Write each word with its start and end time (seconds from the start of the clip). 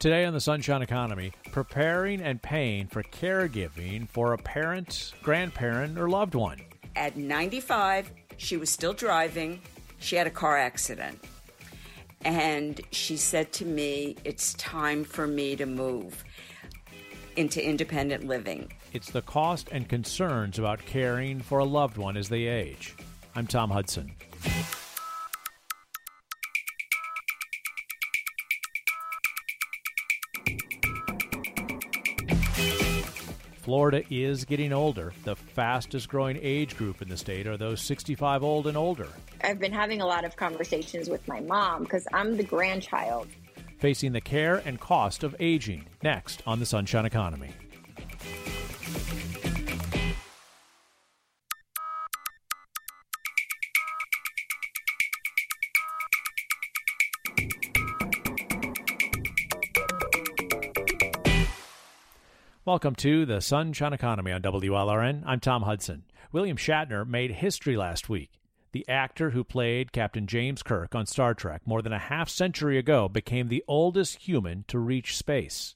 Today 0.00 0.24
on 0.24 0.32
the 0.32 0.40
Sunshine 0.40 0.80
Economy, 0.80 1.30
preparing 1.52 2.22
and 2.22 2.40
paying 2.40 2.86
for 2.86 3.02
caregiving 3.02 4.08
for 4.08 4.32
a 4.32 4.38
parent, 4.38 5.12
grandparent, 5.22 5.98
or 5.98 6.08
loved 6.08 6.34
one. 6.34 6.58
At 6.96 7.18
95, 7.18 8.10
she 8.38 8.56
was 8.56 8.70
still 8.70 8.94
driving. 8.94 9.60
She 9.98 10.16
had 10.16 10.26
a 10.26 10.30
car 10.30 10.56
accident. 10.56 11.22
And 12.24 12.80
she 12.92 13.18
said 13.18 13.52
to 13.52 13.66
me, 13.66 14.16
It's 14.24 14.54
time 14.54 15.04
for 15.04 15.26
me 15.26 15.54
to 15.56 15.66
move 15.66 16.24
into 17.36 17.62
independent 17.62 18.24
living. 18.24 18.72
It's 18.94 19.10
the 19.10 19.20
cost 19.20 19.68
and 19.70 19.86
concerns 19.86 20.58
about 20.58 20.78
caring 20.86 21.40
for 21.40 21.58
a 21.58 21.64
loved 21.66 21.98
one 21.98 22.16
as 22.16 22.30
they 22.30 22.44
age. 22.46 22.96
I'm 23.34 23.46
Tom 23.46 23.68
Hudson. 23.68 24.12
Florida 33.70 34.02
is 34.10 34.44
getting 34.44 34.72
older. 34.72 35.12
The 35.22 35.36
fastest 35.36 36.08
growing 36.08 36.36
age 36.42 36.76
group 36.76 37.00
in 37.02 37.08
the 37.08 37.16
state 37.16 37.46
are 37.46 37.56
those 37.56 37.80
65 37.80 38.42
old 38.42 38.66
and 38.66 38.76
older. 38.76 39.06
I've 39.44 39.60
been 39.60 39.72
having 39.72 40.00
a 40.00 40.06
lot 40.06 40.24
of 40.24 40.34
conversations 40.34 41.08
with 41.08 41.28
my 41.28 41.38
mom 41.38 41.84
because 41.84 42.04
I'm 42.12 42.36
the 42.36 42.42
grandchild. 42.42 43.28
Facing 43.78 44.10
the 44.10 44.20
care 44.20 44.56
and 44.64 44.80
cost 44.80 45.22
of 45.22 45.36
aging. 45.38 45.84
Next 46.02 46.42
on 46.48 46.58
the 46.58 46.66
Sunshine 46.66 47.04
Economy. 47.04 47.50
Welcome 62.70 62.94
to 62.98 63.26
the 63.26 63.40
Sunshine 63.40 63.92
Economy 63.92 64.30
on 64.30 64.42
WLRN. 64.42 65.24
I'm 65.26 65.40
Tom 65.40 65.62
Hudson. 65.62 66.04
William 66.30 66.56
Shatner 66.56 67.04
made 67.04 67.32
history 67.32 67.76
last 67.76 68.08
week. 68.08 68.30
The 68.70 68.88
actor 68.88 69.30
who 69.30 69.42
played 69.42 69.90
Captain 69.90 70.28
James 70.28 70.62
Kirk 70.62 70.94
on 70.94 71.06
Star 71.06 71.34
Trek 71.34 71.62
more 71.66 71.82
than 71.82 71.92
a 71.92 71.98
half 71.98 72.28
century 72.28 72.78
ago 72.78 73.08
became 73.08 73.48
the 73.48 73.64
oldest 73.66 74.18
human 74.18 74.64
to 74.68 74.78
reach 74.78 75.16
space. 75.16 75.74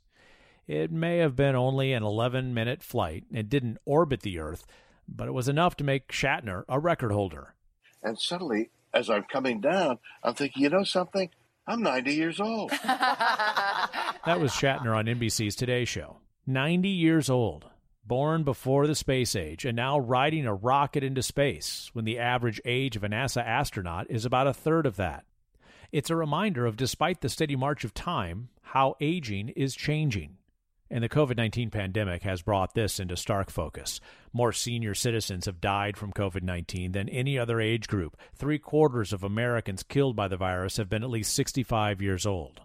It 0.68 0.92
may 0.92 1.18
have 1.18 1.34
been 1.34 1.56
only 1.56 1.92
an 1.92 2.04
11 2.04 2.54
minute 2.54 2.80
flight 2.80 3.24
and 3.34 3.48
didn't 3.48 3.78
orbit 3.84 4.22
the 4.22 4.38
Earth, 4.38 4.64
but 5.08 5.26
it 5.26 5.34
was 5.34 5.48
enough 5.48 5.76
to 5.78 5.84
make 5.84 6.12
Shatner 6.12 6.62
a 6.68 6.78
record 6.78 7.10
holder. 7.10 7.54
And 8.04 8.16
suddenly, 8.20 8.70
as 8.92 9.10
I'm 9.10 9.24
coming 9.24 9.60
down, 9.60 9.98
I'm 10.22 10.34
thinking, 10.34 10.62
you 10.62 10.70
know 10.70 10.84
something? 10.84 11.28
I'm 11.66 11.82
90 11.82 12.14
years 12.14 12.38
old. 12.38 12.70
that 12.84 14.38
was 14.38 14.52
Shatner 14.52 14.96
on 14.96 15.06
NBC's 15.06 15.56
Today 15.56 15.84
Show. 15.84 16.18
90 16.46 16.90
years 16.90 17.30
old, 17.30 17.64
born 18.04 18.44
before 18.44 18.86
the 18.86 18.94
space 18.94 19.34
age, 19.34 19.64
and 19.64 19.74
now 19.74 19.98
riding 19.98 20.44
a 20.44 20.54
rocket 20.54 21.02
into 21.02 21.22
space 21.22 21.88
when 21.94 22.04
the 22.04 22.18
average 22.18 22.60
age 22.66 22.96
of 22.96 23.04
a 23.04 23.08
NASA 23.08 23.42
astronaut 23.42 24.06
is 24.10 24.26
about 24.26 24.46
a 24.46 24.52
third 24.52 24.84
of 24.84 24.96
that. 24.96 25.24
It's 25.90 26.10
a 26.10 26.16
reminder 26.16 26.66
of, 26.66 26.76
despite 26.76 27.22
the 27.22 27.30
steady 27.30 27.56
march 27.56 27.82
of 27.82 27.94
time, 27.94 28.50
how 28.60 28.94
aging 29.00 29.50
is 29.50 29.74
changing. 29.74 30.36
And 30.90 31.02
the 31.02 31.08
COVID 31.08 31.38
19 31.38 31.70
pandemic 31.70 32.24
has 32.24 32.42
brought 32.42 32.74
this 32.74 33.00
into 33.00 33.16
stark 33.16 33.50
focus. 33.50 34.00
More 34.32 34.52
senior 34.52 34.94
citizens 34.94 35.46
have 35.46 35.62
died 35.62 35.96
from 35.96 36.12
COVID 36.12 36.42
19 36.42 36.92
than 36.92 37.08
any 37.08 37.38
other 37.38 37.58
age 37.58 37.88
group. 37.88 38.18
Three 38.34 38.58
quarters 38.58 39.14
of 39.14 39.24
Americans 39.24 39.82
killed 39.82 40.14
by 40.14 40.28
the 40.28 40.36
virus 40.36 40.76
have 40.76 40.90
been 40.90 41.02
at 41.02 41.10
least 41.10 41.32
65 41.32 42.02
years 42.02 42.26
old. 42.26 42.60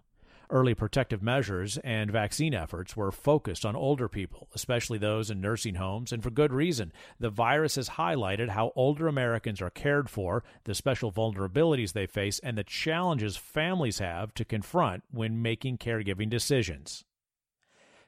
Early 0.51 0.73
protective 0.73 1.21
measures 1.21 1.77
and 1.83 2.09
vaccine 2.09 2.55
efforts 2.55 2.97
were 2.97 3.11
focused 3.11 3.67
on 3.67 3.75
older 3.75 4.09
people, 4.09 4.49
especially 4.55 4.97
those 4.97 5.29
in 5.29 5.39
nursing 5.39 5.75
homes, 5.75 6.11
and 6.11 6.23
for 6.23 6.31
good 6.31 6.51
reason. 6.51 6.91
The 7.19 7.29
virus 7.29 7.75
has 7.75 7.89
highlighted 7.89 8.49
how 8.49 8.71
older 8.75 9.07
Americans 9.07 9.61
are 9.61 9.69
cared 9.69 10.09
for, 10.09 10.43
the 10.63 10.73
special 10.73 11.11
vulnerabilities 11.11 11.93
they 11.93 12.07
face, 12.07 12.39
and 12.39 12.57
the 12.57 12.63
challenges 12.63 13.37
families 13.37 13.99
have 13.99 14.33
to 14.33 14.43
confront 14.43 15.03
when 15.11 15.39
making 15.39 15.77
caregiving 15.77 16.31
decisions. 16.31 17.05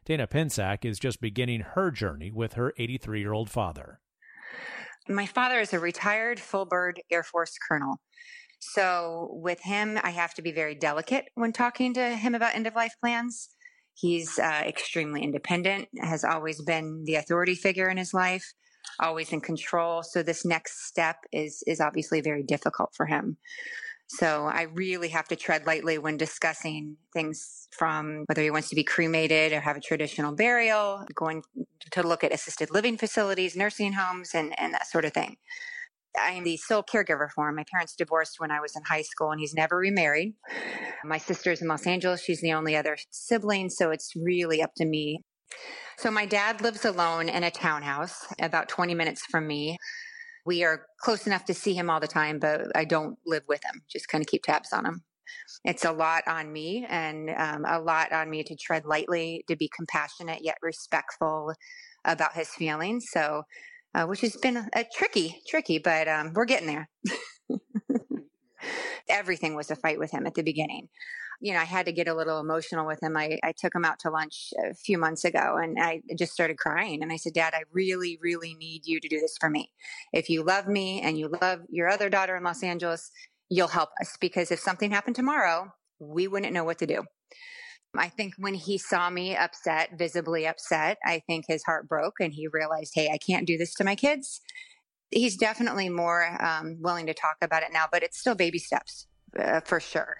Dana 0.04 0.26
Pinsack 0.26 0.84
is 0.84 0.98
just 0.98 1.22
beginning 1.22 1.62
her 1.62 1.92
journey 1.92 2.32
with 2.32 2.54
her 2.54 2.74
83 2.80 3.20
year 3.20 3.34
old 3.34 3.52
father. 3.52 4.00
My 5.08 5.28
father 5.28 5.60
is 5.60 5.74
a 5.74 5.80
retired 5.80 6.40
full 6.40 6.66
bird 6.66 7.02
Air 7.12 7.24
Force 7.24 7.58
colonel. 7.68 8.00
So 8.62 9.30
with 9.32 9.60
him, 9.62 10.00
I 10.02 10.12
have 10.12 10.36
to 10.36 10.42
be 10.42 10.52
very 10.52 10.76
delicate 10.76 11.26
when 11.34 11.52
talking 11.52 11.94
to 11.96 12.16
him 12.16 12.36
about 12.36 12.56
end 12.56 12.68
of 12.68 12.76
life 12.76 12.94
plans. 13.02 13.50
He's 13.96 14.40
uh, 14.40 14.64
extremely 14.66 15.24
independent, 15.24 15.90
has 16.00 16.24
always 16.24 16.62
been 16.62 17.04
the 17.06 17.16
authority 17.16 17.56
figure 17.56 17.90
in 17.90 17.98
his 17.98 18.14
life, 18.14 18.54
always 19.00 19.34
in 19.34 19.42
control. 19.42 20.04
So 20.04 20.24
this 20.24 20.46
next 20.46 20.88
step 20.88 21.18
is 21.32 21.64
is 21.68 21.82
obviously 21.82 22.22
very 22.22 22.44
difficult 22.44 22.94
for 22.96 23.08
him. 23.08 23.38
So 24.08 24.46
I 24.46 24.64
really 24.64 25.10
have 25.10 25.28
to 25.30 25.36
tread 25.36 25.66
lightly 25.66 25.98
when 25.98 26.18
discussing 26.18 26.98
things 27.14 27.68
from 27.72 28.26
whether 28.28 28.42
he 28.42 28.52
wants 28.52 28.70
to 28.70 28.76
be 28.76 28.84
cremated 28.84 29.54
or 29.54 29.62
have 29.62 29.78
a 29.78 29.82
traditional 29.82 30.36
burial, 30.36 31.06
going 31.16 31.44
to 31.92 32.04
look 32.04 32.24
at 32.24 32.34
assisted 32.34 32.72
living 32.72 32.98
facilities, 32.98 33.56
nursing 33.56 33.94
homes, 33.94 34.32
and, 34.36 34.54
and 34.60 34.74
that 34.74 34.88
sort 34.88 35.06
of 35.06 35.14
thing. 35.14 35.38
I 36.20 36.32
am 36.32 36.44
the 36.44 36.58
sole 36.58 36.84
caregiver 36.84 37.30
for 37.34 37.50
him. 37.50 37.56
My 37.56 37.66
parents 37.72 37.96
divorced 37.96 38.40
when 38.40 38.52
I 38.52 38.60
was 38.60 38.76
in 38.76 38.84
high 38.84 39.02
school 39.02 39.32
and 39.32 39.40
he's 39.40 39.54
never 39.54 39.78
remarried. 39.78 40.34
My 41.04 41.18
sister's 41.18 41.62
in 41.62 41.68
Los 41.68 41.88
Angeles. 41.88 42.24
She's 42.24 42.42
the 42.42 42.54
only 42.54 42.76
other 42.76 42.98
sibling. 43.12 43.70
So 43.70 43.92
it's 43.92 44.14
really 44.16 44.62
up 44.62 44.72
to 44.78 44.86
me. 44.86 45.24
So 45.98 46.12
my 46.12 46.26
dad 46.26 46.62
lives 46.62 46.86
alone 46.86 47.30
in 47.30 47.44
a 47.44 47.52
townhouse 47.52 48.26
about 48.42 48.70
20 48.70 48.96
minutes 48.96 49.24
from 49.30 49.48
me. 49.48 49.78
We 50.46 50.64
are 50.64 50.86
close 51.00 51.28
enough 51.28 51.46
to 51.46 51.54
see 51.54 51.74
him 51.74 51.90
all 51.90 52.00
the 52.00 52.08
time, 52.08 52.40
but 52.40 52.76
I 52.76 52.86
don't 52.86 53.18
live 53.26 53.44
with 53.48 53.64
him, 53.64 53.84
just 53.90 54.08
kind 54.08 54.24
of 54.24 54.28
keep 54.28 54.44
tabs 54.44 54.74
on 54.74 54.86
him. 54.86 55.04
It's 55.64 55.86
a 55.86 55.92
lot 55.92 56.24
on 56.28 56.52
me 56.52 56.86
and 56.90 57.30
um, 57.30 57.66
a 57.66 57.80
lot 57.80 58.12
on 58.12 58.30
me 58.30 58.44
to 58.44 58.56
tread 58.56 58.86
lightly, 58.86 59.44
to 59.48 59.56
be 59.56 59.70
compassionate 59.76 60.44
yet 60.44 60.58
respectful 60.62 61.54
about 62.04 62.34
his 62.34 62.50
feelings. 62.50 63.06
So 63.12 63.44
uh, 63.94 64.06
which 64.06 64.22
has 64.22 64.36
been 64.38 64.58
a, 64.58 64.68
a 64.74 64.84
tricky, 64.84 65.42
tricky, 65.48 65.80
but 65.80 66.08
um, 66.08 66.34
we're 66.34 66.46
getting 66.46 66.68
there. 66.68 66.90
Everything 69.10 69.56
was 69.56 69.72
a 69.72 69.76
fight 69.76 70.00
with 70.00 70.12
him 70.12 70.26
at 70.26 70.36
the 70.36 70.44
beginning. 70.44 70.90
You 71.42 71.54
know, 71.54 71.60
I 71.60 71.66
had 71.66 71.88
to 71.88 71.92
get 71.92 72.08
a 72.08 72.14
little 72.14 72.40
emotional 72.40 72.86
with 72.86 73.02
him. 73.02 73.18
I, 73.18 73.40
I 73.44 73.52
took 73.52 73.74
him 73.74 73.84
out 73.84 73.98
to 74.02 74.12
lunch 74.12 74.54
a 74.64 74.76
few 74.76 75.00
months 75.00 75.26
ago 75.26 75.58
and 75.58 75.76
I 75.82 76.02
just 76.16 76.34
started 76.34 76.60
crying. 76.60 77.02
And 77.02 77.12
I 77.12 77.16
said, 77.16 77.34
Dad, 77.34 77.54
I 77.56 77.64
really, 77.72 78.20
really 78.22 78.54
need 78.54 78.86
you 78.86 79.00
to 79.00 79.08
do 79.08 79.20
this 79.20 79.38
for 79.40 79.50
me. 79.50 79.72
If 80.14 80.30
you 80.30 80.44
love 80.44 80.68
me 80.68 81.02
and 81.02 81.18
you 81.18 81.34
love 81.42 81.62
your 81.70 81.90
other 81.90 82.10
daughter 82.10 82.36
in 82.36 82.44
Los 82.44 82.62
Angeles, 82.62 83.10
you'll 83.50 83.68
help 83.68 83.90
us 84.00 84.18
because 84.22 84.52
if 84.52 84.60
something 84.60 84.92
happened 84.92 85.16
tomorrow, 85.16 85.74
we 86.00 86.28
wouldn't 86.28 86.54
know 86.54 86.64
what 86.64 86.78
to 86.80 86.86
do. 86.86 87.04
I 87.96 88.08
think 88.10 88.36
when 88.38 88.54
he 88.54 88.78
saw 88.78 89.10
me 89.10 89.36
upset, 89.36 89.98
visibly 89.98 90.48
upset, 90.48 90.98
I 91.06 91.20
think 91.28 91.46
his 91.48 91.64
heart 91.64 91.90
broke 91.90 92.16
and 92.22 92.34
he 92.34 92.48
realized, 92.48 92.94
hey, 92.96 93.10
I 93.14 93.18
can't 93.18 93.46
do 93.46 93.58
this 93.58 93.74
to 93.76 93.84
my 93.84 93.96
kids. 93.96 94.42
He's 95.10 95.36
definitely 95.36 95.90
more 95.90 96.42
um, 96.42 96.78
willing 96.80 97.08
to 97.08 97.14
talk 97.14 97.36
about 97.42 97.64
it 97.64 97.70
now, 97.74 97.86
but 97.92 98.02
it's 98.02 98.18
still 98.18 98.36
baby 98.36 98.60
steps 98.60 99.08
uh, 99.38 99.60
for 99.62 99.82
sure. 99.82 100.18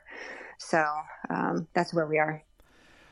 So 0.60 0.86
um, 1.30 1.68
that's 1.74 1.94
where 1.94 2.06
we 2.06 2.20
are. 2.20 2.44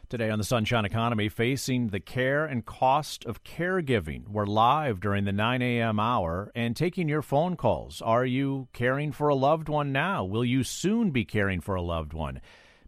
Today 0.09 0.30
on 0.30 0.40
the 0.40 0.44
Sunshine 0.44 0.86
Economy, 0.86 1.30
facing 1.30 1.90
the 1.90 2.00
care 2.00 2.44
and 2.44 2.66
cost 2.66 3.26
of 3.26 3.44
caregiving. 3.44 4.28
We're 4.28 4.47
live 4.47 5.00
during 5.00 5.26
the 5.26 5.31
9 5.31 5.62
a.m. 5.62 6.00
hour 6.00 6.52
and 6.56 6.76
taking 6.76 7.08
your 7.08 7.22
phone 7.22 7.56
calls. 7.56 8.02
Are 8.02 8.26
you 8.26 8.67
caring 8.73 9.11
for 9.11 9.29
a 9.29 9.35
loved 9.35 9.70
one 9.70 9.91
now? 9.91 10.26
Will 10.26 10.44
you 10.44 10.64
soon 10.64 11.11
be 11.11 11.26
caring 11.26 11.61
for 11.61 11.76
a 11.76 11.82
loved 11.82 12.14
one? 12.14 12.41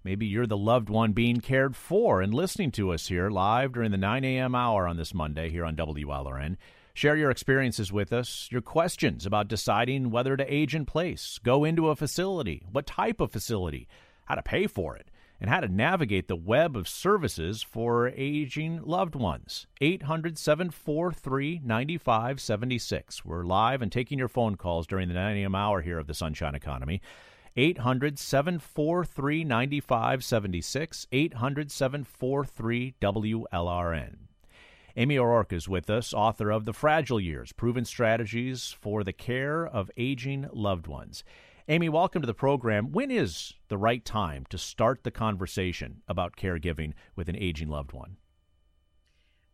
Maybe 0.04 0.26
you're 0.26 0.48
the 0.48 0.58
loved 0.58 0.90
one 0.90 1.12
being 1.12 1.42
cared 1.42 1.76
for 1.76 2.22
and 2.22 2.34
listening 2.34 2.72
to 2.72 2.92
us 2.92 3.08
here 3.08 3.30
live 3.30 3.74
during 3.74 3.92
the 3.92 3.98
9 3.98 4.24
a.m. 4.24 4.56
hour 4.56 4.88
on 4.88 4.98
this 4.98 5.14
Monday 5.14 5.52
here 5.52 5.64
on 5.64 5.76
WLRN. 5.76 6.58
Share 6.96 7.16
your 7.16 7.30
experiences 7.30 7.92
with 7.92 8.12
us, 8.12 8.50
your 8.52 8.62
questions 8.62 9.28
about 9.28 9.48
deciding 9.48 10.10
whether 10.10 10.36
to 10.36 10.54
age 10.54 10.74
in 10.74 10.86
place, 10.86 11.40
go 11.44 11.64
into 11.64 11.90
a 11.90 11.96
facility, 11.96 12.66
what 12.72 12.88
type 12.88 13.22
of 13.22 13.32
facility, 13.32 13.88
how 14.26 14.34
to 14.34 14.42
pay 14.42 14.66
for 14.66 14.96
it, 14.96 15.12
and 15.40 15.50
how 15.50 15.60
to 15.60 15.68
navigate 15.68 16.28
the 16.28 16.36
web 16.36 16.76
of 16.76 16.88
services 16.88 17.62
for 17.62 18.10
aging 18.10 18.82
loved 18.84 19.16
ones. 19.16 19.68
800 19.82 20.38
743 20.38 21.62
9576. 21.64 23.24
We're 23.24 23.44
live 23.44 23.82
and 23.82 23.92
taking 23.92 24.18
your 24.18 24.28
phone 24.28 24.56
calls 24.56 24.88
during 24.88 25.08
the 25.08 25.14
9 25.14 25.38
a.m. 25.38 25.56
hour 25.56 25.82
here 25.82 26.00
of 26.00 26.08
the 26.08 26.14
Sunshine 26.16 26.56
Economy. 26.56 27.02
800 27.58 28.18
743 28.18 29.44
9576, 29.44 31.08
800 31.12 31.72
743 31.72 32.96
WLRN. 33.02 34.16
Amy 34.96 35.18
O'Rourke 35.18 35.54
is 35.54 35.68
with 35.68 35.90
us, 35.90 36.14
author 36.14 36.50
of 36.50 36.64
The 36.64 36.74
Fragile 36.74 37.20
Years 37.20 37.52
Proven 37.52 37.84
Strategies 37.84 38.76
for 38.80 39.04
the 39.04 39.14
Care 39.14 39.66
of 39.68 39.92
Aging 39.98 40.48
Loved 40.54 40.88
Ones. 40.88 41.26
Amy, 41.68 41.90
welcome 41.90 42.22
to 42.22 42.26
the 42.26 42.34
program. 42.34 42.92
When 42.92 43.12
is 43.12 43.54
the 43.68 43.78
right 43.78 44.04
time 44.04 44.46
to 44.50 44.58
start 44.58 45.04
the 45.04 45.12
conversation 45.12 46.02
about 46.08 46.38
caregiving 46.38 46.94
with 47.16 47.28
an 47.28 47.36
aging 47.36 47.68
loved 47.68 47.92
one? 47.92 48.18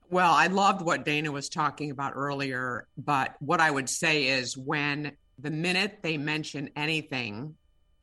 Well, 0.09 0.33
I 0.33 0.47
loved 0.47 0.83
what 0.83 1.03
Dana 1.03 1.31
was 1.31 1.49
talking 1.49 1.91
about 1.91 2.13
earlier, 2.15 2.87
but 2.95 3.35
what 3.39 3.59
I 3.59 3.69
would 3.69 3.89
say 3.89 4.27
is 4.27 4.55
when 4.55 5.13
the 5.37 5.51
minute 5.51 5.99
they 6.01 6.17
mention 6.17 6.69
anything 6.75 7.55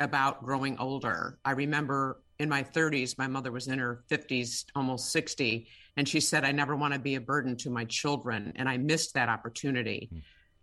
about 0.05 0.45
growing 0.45 0.79
older, 0.79 1.39
I 1.45 1.53
remember 1.53 2.21
in 2.39 2.49
my 2.49 2.63
30s, 2.63 3.19
my 3.19 3.27
mother 3.27 3.53
was 3.53 3.69
in 3.69 3.79
her 3.79 4.05
50s, 4.11 4.65
almost 4.75 5.13
60, 5.13 5.67
and 5.97 6.09
she 6.09 6.21
said, 6.21 6.45
I 6.45 6.53
never 6.53 6.77
want 6.77 6.95
to 6.95 7.01
be 7.01 7.15
a 7.15 7.21
burden 7.21 7.57
to 7.59 7.71
my 7.71 7.85
children. 7.85 8.53
And 8.57 8.69
I 8.69 8.77
missed 8.77 9.15
that 9.15 9.29
opportunity. 9.29 10.09
Mm. 10.13 10.23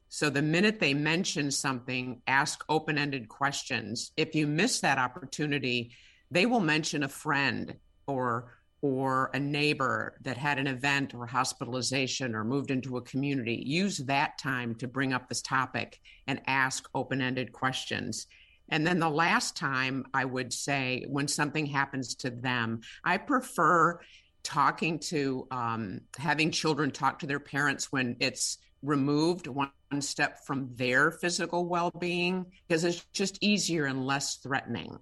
So 0.09 0.29
the 0.29 0.41
minute 0.41 0.79
they 0.79 0.93
mention 0.93 1.51
something, 1.51 2.21
ask 2.27 2.65
open 2.67 2.97
ended 2.97 3.29
questions. 3.29 4.11
If 4.17 4.35
you 4.35 4.45
miss 4.45 4.81
that 4.81 4.97
opportunity, 4.97 5.91
they 6.29 6.45
will 6.45 6.59
mention 6.59 7.03
a 7.03 7.07
friend 7.07 7.75
or 8.07 8.53
or 8.81 9.29
a 9.35 9.39
neighbor 9.39 10.17
that 10.21 10.38
had 10.38 10.57
an 10.57 10.65
event 10.65 11.13
or 11.13 11.27
hospitalization 11.27 12.33
or 12.33 12.43
moved 12.43 12.71
into 12.71 12.97
a 12.97 13.01
community, 13.01 13.63
use 13.65 13.99
that 13.99 14.39
time 14.39 14.73
to 14.73 14.88
bring 14.88 15.13
up 15.13 15.29
this 15.29 15.41
topic 15.41 15.99
and 16.25 16.41
ask 16.47 16.89
open 16.95 17.21
ended 17.21 17.51
questions. 17.51 18.25
And 18.71 18.88
then 18.88 19.00
the 19.00 19.09
last 19.09 19.56
time 19.56 20.06
I 20.13 20.25
would 20.25 20.51
say, 20.53 21.06
when 21.07 21.27
something 21.27 21.65
happens 21.65 22.15
to 22.15 22.29
them, 22.29 22.81
I 23.03 23.18
prefer 23.18 24.00
talking 24.44 24.97
to 24.97 25.47
um, 25.51 26.01
having 26.18 26.51
children 26.51 26.89
talk 26.89 27.19
to 27.19 27.27
their 27.27 27.39
parents 27.39 27.91
when 27.91 28.15
it's 28.19 28.57
removed 28.81 29.47
one 29.47 29.69
step 30.00 30.39
from 30.45 30.69
their 30.75 31.12
physical 31.12 31.68
well 31.68 31.91
being 31.91 32.45
because 32.68 32.83
it's 32.83 33.06
just 33.13 33.38
easier 33.41 33.85
and 33.85 34.07
less 34.07 34.38
threatening. 34.38 34.97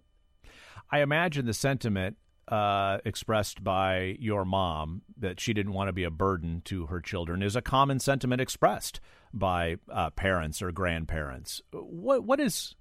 I 0.92 1.00
imagine 1.02 1.46
the 1.46 1.54
sentiment 1.54 2.18
uh, 2.50 2.98
expressed 3.06 3.64
by 3.64 4.18
your 4.20 4.44
mom 4.44 5.04
that 5.18 5.40
she 5.40 5.54
didn't 5.54 5.74
want 5.74 5.88
to 5.88 5.94
be 5.94 6.04
a 6.04 6.10
burden 6.10 6.62
to 6.66 6.88
her 6.88 7.00
children 7.00 7.44
is 7.44 7.56
a 7.56 7.62
common 7.62 8.00
sentiment 8.00 8.42
expressed 8.42 9.00
by 9.32 9.76
uh, 9.92 10.10
parents 10.10 10.62
or 10.62 10.72
grandparents. 10.72 11.62
What 11.72 12.24
what 12.24 12.40
is 12.40 12.76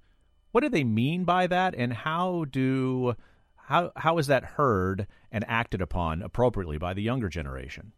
what 0.52 0.62
do 0.62 0.68
they 0.68 0.84
mean 0.84 1.24
by 1.24 1.46
that, 1.46 1.74
and 1.74 1.92
how 1.92 2.46
do 2.50 3.14
how 3.56 3.92
how 3.96 4.18
is 4.18 4.26
that 4.28 4.44
heard 4.44 5.06
and 5.30 5.44
acted 5.46 5.82
upon 5.82 6.22
appropriately 6.22 6.78
by 6.78 6.94
the 6.94 7.02
younger 7.02 7.28
generation? 7.28 7.92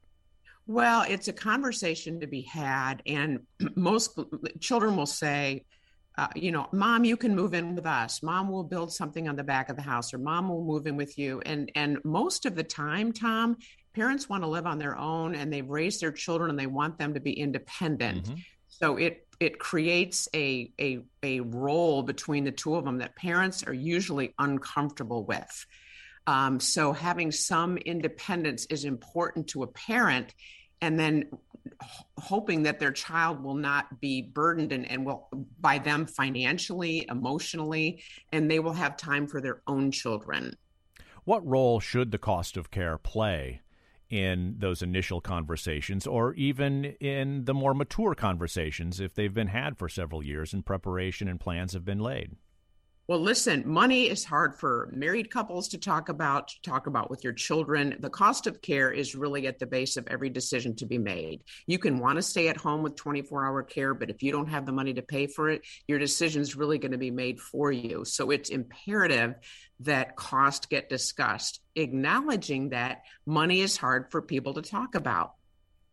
Well, 0.66 1.04
it's 1.08 1.28
a 1.28 1.32
conversation 1.32 2.20
to 2.20 2.26
be 2.26 2.42
had, 2.42 3.02
and 3.06 3.40
most 3.76 4.18
children 4.60 4.96
will 4.96 5.06
say, 5.06 5.64
uh, 6.18 6.28
you 6.34 6.52
know, 6.52 6.68
mom, 6.72 7.04
you 7.04 7.16
can 7.16 7.34
move 7.34 7.54
in 7.54 7.74
with 7.74 7.86
us. 7.86 8.22
Mom 8.22 8.50
will 8.50 8.64
build 8.64 8.92
something 8.92 9.28
on 9.28 9.36
the 9.36 9.44
back 9.44 9.68
of 9.68 9.76
the 9.76 9.82
house, 9.82 10.12
or 10.12 10.18
mom 10.18 10.48
will 10.48 10.64
move 10.64 10.86
in 10.86 10.96
with 10.96 11.16
you. 11.18 11.40
And 11.46 11.70
and 11.74 11.98
most 12.04 12.46
of 12.46 12.56
the 12.56 12.64
time, 12.64 13.12
Tom, 13.12 13.56
parents 13.94 14.28
want 14.28 14.42
to 14.42 14.48
live 14.48 14.66
on 14.66 14.78
their 14.78 14.98
own, 14.98 15.34
and 15.34 15.52
they've 15.52 15.68
raised 15.68 16.00
their 16.00 16.12
children, 16.12 16.50
and 16.50 16.58
they 16.58 16.66
want 16.66 16.98
them 16.98 17.14
to 17.14 17.20
be 17.20 17.32
independent. 17.32 18.24
Mm-hmm. 18.24 18.34
So 18.68 18.96
it 18.96 19.26
it 19.40 19.58
creates 19.58 20.28
a 20.34 20.72
a 20.78 21.00
a 21.22 21.40
role 21.40 22.02
between 22.02 22.44
the 22.44 22.52
two 22.52 22.76
of 22.76 22.84
them 22.84 22.98
that 22.98 23.16
parents 23.16 23.64
are 23.64 23.74
usually 23.74 24.34
uncomfortable 24.38 25.24
with. 25.24 25.66
Um, 26.26 26.60
so 26.60 26.92
having 26.92 27.32
some 27.32 27.78
independence 27.78 28.66
is 28.66 28.84
important 28.84 29.48
to 29.48 29.62
a 29.62 29.66
parent, 29.66 30.34
and 30.82 31.00
then 31.00 31.30
hoping 32.18 32.62
that 32.64 32.78
their 32.78 32.92
child 32.92 33.42
will 33.42 33.54
not 33.54 34.00
be 34.00 34.22
burdened 34.22 34.72
and, 34.72 34.90
and 34.90 35.04
will 35.04 35.28
by 35.60 35.78
them 35.78 36.06
financially 36.06 37.06
emotionally 37.08 38.02
and 38.32 38.50
they 38.50 38.58
will 38.58 38.72
have 38.72 38.96
time 38.96 39.26
for 39.26 39.40
their 39.40 39.62
own 39.66 39.90
children 39.90 40.56
what 41.24 41.46
role 41.46 41.80
should 41.80 42.10
the 42.10 42.18
cost 42.18 42.56
of 42.56 42.70
care 42.70 42.98
play 42.98 43.60
in 44.10 44.56
those 44.58 44.82
initial 44.82 45.20
conversations 45.20 46.06
or 46.06 46.34
even 46.34 46.84
in 47.00 47.44
the 47.44 47.54
more 47.54 47.74
mature 47.74 48.14
conversations 48.14 48.98
if 48.98 49.14
they've 49.14 49.34
been 49.34 49.46
had 49.46 49.78
for 49.78 49.88
several 49.88 50.22
years 50.22 50.52
and 50.52 50.66
preparation 50.66 51.28
and 51.28 51.38
plans 51.38 51.72
have 51.72 51.84
been 51.84 52.00
laid 52.00 52.36
well, 53.10 53.18
listen, 53.18 53.64
money 53.66 54.08
is 54.08 54.24
hard 54.24 54.54
for 54.54 54.88
married 54.94 55.32
couples 55.32 55.66
to 55.66 55.78
talk 55.78 56.10
about, 56.10 56.46
to 56.46 56.62
talk 56.62 56.86
about 56.86 57.10
with 57.10 57.24
your 57.24 57.32
children. 57.32 57.96
The 57.98 58.08
cost 58.08 58.46
of 58.46 58.62
care 58.62 58.92
is 58.92 59.16
really 59.16 59.48
at 59.48 59.58
the 59.58 59.66
base 59.66 59.96
of 59.96 60.06
every 60.06 60.30
decision 60.30 60.76
to 60.76 60.86
be 60.86 60.96
made. 60.96 61.40
You 61.66 61.80
can 61.80 61.98
want 61.98 62.18
to 62.18 62.22
stay 62.22 62.46
at 62.46 62.56
home 62.56 62.84
with 62.84 62.94
24 62.94 63.44
hour 63.44 63.64
care, 63.64 63.94
but 63.94 64.10
if 64.10 64.22
you 64.22 64.30
don't 64.30 64.46
have 64.46 64.64
the 64.64 64.70
money 64.70 64.94
to 64.94 65.02
pay 65.02 65.26
for 65.26 65.50
it, 65.50 65.62
your 65.88 65.98
decision 65.98 66.40
is 66.40 66.54
really 66.54 66.78
going 66.78 66.92
to 66.92 66.98
be 66.98 67.10
made 67.10 67.40
for 67.40 67.72
you. 67.72 68.04
So 68.04 68.30
it's 68.30 68.48
imperative 68.48 69.34
that 69.80 70.14
cost 70.14 70.70
get 70.70 70.88
discussed, 70.88 71.60
acknowledging 71.74 72.68
that 72.68 73.02
money 73.26 73.60
is 73.60 73.76
hard 73.76 74.12
for 74.12 74.22
people 74.22 74.54
to 74.54 74.62
talk 74.62 74.94
about 74.94 75.32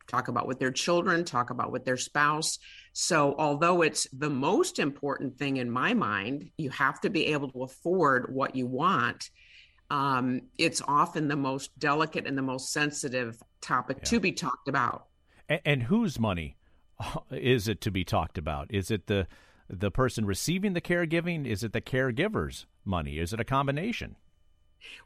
talk 0.07 0.27
about 0.27 0.47
with 0.47 0.59
their 0.59 0.71
children, 0.71 1.23
talk 1.23 1.49
about 1.49 1.71
with 1.71 1.85
their 1.85 1.97
spouse. 1.97 2.59
So, 2.93 3.35
although 3.37 3.81
it's 3.81 4.07
the 4.11 4.29
most 4.29 4.79
important 4.79 5.37
thing 5.37 5.57
in 5.57 5.69
my 5.69 5.93
mind, 5.93 6.49
you 6.57 6.69
have 6.71 6.99
to 7.01 7.09
be 7.09 7.27
able 7.27 7.51
to 7.51 7.63
afford 7.63 8.33
what 8.33 8.55
you 8.55 8.65
want. 8.65 9.29
Um, 9.89 10.41
it's 10.57 10.81
often 10.87 11.27
the 11.27 11.35
most 11.35 11.77
delicate 11.79 12.25
and 12.27 12.37
the 12.37 12.41
most 12.41 12.73
sensitive 12.73 13.41
topic 13.61 13.97
yeah. 13.99 14.09
to 14.09 14.19
be 14.19 14.31
talked 14.31 14.67
about. 14.67 15.05
And, 15.47 15.61
and 15.65 15.83
whose 15.83 16.19
money 16.19 16.57
is 17.31 17.67
it 17.67 17.81
to 17.81 17.91
be 17.91 18.03
talked 18.03 18.37
about? 18.37 18.67
Is 18.69 18.91
it 18.91 19.07
the 19.07 19.27
the 19.69 19.91
person 19.91 20.25
receiving 20.25 20.73
the 20.73 20.81
caregiving? 20.81 21.45
Is 21.45 21.61
it 21.61 21.73
the 21.73 21.81
caregiver's 21.81 22.65
money? 22.85 23.19
Is 23.19 23.33
it 23.33 23.39
a 23.39 23.43
combination? 23.43 24.15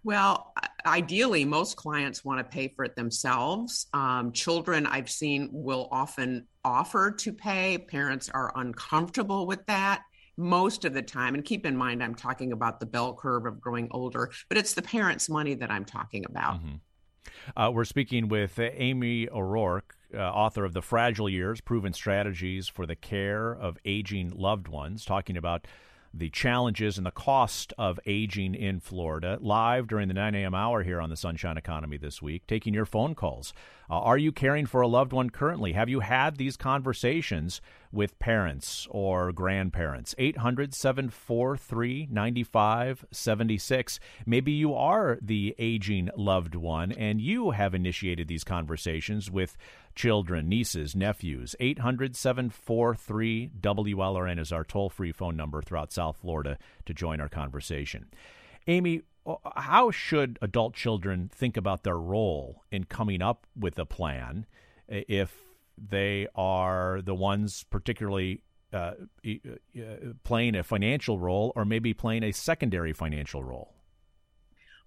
Well, 0.03 0.53
ideally, 0.85 1.45
most 1.45 1.75
clients 1.75 2.23
want 2.23 2.39
to 2.39 2.43
pay 2.43 2.69
for 2.69 2.85
it 2.85 2.95
themselves. 2.95 3.87
Um, 3.93 4.31
children, 4.31 4.85
I've 4.85 5.09
seen, 5.09 5.49
will 5.51 5.87
often 5.91 6.47
offer 6.63 7.11
to 7.11 7.33
pay. 7.33 7.77
Parents 7.77 8.29
are 8.29 8.51
uncomfortable 8.55 9.47
with 9.47 9.65
that 9.67 10.03
most 10.37 10.85
of 10.85 10.93
the 10.93 11.01
time. 11.01 11.35
And 11.35 11.43
keep 11.43 11.65
in 11.65 11.75
mind, 11.75 12.03
I'm 12.03 12.15
talking 12.15 12.51
about 12.51 12.79
the 12.79 12.85
bell 12.85 13.13
curve 13.13 13.45
of 13.45 13.59
growing 13.59 13.87
older, 13.91 14.31
but 14.49 14.57
it's 14.57 14.73
the 14.73 14.81
parents' 14.81 15.29
money 15.29 15.53
that 15.55 15.71
I'm 15.71 15.85
talking 15.85 16.25
about. 16.25 16.55
Mm-hmm. 16.55 16.75
Uh, 17.55 17.69
we're 17.71 17.85
speaking 17.85 18.27
with 18.27 18.59
Amy 18.59 19.29
O'Rourke, 19.29 19.95
uh, 20.13 20.19
author 20.19 20.65
of 20.65 20.73
The 20.73 20.81
Fragile 20.81 21.29
Years 21.29 21.61
Proven 21.61 21.93
Strategies 21.93 22.67
for 22.67 22.85
the 22.85 22.95
Care 22.95 23.51
of 23.53 23.77
Aging 23.85 24.31
Loved 24.35 24.67
Ones, 24.67 25.05
talking 25.05 25.37
about 25.37 25.67
the 26.13 26.29
challenges 26.29 26.97
and 26.97 27.05
the 27.05 27.11
cost 27.11 27.73
of 27.77 27.99
aging 28.05 28.53
in 28.55 28.79
Florida. 28.79 29.37
Live 29.41 29.87
during 29.87 30.07
the 30.07 30.13
9 30.13 30.35
a.m. 30.35 30.53
hour 30.53 30.83
here 30.83 30.99
on 30.99 31.09
the 31.09 31.15
Sunshine 31.15 31.57
Economy 31.57 31.97
this 31.97 32.21
week, 32.21 32.45
taking 32.47 32.73
your 32.73 32.85
phone 32.85 33.15
calls. 33.15 33.53
Uh, 33.89 33.99
are 33.99 34.17
you 34.17 34.31
caring 34.31 34.65
for 34.65 34.81
a 34.81 34.87
loved 34.87 35.13
one 35.13 35.29
currently? 35.29 35.73
Have 35.73 35.89
you 35.89 36.01
had 36.01 36.37
these 36.37 36.57
conversations 36.57 37.61
with 37.91 38.19
parents 38.19 38.87
or 38.89 39.31
grandparents? 39.31 40.15
800 40.17 40.73
743 40.73 42.07
9576. 42.11 43.99
Maybe 44.25 44.51
you 44.51 44.73
are 44.73 45.17
the 45.21 45.55
aging 45.57 46.09
loved 46.15 46.55
one 46.55 46.91
and 46.91 47.21
you 47.21 47.51
have 47.51 47.73
initiated 47.75 48.27
these 48.27 48.43
conversations 48.43 49.29
with 49.29 49.57
children, 49.95 50.47
nieces, 50.49 50.95
nephews. 50.95 51.55
800 51.59 52.15
743 52.15 53.51
WLRN 53.59 54.39
is 54.39 54.51
our 54.51 54.63
toll 54.63 54.89
free 54.89 55.11
phone 55.11 55.35
number 55.35 55.61
throughout 55.61 55.91
South 55.91 56.17
Florida 56.17 56.57
to 56.85 56.93
join 56.93 57.19
our 57.19 57.29
conversation. 57.29 58.07
Amy, 58.67 59.01
how 59.55 59.91
should 59.91 60.39
adult 60.41 60.73
children 60.73 61.29
think 61.33 61.57
about 61.57 61.83
their 61.83 61.97
role 61.97 62.63
in 62.71 62.83
coming 62.85 63.21
up 63.21 63.45
with 63.55 63.77
a 63.77 63.85
plan 63.85 64.45
if 64.87 65.50
they 65.89 66.27
are 66.35 67.01
the 67.01 67.15
ones 67.15 67.63
particularly 67.69 68.43
uh, 68.73 68.93
uh, 69.25 69.81
playing 70.23 70.55
a 70.55 70.63
financial 70.63 71.19
role 71.19 71.51
or 71.55 71.65
maybe 71.65 71.93
playing 71.93 72.23
a 72.23 72.31
secondary 72.31 72.93
financial 72.93 73.43
role? 73.43 73.73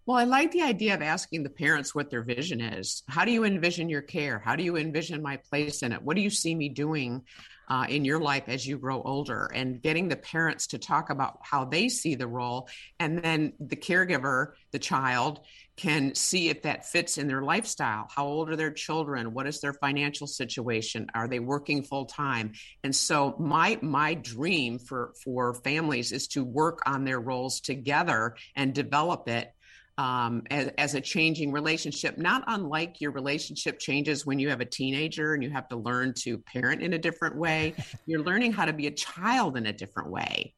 Well, 0.07 0.19
I 0.19 0.25
like 0.25 0.53
the 0.53 0.63
idea 0.63 0.95
of 0.95 1.01
asking 1.01 1.45
the 1.45 1.51
parents 1.51 1.95
what 1.95 2.11
their 2.11 2.23
vision 2.23 2.61
is. 2.61 3.03
How 3.09 3.25
do 3.25 3.31
you 3.31 3.45
envision 3.45 3.89
your 3.89 4.03
care? 4.03 4.39
How 4.39 4.55
do 4.55 4.63
you 4.63 4.77
envision 4.77 5.23
my 5.23 5.39
place 5.39 5.83
in 5.83 5.93
it? 5.93 6.03
What 6.03 6.17
do 6.17 6.23
you 6.23 6.29
see 6.29 6.55
me 6.55 6.69
doing 6.69 7.23
uh, 7.69 7.87
in 7.89 8.05
your 8.05 8.21
life 8.21 8.45
as 8.49 8.67
you 8.67 8.77
grow 8.77 9.01
older? 9.03 9.51
And 9.55 9.81
getting 9.81 10.09
the 10.09 10.17
parents 10.17 10.67
to 10.69 10.79
talk 10.79 11.09
about 11.09 11.39
how 11.41 11.65
they 11.65 11.89
see 11.89 12.17
the 12.17 12.27
role. 12.27 12.69
And 13.01 13.19
then 13.25 13.55
the 13.59 13.77
caregiver, 13.77 14.53
the 14.73 14.79
child, 14.79 15.41
can 15.77 16.15
see 16.15 16.49
if 16.49 16.63
that 16.63 16.87
fits 16.87 17.19
in 17.19 17.27
their 17.27 17.43
lifestyle. 17.43 18.07
How 18.15 18.27
old 18.27 18.49
are 18.51 18.57
their 18.57 18.71
children? 18.71 19.35
What 19.35 19.47
is 19.47 19.61
their 19.61 19.73
financial 19.73 20.27
situation? 20.27 21.09
Are 21.15 21.27
they 21.27 21.41
working 21.41 21.83
full 21.83 22.07
time? 22.07 22.53
And 22.85 22.95
so 22.95 23.35
my 23.39 23.79
my 23.83 24.15
dream 24.15 24.79
for 24.79 25.15
for 25.25 25.55
families 25.55 26.13
is 26.13 26.29
to 26.29 26.45
work 26.45 26.83
on 26.87 27.05
their 27.05 27.21
roles 27.21 27.61
together 27.61 28.37
and 28.55 28.73
develop 28.73 29.29
it 29.29 29.53
um, 29.97 30.43
as, 30.51 30.71
as, 30.77 30.95
a 30.95 31.01
changing 31.01 31.53
relationship, 31.53 32.19
not 32.19 32.43
unlike 32.49 33.01
your 33.01 33.13
relationship 33.13 33.79
changes 33.79 34.27
when 34.27 34.41
you 34.41 34.49
have 34.49 34.61
a 34.61 34.65
teenager 34.65 35.35
and 35.35 35.43
you 35.43 35.51
have 35.51 35.69
to 35.69 35.77
learn 35.77 36.15
to 36.15 36.39
parent 36.39 36.83
in 36.83 36.95
a 36.95 36.99
different 36.99 37.37
way. 37.37 37.75
You're 38.07 38.25
learning 38.25 38.53
how 38.53 38.65
to 38.65 38.73
be 38.73 38.89
a 38.89 38.91
child 38.91 39.57
in 39.57 39.67
a 39.67 39.73
different 39.73 40.11
way. 40.11 40.55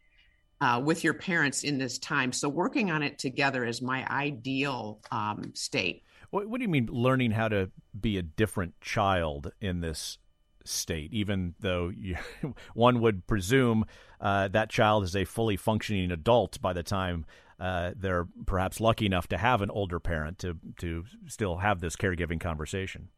Uh, 0.60 0.80
with 0.84 1.04
your 1.04 1.14
parents 1.14 1.64
in 1.64 1.78
this 1.78 1.98
time. 1.98 2.32
So, 2.32 2.48
working 2.48 2.90
on 2.90 3.02
it 3.02 3.18
together 3.18 3.64
is 3.64 3.82
my 3.82 4.06
ideal 4.08 5.00
um, 5.10 5.52
state. 5.54 6.02
What, 6.30 6.48
what 6.48 6.58
do 6.58 6.62
you 6.62 6.68
mean 6.68 6.88
learning 6.90 7.32
how 7.32 7.48
to 7.48 7.70
be 7.98 8.18
a 8.18 8.22
different 8.22 8.80
child 8.80 9.52
in 9.60 9.80
this 9.80 10.18
state, 10.64 11.12
even 11.12 11.54
though 11.60 11.90
you, 11.94 12.16
one 12.74 13.00
would 13.00 13.26
presume 13.26 13.84
uh, 14.20 14.48
that 14.48 14.70
child 14.70 15.04
is 15.04 15.14
a 15.14 15.24
fully 15.24 15.56
functioning 15.56 16.10
adult 16.10 16.60
by 16.60 16.72
the 16.72 16.82
time 16.82 17.26
uh, 17.58 17.92
they're 17.96 18.26
perhaps 18.44 18.80
lucky 18.80 19.06
enough 19.06 19.28
to 19.28 19.38
have 19.38 19.62
an 19.62 19.70
older 19.70 19.98
parent 19.98 20.38
to 20.38 20.58
to 20.78 21.04
still 21.26 21.56
have 21.56 21.80
this 21.80 21.96
caregiving 21.96 22.40
conversation. 22.40 23.08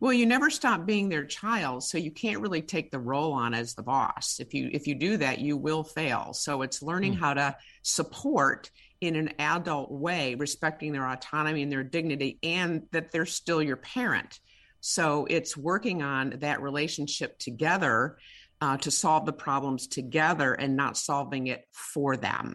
Well, 0.00 0.12
you 0.12 0.26
never 0.26 0.50
stop 0.50 0.86
being 0.86 1.08
their 1.08 1.24
child, 1.24 1.84
so 1.84 1.98
you 1.98 2.10
can't 2.10 2.40
really 2.40 2.62
take 2.62 2.90
the 2.90 2.98
role 2.98 3.32
on 3.32 3.54
as 3.54 3.74
the 3.74 3.82
boss. 3.82 4.38
If 4.40 4.54
you 4.54 4.70
if 4.72 4.86
you 4.86 4.94
do 4.94 5.16
that, 5.18 5.40
you 5.40 5.56
will 5.56 5.84
fail. 5.84 6.32
So 6.32 6.62
it's 6.62 6.82
learning 6.82 7.14
mm. 7.14 7.18
how 7.18 7.34
to 7.34 7.56
support 7.82 8.70
in 9.00 9.16
an 9.16 9.34
adult 9.38 9.90
way, 9.90 10.34
respecting 10.34 10.92
their 10.92 11.06
autonomy 11.06 11.62
and 11.62 11.70
their 11.70 11.84
dignity, 11.84 12.38
and 12.42 12.82
that 12.92 13.12
they're 13.12 13.26
still 13.26 13.62
your 13.62 13.76
parent. 13.76 14.40
So 14.80 15.26
it's 15.28 15.56
working 15.56 16.02
on 16.02 16.38
that 16.40 16.62
relationship 16.62 17.38
together 17.38 18.18
uh, 18.60 18.76
to 18.78 18.90
solve 18.90 19.26
the 19.26 19.32
problems 19.32 19.86
together 19.86 20.54
and 20.54 20.76
not 20.76 20.96
solving 20.96 21.48
it 21.48 21.64
for 21.72 22.16
them. 22.16 22.54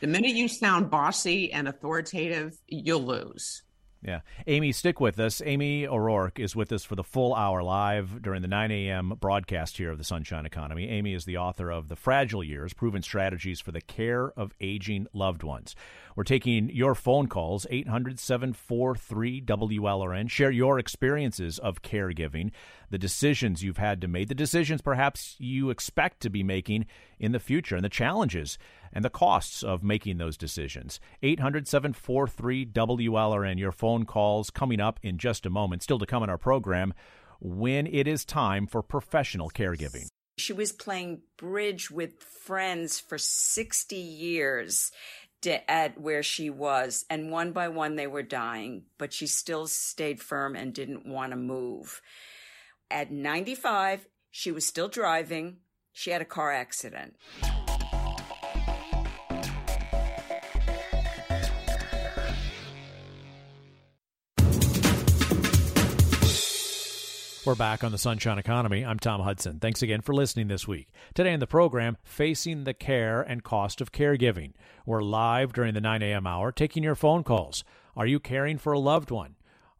The 0.00 0.06
minute 0.06 0.36
you 0.36 0.46
sound 0.48 0.90
bossy 0.90 1.52
and 1.52 1.66
authoritative, 1.66 2.56
you'll 2.68 3.04
lose. 3.04 3.62
Yeah. 4.02 4.20
Amy, 4.46 4.72
stick 4.72 5.00
with 5.00 5.18
us. 5.18 5.42
Amy 5.44 5.86
O'Rourke 5.86 6.38
is 6.38 6.54
with 6.54 6.70
us 6.70 6.84
for 6.84 6.94
the 6.94 7.02
full 7.02 7.34
hour 7.34 7.62
live 7.62 8.22
during 8.22 8.42
the 8.42 8.48
9 8.48 8.70
a.m. 8.70 9.14
broadcast 9.20 9.78
here 9.78 9.90
of 9.90 9.98
the 9.98 10.04
Sunshine 10.04 10.46
Economy. 10.46 10.88
Amy 10.88 11.14
is 11.14 11.24
the 11.24 11.38
author 11.38 11.70
of 11.70 11.88
The 11.88 11.96
Fragile 11.96 12.44
Years 12.44 12.72
Proven 12.72 13.02
Strategies 13.02 13.60
for 13.60 13.72
the 13.72 13.80
Care 13.80 14.32
of 14.36 14.52
Aging 14.60 15.06
Loved 15.12 15.42
Ones. 15.42 15.74
We're 16.14 16.24
taking 16.24 16.70
your 16.70 16.94
phone 16.94 17.26
calls, 17.26 17.66
800 17.68 18.18
743 18.18 19.42
WLRN. 19.42 20.30
Share 20.30 20.50
your 20.50 20.78
experiences 20.78 21.58
of 21.58 21.82
caregiving, 21.82 22.52
the 22.90 22.98
decisions 22.98 23.62
you've 23.62 23.76
had 23.76 24.00
to 24.00 24.08
make, 24.08 24.28
the 24.28 24.34
decisions 24.34 24.82
perhaps 24.82 25.36
you 25.38 25.70
expect 25.70 26.20
to 26.20 26.30
be 26.30 26.42
making 26.42 26.86
in 27.18 27.32
the 27.32 27.40
future, 27.40 27.76
and 27.76 27.84
the 27.84 27.88
challenges 27.88 28.58
and 28.92 29.04
the 29.04 29.10
costs 29.10 29.62
of 29.62 29.82
making 29.82 30.18
those 30.18 30.36
decisions. 30.36 31.00
800 31.22 31.68
743 31.68 32.66
WLRN. 32.66 33.58
Your 33.58 33.72
phone 33.72 34.04
calls 34.04 34.50
coming 34.50 34.80
up 34.80 34.98
in 35.02 35.18
just 35.18 35.46
a 35.46 35.50
moment. 35.50 35.82
Still 35.82 35.98
to 35.98 36.06
come 36.06 36.22
in 36.22 36.30
our 36.30 36.38
program 36.38 36.94
when 37.40 37.86
it 37.86 38.06
is 38.08 38.24
time 38.24 38.66
for 38.66 38.82
professional 38.82 39.50
caregiving. 39.50 40.06
She 40.38 40.52
was 40.52 40.72
playing 40.72 41.22
bridge 41.38 41.90
with 41.90 42.22
friends 42.22 43.00
for 43.00 43.16
60 43.16 43.96
years 43.96 44.92
at 45.68 46.00
where 46.00 46.22
she 46.22 46.50
was, 46.50 47.04
and 47.08 47.30
one 47.30 47.52
by 47.52 47.68
one 47.68 47.96
they 47.96 48.06
were 48.06 48.22
dying, 48.22 48.84
but 48.98 49.12
she 49.12 49.26
still 49.26 49.66
stayed 49.66 50.20
firm 50.20 50.56
and 50.56 50.74
didn't 50.74 51.06
want 51.06 51.30
to 51.30 51.36
move. 51.36 52.02
At 52.90 53.10
95, 53.10 54.06
she 54.30 54.52
was 54.52 54.64
still 54.64 54.88
driving. 54.88 55.56
She 55.92 56.10
had 56.10 56.22
a 56.22 56.24
car 56.24 56.52
accident. 56.52 57.16
We're 67.44 67.54
back 67.54 67.82
on 67.84 67.92
the 67.92 67.98
Sunshine 67.98 68.38
Economy. 68.38 68.84
I'm 68.84 68.98
Tom 68.98 69.20
Hudson. 69.20 69.58
Thanks 69.60 69.82
again 69.82 70.00
for 70.00 70.12
listening 70.12 70.48
this 70.48 70.68
week. 70.68 70.88
Today 71.14 71.32
in 71.32 71.40
the 71.40 71.46
program, 71.46 71.96
Facing 72.04 72.64
the 72.64 72.74
Care 72.74 73.22
and 73.22 73.42
Cost 73.42 73.80
of 73.80 73.92
Caregiving. 73.92 74.52
We're 74.84 75.02
live 75.02 75.52
during 75.52 75.74
the 75.74 75.80
9 75.80 76.02
a.m. 76.02 76.26
hour 76.26 76.52
taking 76.52 76.82
your 76.82 76.96
phone 76.96 77.24
calls. 77.24 77.64
Are 77.96 78.06
you 78.06 78.20
caring 78.20 78.58
for 78.58 78.72
a 78.72 78.78
loved 78.78 79.10
one? 79.10 79.36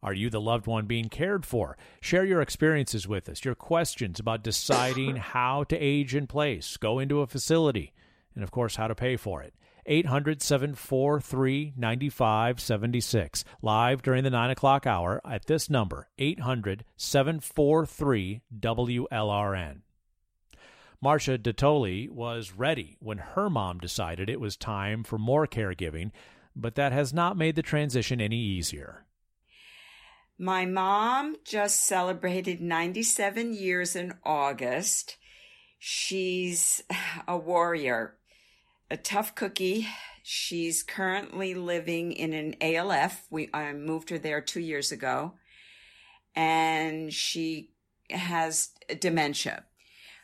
Are 0.07 0.13
you 0.13 0.29
the 0.29 0.39
loved 0.39 0.67
one 0.67 0.85
being 0.85 1.09
cared 1.09 1.45
for? 1.45 1.77
Share 1.99 2.23
your 2.23 2.39
experiences 2.39 3.09
with 3.09 3.27
us, 3.27 3.43
your 3.43 3.55
questions 3.55 4.21
about 4.21 4.41
deciding 4.41 5.15
how 5.35 5.65
to 5.65 5.75
age 5.75 6.15
in 6.15 6.27
place, 6.27 6.77
go 6.77 6.99
into 6.99 7.19
a 7.19 7.27
facility, 7.27 7.91
and 8.33 8.41
of 8.41 8.49
course, 8.49 8.77
how 8.77 8.87
to 8.87 8.95
pay 8.95 9.17
for 9.17 9.43
it. 9.43 9.53
800 9.85 10.41
743 10.41 11.73
9576. 11.75 13.43
Live 13.61 14.01
during 14.01 14.23
the 14.23 14.29
9 14.29 14.49
o'clock 14.49 14.87
hour 14.87 15.19
at 15.29 15.47
this 15.47 15.69
number, 15.69 16.07
800 16.17 16.85
743 16.95 18.43
WLRN. 18.57 19.81
Marcia 21.01 21.37
Datoli 21.37 22.09
was 22.09 22.53
ready 22.53 22.95
when 23.01 23.17
her 23.17 23.49
mom 23.49 23.79
decided 23.79 24.29
it 24.29 24.39
was 24.39 24.55
time 24.55 25.03
for 25.03 25.17
more 25.17 25.45
caregiving, 25.45 26.11
but 26.55 26.75
that 26.75 26.93
has 26.93 27.13
not 27.13 27.35
made 27.35 27.57
the 27.57 27.61
transition 27.61 28.21
any 28.21 28.39
easier. 28.39 29.03
My 30.39 30.65
mom 30.65 31.37
just 31.43 31.83
celebrated 31.85 32.61
97 32.61 33.53
years 33.53 33.95
in 33.95 34.13
August. 34.23 35.17
She's 35.79 36.83
a 37.27 37.37
warrior 37.37 38.17
a 38.89 38.97
tough 38.97 39.35
cookie. 39.35 39.87
She's 40.23 40.83
currently 40.83 41.53
living 41.53 42.11
in 42.11 42.33
an 42.33 42.55
ALF. 42.61 43.25
We 43.29 43.49
I 43.53 43.73
moved 43.73 44.09
her 44.09 44.17
there 44.17 44.41
two 44.41 44.59
years 44.59 44.91
ago, 44.91 45.33
and 46.35 47.13
she 47.13 47.71
has 48.09 48.69
dementia. 48.99 49.65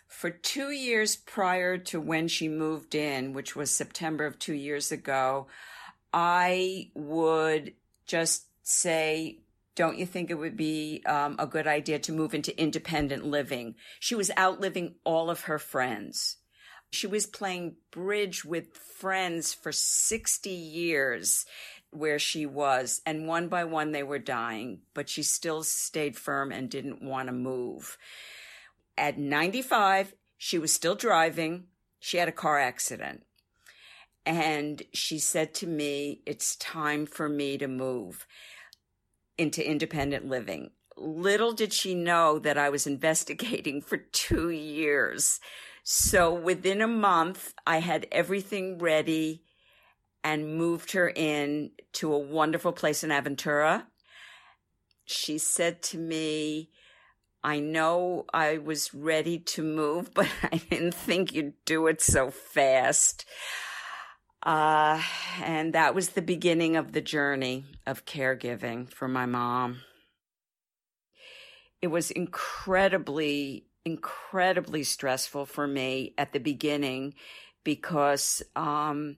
For 0.08 0.30
two 0.30 0.70
years 0.70 1.16
prior 1.16 1.78
to 1.78 2.00
when 2.00 2.28
she 2.28 2.48
moved 2.48 2.96
in, 2.96 3.34
which 3.34 3.56
was 3.56 3.72
September 3.72 4.26
of 4.26 4.38
two 4.38 4.54
years 4.54 4.92
ago, 4.92 5.48
I 6.14 6.92
would 6.94 7.74
just 8.06 8.46
say, 8.62 9.40
don't 9.76 9.98
you 9.98 10.06
think 10.06 10.30
it 10.30 10.38
would 10.38 10.56
be 10.56 11.02
um, 11.06 11.36
a 11.40 11.48
good 11.48 11.68
idea 11.68 12.00
to 12.00 12.12
move 12.12 12.34
into 12.34 12.60
independent 12.60 13.26
living? 13.26 13.76
She 14.00 14.16
was 14.16 14.32
outliving 14.38 14.96
all 15.04 15.30
of 15.30 15.42
her 15.42 15.58
friends. 15.58 16.38
She 16.92 17.08
was 17.08 17.26
playing 17.26 17.78
bridge 17.90 18.46
with 18.46 18.78
friends 18.78 19.54
for 19.54 19.72
60 19.72 20.50
years 20.50 21.46
where 21.90 22.20
she 22.20 22.46
was, 22.46 23.02
and 23.06 23.28
one 23.28 23.48
by 23.48 23.64
one 23.64 23.92
they 23.92 24.04
were 24.04 24.20
dying, 24.20 24.82
but 24.94 25.10
she 25.10 25.24
still 25.24 25.64
stayed 25.64 26.16
firm 26.16 26.52
and 26.52 26.70
didn't 26.70 27.04
want 27.04 27.28
to 27.28 27.34
move. 27.34 27.98
At 28.98 29.18
95, 29.18 30.14
she 30.38 30.58
was 30.58 30.74
still 30.74 30.96
driving. 30.96 31.66
She 32.00 32.18
had 32.18 32.28
a 32.28 32.34
car 32.34 32.60
accident. 32.60 33.24
And 34.26 34.82
she 34.94 35.20
said 35.20 35.54
to 35.56 35.68
me, 35.68 36.22
It's 36.26 36.56
time 36.56 37.06
for 37.06 37.28
me 37.28 37.58
to 37.58 37.68
move 37.68 38.26
into 39.38 39.68
independent 39.68 40.28
living. 40.28 40.72
Little 40.96 41.54
did 41.54 41.74
she 41.74 41.96
know 41.96 42.40
that 42.40 42.58
I 42.58 42.70
was 42.70 42.88
investigating 42.88 43.82
for 43.82 43.98
two 43.98 44.50
years. 44.50 45.40
So 45.84 46.34
within 46.34 46.82
a 46.82 46.88
month, 46.88 47.54
I 47.68 47.80
had 47.80 48.08
everything 48.12 48.78
ready 48.78 49.44
and 50.24 50.58
moved 50.58 50.94
her 50.94 51.10
in 51.10 51.72
to 51.94 52.14
a 52.14 52.18
wonderful 52.18 52.72
place 52.72 53.04
in 53.04 53.10
Aventura. 53.10 53.84
She 55.04 55.38
said 55.38 55.82
to 55.84 55.98
me, 55.98 56.70
I 57.44 57.60
know 57.60 58.26
I 58.34 58.58
was 58.58 58.94
ready 58.94 59.38
to 59.38 59.64
move, 59.64 60.12
but 60.16 60.30
I 60.44 60.62
didn't 60.70 60.94
think 60.94 61.34
you'd 61.34 61.54
do 61.66 61.88
it 61.88 62.02
so 62.02 62.32
fast. 62.32 63.26
Uh, 64.44 65.02
and 65.42 65.74
that 65.74 65.96
was 65.96 66.10
the 66.10 66.22
beginning 66.22 66.76
of 66.76 66.92
the 66.92 67.02
journey 67.02 67.64
of 67.88 68.06
caregiving 68.06 68.90
for 68.90 69.08
my 69.08 69.26
mom. 69.26 69.82
It 71.82 71.88
was 71.88 72.12
incredibly 72.12 73.66
incredibly 73.86 74.84
stressful 74.84 75.46
for 75.46 75.68
me 75.68 76.14
at 76.18 76.32
the 76.32 76.40
beginning 76.40 77.14
because 77.66 78.42
um, 78.56 79.18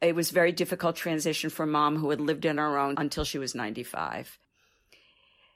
it 0.00 0.14
was 0.14 0.30
very 0.30 0.50
difficult 0.50 0.96
transition 0.96 1.50
for 1.50 1.64
mom 1.64 1.96
who 1.96 2.10
had 2.10 2.20
lived 2.20 2.44
on 2.46 2.58
her 2.58 2.76
own 2.78 2.94
until 2.96 3.22
she 3.22 3.38
was 3.38 3.54
95 3.54 4.38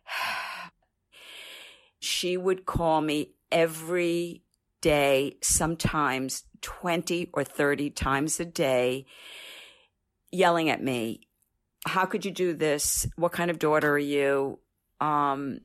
she 1.98 2.36
would 2.36 2.64
call 2.64 3.00
me 3.00 3.32
every 3.50 4.44
day 4.80 5.36
sometimes 5.42 6.44
20 6.62 7.30
or 7.32 7.44
30 7.44 7.90
times 7.90 8.40
a 8.40 8.44
day 8.44 9.06
yelling 10.30 10.68
at 10.68 10.82
me 10.82 11.20
how 11.86 12.04
could 12.04 12.24
you 12.24 12.30
do 12.30 12.54
this 12.54 13.06
what 13.16 13.32
kind 13.32 13.50
of 13.50 13.58
daughter 13.58 13.92
are 13.92 13.98
you 13.98 14.58
um, 15.00 15.60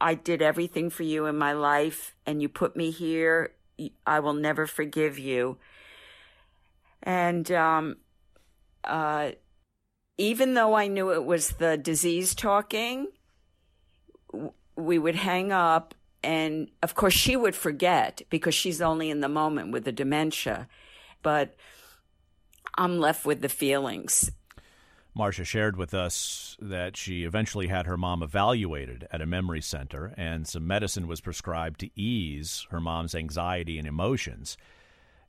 I 0.00 0.14
did 0.14 0.42
everything 0.42 0.90
for 0.90 1.02
you 1.02 1.26
in 1.26 1.36
my 1.36 1.52
life 1.52 2.14
and 2.26 2.42
you 2.42 2.48
put 2.48 2.76
me 2.76 2.90
here. 2.90 3.52
I 4.06 4.20
will 4.20 4.34
never 4.34 4.66
forgive 4.66 5.18
you. 5.18 5.58
And 7.02 7.50
um, 7.52 7.96
uh, 8.84 9.32
even 10.18 10.54
though 10.54 10.74
I 10.74 10.88
knew 10.88 11.12
it 11.12 11.24
was 11.24 11.50
the 11.50 11.76
disease 11.76 12.34
talking, 12.34 13.08
we 14.76 14.98
would 14.98 15.14
hang 15.14 15.52
up 15.52 15.94
And 16.26 16.72
of 16.82 16.96
course, 16.96 17.14
she 17.14 17.36
would 17.36 17.54
forget 17.54 18.20
because 18.30 18.52
she's 18.52 18.82
only 18.82 19.10
in 19.10 19.20
the 19.20 19.28
moment 19.28 19.70
with 19.70 19.84
the 19.84 19.92
dementia. 19.92 20.66
But 21.22 21.54
I'm 22.74 22.98
left 22.98 23.24
with 23.24 23.42
the 23.42 23.48
feelings. 23.48 24.32
Marcia 25.14 25.44
shared 25.44 25.76
with 25.76 25.94
us 25.94 26.56
that 26.60 26.96
she 26.96 27.22
eventually 27.22 27.68
had 27.68 27.86
her 27.86 27.96
mom 27.96 28.24
evaluated 28.24 29.06
at 29.12 29.22
a 29.22 29.26
memory 29.26 29.62
center, 29.62 30.12
and 30.16 30.48
some 30.48 30.66
medicine 30.66 31.06
was 31.06 31.20
prescribed 31.20 31.78
to 31.80 31.90
ease 31.94 32.66
her 32.70 32.80
mom's 32.80 33.14
anxiety 33.14 33.78
and 33.78 33.86
emotions. 33.86 34.58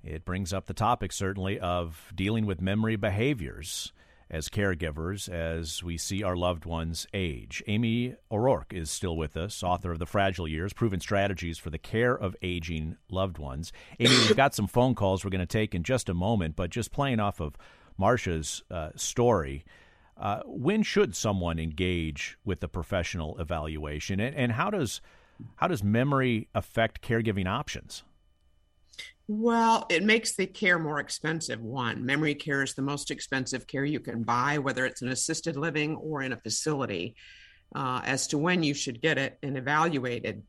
It 0.03 0.25
brings 0.25 0.51
up 0.51 0.65
the 0.65 0.73
topic, 0.73 1.11
certainly, 1.11 1.59
of 1.59 2.11
dealing 2.15 2.47
with 2.47 2.59
memory 2.59 2.95
behaviors 2.95 3.93
as 4.29 4.49
caregivers 4.49 5.29
as 5.29 5.83
we 5.83 5.97
see 5.97 6.23
our 6.23 6.35
loved 6.35 6.65
ones 6.65 7.07
age. 7.13 7.63
Amy 7.67 8.15
O'Rourke 8.31 8.73
is 8.73 8.91
still 8.91 9.15
with 9.15 9.37
us, 9.37 9.63
author 9.63 9.91
of 9.91 9.99
The 9.99 10.05
Fragile 10.05 10.47
Years 10.47 10.73
Proven 10.73 10.99
Strategies 10.99 11.57
for 11.57 11.69
the 11.69 11.77
Care 11.77 12.15
of 12.15 12.35
Aging 12.41 12.97
Loved 13.09 13.37
Ones. 13.37 13.71
Amy, 13.99 14.09
we've 14.09 14.35
got 14.35 14.53
some 14.53 14.67
phone 14.67 14.95
calls 14.95 15.23
we're 15.23 15.31
going 15.31 15.39
to 15.39 15.45
take 15.45 15.73
in 15.73 15.83
just 15.83 16.09
a 16.09 16.13
moment, 16.13 16.55
but 16.55 16.69
just 16.69 16.91
playing 16.91 17.19
off 17.19 17.39
of 17.39 17.55
Marcia's 17.97 18.63
uh, 18.69 18.89
story. 18.95 19.65
Uh, 20.17 20.41
when 20.45 20.83
should 20.83 21.15
someone 21.15 21.59
engage 21.59 22.37
with 22.43 22.59
the 22.59 22.67
professional 22.67 23.37
evaluation, 23.39 24.19
and, 24.19 24.35
and 24.35 24.51
how 24.53 24.69
does 24.69 25.01
how 25.57 25.67
does 25.67 25.83
memory 25.83 26.47
affect 26.55 27.01
caregiving 27.01 27.47
options? 27.47 28.03
Well, 29.29 29.85
it 29.89 30.03
makes 30.03 30.35
the 30.35 30.47
care 30.47 30.79
more 30.79 30.99
expensive. 30.99 31.61
One, 31.61 32.05
memory 32.05 32.33
care 32.33 32.63
is 32.63 32.75
the 32.75 32.81
most 32.81 33.11
expensive 33.11 33.67
care 33.67 33.83
you 33.83 33.99
can 33.99 34.23
buy, 34.23 34.57
whether 34.57 34.85
it's 34.85 35.01
an 35.01 35.09
assisted 35.09 35.57
living 35.57 35.97
or 35.97 36.21
in 36.21 36.31
a 36.31 36.37
facility. 36.37 37.15
Uh, 37.75 38.01
as 38.05 38.27
to 38.27 38.37
when 38.37 38.63
you 38.63 38.73
should 38.73 39.01
get 39.01 39.17
it 39.17 39.37
and 39.43 39.57
evaluated, 39.57 40.43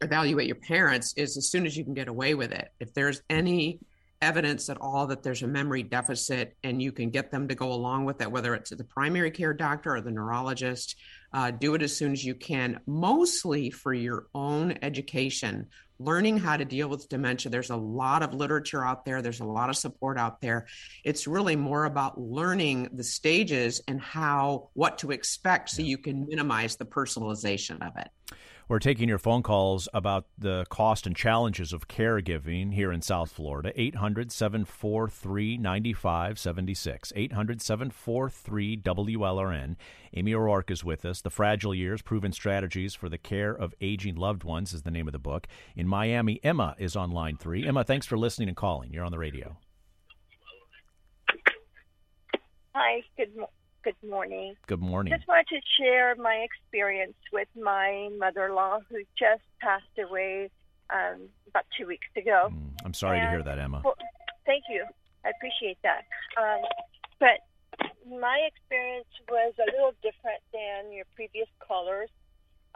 evaluate 0.00 0.46
your 0.46 0.56
parents 0.56 1.12
is 1.16 1.36
as 1.36 1.50
soon 1.50 1.66
as 1.66 1.76
you 1.76 1.82
can 1.82 1.94
get 1.94 2.06
away 2.06 2.34
with 2.34 2.52
it. 2.52 2.68
If 2.78 2.94
there's 2.94 3.20
any 3.28 3.80
evidence 4.22 4.70
at 4.70 4.80
all 4.80 5.06
that 5.08 5.22
there's 5.22 5.42
a 5.42 5.48
memory 5.48 5.82
deficit 5.82 6.56
and 6.62 6.80
you 6.80 6.92
can 6.92 7.10
get 7.10 7.30
them 7.30 7.48
to 7.48 7.54
go 7.54 7.72
along 7.72 8.04
with 8.04 8.22
it, 8.22 8.30
whether 8.30 8.54
it's 8.54 8.70
the 8.70 8.84
primary 8.84 9.30
care 9.30 9.52
doctor 9.52 9.96
or 9.96 10.00
the 10.00 10.10
neurologist, 10.10 10.96
uh, 11.34 11.50
do 11.50 11.74
it 11.74 11.82
as 11.82 11.94
soon 11.94 12.12
as 12.12 12.24
you 12.24 12.34
can, 12.34 12.80
mostly 12.86 13.70
for 13.70 13.92
your 13.92 14.28
own 14.34 14.78
education 14.82 15.66
learning 16.04 16.36
how 16.36 16.56
to 16.56 16.64
deal 16.64 16.88
with 16.88 17.08
dementia. 17.08 17.50
There's 17.50 17.70
a 17.70 17.76
lot 17.76 18.22
of 18.22 18.34
literature 18.34 18.84
out 18.84 19.04
there, 19.04 19.22
there's 19.22 19.40
a 19.40 19.44
lot 19.44 19.70
of 19.70 19.76
support 19.76 20.18
out 20.18 20.40
there. 20.40 20.66
It's 21.04 21.26
really 21.26 21.56
more 21.56 21.84
about 21.84 22.20
learning 22.20 22.90
the 22.92 23.04
stages 23.04 23.80
and 23.86 24.00
how, 24.00 24.70
what 24.74 24.98
to 24.98 25.10
expect 25.10 25.70
so 25.70 25.82
you 25.82 25.98
can 25.98 26.26
minimize 26.26 26.76
the 26.76 26.86
personalization 26.86 27.86
of 27.86 27.96
it. 27.98 28.08
We're 28.72 28.78
taking 28.78 29.06
your 29.06 29.18
phone 29.18 29.42
calls 29.42 29.86
about 29.92 30.24
the 30.38 30.64
cost 30.70 31.06
and 31.06 31.14
challenges 31.14 31.74
of 31.74 31.88
caregiving 31.88 32.72
here 32.72 32.90
in 32.90 33.02
South 33.02 33.30
Florida. 33.30 33.70
800 33.76 34.32
743 34.32 35.58
9576. 35.58 37.12
800 37.14 37.60
743 37.60 38.78
WLRN. 38.78 39.76
Amy 40.14 40.32
O'Rourke 40.32 40.70
is 40.70 40.82
with 40.82 41.04
us. 41.04 41.20
The 41.20 41.28
Fragile 41.28 41.74
Years 41.74 42.00
Proven 42.00 42.32
Strategies 42.32 42.94
for 42.94 43.10
the 43.10 43.18
Care 43.18 43.52
of 43.52 43.74
Aging 43.82 44.14
Loved 44.14 44.42
Ones 44.42 44.72
is 44.72 44.84
the 44.84 44.90
name 44.90 45.06
of 45.06 45.12
the 45.12 45.18
book. 45.18 45.46
In 45.76 45.86
Miami, 45.86 46.40
Emma 46.42 46.74
is 46.78 46.96
on 46.96 47.10
line 47.10 47.36
three. 47.36 47.68
Emma, 47.68 47.84
thanks 47.84 48.06
for 48.06 48.16
listening 48.16 48.48
and 48.48 48.56
calling. 48.56 48.90
You're 48.90 49.04
on 49.04 49.12
the 49.12 49.18
radio. 49.18 49.58
Hi, 52.74 53.02
good 53.18 53.36
Good 53.82 53.96
morning. 54.08 54.54
Good 54.68 54.80
morning. 54.80 55.12
Just 55.12 55.26
wanted 55.26 55.48
to 55.48 55.60
share 55.76 56.14
my 56.14 56.46
experience 56.46 57.16
with 57.32 57.48
my 57.60 58.10
mother-in-law 58.16 58.80
who 58.88 58.98
just 59.18 59.42
passed 59.60 59.98
away 59.98 60.50
um, 60.90 61.28
about 61.48 61.64
two 61.76 61.88
weeks 61.88 62.06
ago. 62.16 62.50
Mm, 62.52 62.76
I'm 62.84 62.94
sorry 62.94 63.18
and, 63.18 63.26
to 63.26 63.30
hear 63.30 63.42
that, 63.42 63.58
Emma. 63.58 63.82
Well, 63.84 63.96
thank 64.46 64.64
you. 64.70 64.84
I 65.24 65.30
appreciate 65.30 65.78
that. 65.82 66.04
Um, 66.40 66.62
but 67.18 67.42
my 68.08 68.46
experience 68.46 69.10
was 69.28 69.52
a 69.58 69.66
little 69.72 69.94
different 70.00 70.42
than 70.52 70.92
your 70.92 71.06
previous 71.16 71.48
callers. 71.58 72.10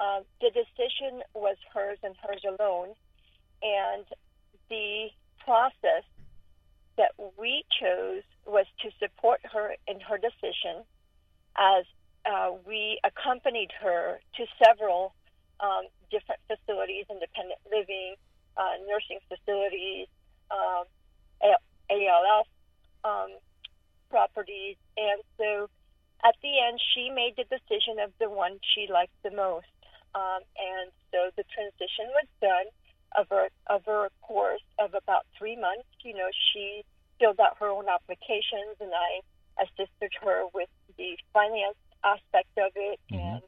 Uh, 0.01 0.21
the 0.41 0.51
decision 0.51 1.23
was 1.35 1.57
hers 1.73 1.99
and 2.03 2.17
hers 2.21 2.43
alone, 2.43 2.95
and 3.63 4.05
the 4.69 5.07
process 5.45 6.03
that 6.97 7.13
we 7.39 7.63
chose 7.81 8.25
was 8.45 8.67
to 8.83 8.91
support 8.99 9.41
her 9.53 9.77
in 9.87 10.01
her 10.01 10.19
decision 10.19 10.83
as 11.59 11.85
uh, 12.27 12.51
we 12.67 13.01
accompanied 13.05 13.71
her 13.81 14.21
to 14.37 14.47
several 14.63 15.15
um, 15.61 15.87
different 16.11 16.41
facilities, 16.47 17.07
independent 17.11 17.61
living, 17.71 18.15
uh, 18.57 18.77
nursing 18.89 19.19
facilities, 19.29 20.09
um, 20.51 20.85
ALF 21.91 22.47
um, 23.05 23.31
properties. 24.11 24.77
And 24.97 25.23
so 25.39 25.69
at 26.25 26.35
the 26.43 26.61
end, 26.61 26.81
she 26.95 27.11
made 27.11 27.37
the 27.37 27.45
decision 27.45 27.99
of 28.03 28.13
the 28.19 28.29
one 28.29 28.59
she 28.75 28.91
liked 28.91 29.15
the 29.23 29.31
most. 29.31 29.71
Um, 30.15 30.41
and 30.57 30.91
so 31.13 31.31
the 31.37 31.45
transition 31.53 32.09
was 32.17 32.27
done 32.41 32.67
over, 33.19 33.49
over 33.69 34.07
a 34.07 34.11
course 34.23 34.65
of 34.79 34.95
about 34.95 35.27
three 35.39 35.57
months. 35.57 35.89
You 36.03 36.15
know, 36.15 36.31
she 36.53 36.85
filled 37.21 37.41
out 37.41 37.59
her 37.61 37.69
own 37.69 37.87
applications, 37.89 38.81
and 38.81 38.93
I 38.93 39.21
assisted 39.61 40.13
her 40.23 40.45
with 40.55 40.69
the 40.97 41.17
finance 41.33 41.79
aspect 42.05 42.53
of 42.59 42.73
it 42.75 43.01
mm-hmm. 43.11 43.21
and 43.21 43.43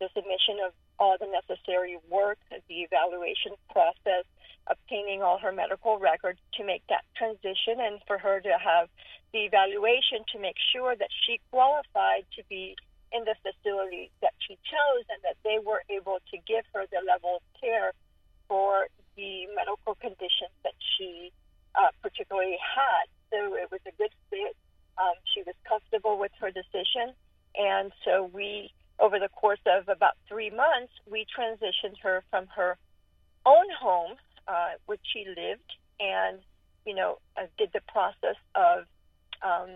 the 0.00 0.08
submission 0.14 0.62
of 0.64 0.72
all 0.98 1.16
the 1.18 1.26
necessary 1.26 1.98
work, 2.10 2.38
the 2.50 2.82
evaluation 2.82 3.52
process, 3.70 4.26
obtaining 4.66 5.22
all 5.22 5.38
her 5.38 5.52
medical 5.52 5.98
records 5.98 6.38
to 6.54 6.64
make 6.64 6.82
that 6.88 7.04
transition, 7.16 7.78
and 7.78 8.00
for 8.06 8.18
her 8.18 8.40
to 8.40 8.54
have 8.58 8.88
the 9.32 9.46
evaluation 9.46 10.24
to 10.32 10.38
make 10.38 10.56
sure 10.72 10.96
that 10.96 11.10
she 11.26 11.40
qualified 11.50 12.26
to 12.34 12.42
be 12.48 12.74
in 13.12 13.24
the 13.24 13.34
facility 13.40 14.10
that 14.20 14.34
she 14.46 14.54
chose 14.68 15.04
and 15.08 15.20
that 15.22 15.36
they 15.44 15.58
were 15.64 15.82
able 15.88 16.18
to 16.30 16.36
give 16.46 16.64
her 16.74 16.84
the 16.92 17.00
level 17.06 17.40
of 17.40 17.42
care 17.60 17.92
for 18.48 18.88
the 19.16 19.48
medical 19.56 19.94
conditions 19.96 20.52
that 20.62 20.76
she 20.96 21.32
uh, 21.74 21.88
particularly 22.02 22.58
had. 22.60 23.08
So 23.30 23.54
it 23.56 23.70
was 23.70 23.80
a 23.86 23.92
good 23.96 24.12
fit 24.30 24.56
um, 24.98 25.14
she 25.32 25.42
was 25.42 25.54
comfortable 25.68 26.18
with 26.18 26.32
her 26.40 26.50
decision. 26.50 27.14
And 27.54 27.92
so 28.04 28.30
we, 28.32 28.72
over 28.98 29.18
the 29.18 29.28
course 29.28 29.60
of 29.66 29.88
about 29.88 30.14
three 30.28 30.50
months, 30.50 30.92
we 31.10 31.26
transitioned 31.26 31.98
her 32.02 32.22
from 32.30 32.46
her 32.48 32.76
own 33.46 33.66
home, 33.80 34.16
uh, 34.46 34.72
which 34.86 35.00
she 35.12 35.24
lived, 35.26 35.72
and, 36.00 36.38
you 36.84 36.94
know, 36.94 37.18
uh, 37.36 37.46
did 37.56 37.70
the 37.72 37.80
process 37.88 38.36
of 38.54 38.84
um, 39.42 39.70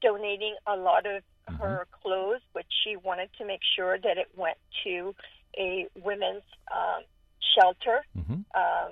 donating 0.00 0.56
a 0.66 0.76
lot 0.76 1.06
of 1.06 1.22
mm-hmm. 1.22 1.56
her 1.56 1.86
clothes, 2.02 2.40
which 2.52 2.66
she 2.84 2.96
wanted 2.96 3.30
to 3.38 3.44
make 3.44 3.60
sure 3.76 3.98
that 3.98 4.18
it 4.18 4.28
went 4.36 4.58
to 4.84 5.14
a 5.58 5.86
women's 6.02 6.42
um, 6.72 7.02
shelter. 7.54 8.04
Mm-hmm. 8.16 8.32
Um, 8.54 8.90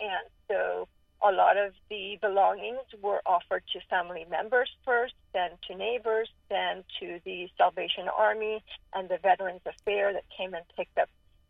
and 0.00 0.28
so 0.48 0.88
a 1.22 1.32
lot 1.32 1.56
of 1.56 1.72
the 1.90 2.18
belongings 2.20 2.86
were 3.02 3.20
offered 3.26 3.62
to 3.72 3.80
family 3.90 4.24
members 4.30 4.70
first, 4.84 5.14
then 5.32 5.50
to 5.66 5.74
neighbors, 5.74 6.28
then 6.48 6.84
to 7.00 7.18
the 7.24 7.48
Salvation 7.56 8.06
Army 8.16 8.62
and 8.94 9.08
the 9.08 9.18
Veterans 9.18 9.62
Affairs 9.66 10.14
that 10.14 10.24
came 10.36 10.54
and 10.54 10.64
picked 10.76 10.96
up 10.98 11.08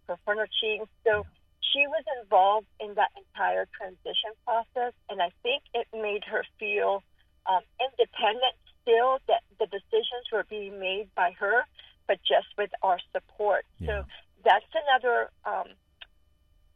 her 0.08 0.16
furniture. 0.24 0.84
So 1.04 1.26
she 1.60 1.86
was 1.86 2.04
involved 2.22 2.66
in 2.80 2.94
that 2.94 3.10
entire 3.16 3.68
transition 3.76 4.32
process, 4.44 4.94
and 5.10 5.20
I 5.20 5.30
think 5.42 5.62
it 5.74 5.86
made 5.92 6.24
her 6.24 6.44
feel 6.58 7.02
um, 7.46 7.60
independent 7.80 8.56
still 8.82 9.18
that 9.28 9.42
the 9.58 9.66
decisions 9.66 10.32
were 10.32 10.44
being 10.48 10.80
made 10.80 11.08
by 11.14 11.32
her, 11.38 11.64
but 12.06 12.18
just 12.20 12.48
with 12.56 12.70
our 12.82 12.98
support. 13.12 13.66
Yeah. 13.78 13.86
So 13.86 14.04
that's 14.44 14.64
another 14.88 15.30
um, 15.44 15.68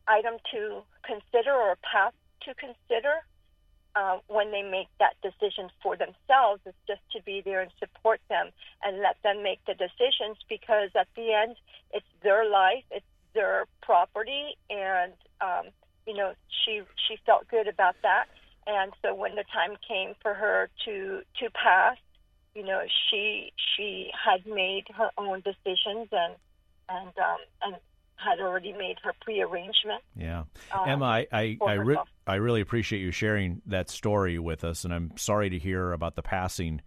item 0.07 0.35
to 0.52 0.83
consider 1.05 1.52
or 1.52 1.78
path 1.81 2.12
to 2.44 2.55
consider 2.55 3.22
uh, 3.94 4.18
when 4.28 4.50
they 4.50 4.62
make 4.62 4.88
that 4.98 5.14
decision 5.22 5.68
for 5.83 5.96
themselves 5.96 6.61
is 6.66 6.74
just 6.87 7.02
to 7.14 7.22
be 7.22 7.42
there 7.44 7.61
and 7.61 7.70
support 7.78 8.20
them 8.28 8.48
and 8.83 8.98
let 9.00 9.16
them 9.22 9.42
make 9.42 9.61
the 9.66 9.74
decisions 9.74 10.38
because 10.48 10.90
at 10.98 11.09
the 11.14 11.33
end 11.33 11.57
it's 11.92 12.07
their 12.22 12.48
life 12.48 12.85
it's 12.90 13.07
their 13.35 13.66
property 13.83 14.57
and 14.70 15.12
um, 15.40 15.66
you 16.07 16.14
know 16.14 16.33
she 16.64 16.83
she 17.09 17.16
felt 17.26 17.46
good 17.48 17.68
about 17.68 17.96
that. 18.02 18.26
And 18.66 18.92
so 19.02 19.14
when 19.14 19.35
the 19.35 19.44
time 19.52 19.76
came 19.87 20.14
for 20.22 20.35
her 20.35 20.70
to 20.85 21.22
to 21.40 21.50
pass 21.50 21.96
you 22.55 22.64
know 22.64 22.83
she 23.11 23.52
she 23.76 24.11
had 24.12 24.46
made 24.46 24.85
her 24.96 25.11
own 25.18 25.42
decisions 25.42 26.09
and 26.12 26.35
and 26.88 27.12
um, 27.18 27.38
and 27.62 27.76
had 28.24 28.40
already 28.40 28.72
made 28.72 28.96
her 29.02 29.12
pre-arrangement. 29.20 30.02
Yeah, 30.16 30.44
um, 30.72 30.88
Emma, 30.88 31.04
I 31.04 31.26
I 31.32 31.58
I, 31.66 31.72
re- 31.74 31.98
I, 32.26 32.35
really 32.37 32.61
appreciate 32.61 33.00
you 33.00 33.11
sharing 33.11 33.62
that 33.66 33.90
story 33.90 34.38
with 34.38 34.64
us, 34.64 34.85
and 34.85 34.94
I'm 34.94 35.16
sorry 35.16 35.50
to 35.50 35.58
hear 35.58 35.92
about 35.92 36.16
the 36.16 36.22
passing 36.22 36.80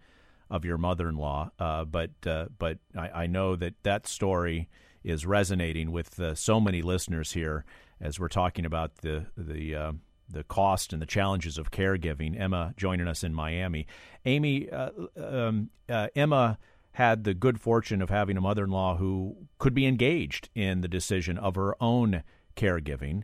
of 0.50 0.64
your 0.64 0.78
mother-in-law. 0.78 1.50
Uh, 1.58 1.84
but 1.84 2.10
uh, 2.26 2.46
but 2.58 2.78
I, 2.96 3.08
I, 3.08 3.26
know 3.26 3.56
that 3.56 3.74
that 3.82 4.06
story 4.06 4.68
is 5.04 5.26
resonating 5.26 5.92
with 5.92 6.18
uh, 6.20 6.34
so 6.34 6.60
many 6.60 6.82
listeners 6.82 7.32
here 7.32 7.64
as 8.00 8.20
we're 8.20 8.28
talking 8.28 8.64
about 8.64 8.96
the 8.98 9.26
the 9.36 9.74
uh, 9.74 9.92
the 10.28 10.44
cost 10.44 10.92
and 10.92 11.00
the 11.00 11.06
challenges 11.06 11.58
of 11.58 11.70
caregiving. 11.70 12.38
Emma 12.38 12.74
joining 12.76 13.08
us 13.08 13.22
in 13.22 13.34
Miami. 13.34 13.86
Amy, 14.24 14.70
uh, 14.70 14.90
um, 15.16 15.70
uh, 15.88 16.08
Emma 16.14 16.58
had 16.96 17.24
the 17.24 17.34
good 17.34 17.60
fortune 17.60 18.00
of 18.00 18.08
having 18.08 18.38
a 18.38 18.40
mother-in-law 18.40 18.96
who 18.96 19.36
could 19.58 19.74
be 19.74 19.84
engaged 19.84 20.48
in 20.54 20.80
the 20.80 20.88
decision 20.88 21.36
of 21.36 21.54
her 21.54 21.76
own 21.78 22.22
caregiving. 22.56 23.22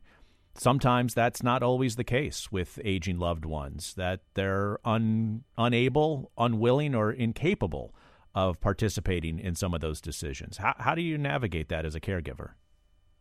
Sometimes 0.55 1.15
that's 1.15 1.43
not 1.43 1.63
always 1.63 1.97
the 1.97 2.05
case 2.05 2.53
with 2.53 2.79
aging 2.85 3.19
loved 3.19 3.47
ones, 3.47 3.95
that 3.95 4.21
they're 4.35 4.79
un, 4.85 5.45
unable, 5.57 6.31
unwilling, 6.37 6.95
or 6.95 7.11
incapable 7.11 7.95
of 8.35 8.61
participating 8.61 9.39
in 9.39 9.55
some 9.55 9.73
of 9.73 9.81
those 9.81 10.03
decisions. 10.03 10.59
How, 10.59 10.75
how 10.79 10.95
do 10.95 11.01
you 11.01 11.17
navigate 11.17 11.71
that 11.71 11.87
as 11.87 11.95
a 11.95 12.01
caregiver? 12.01 12.51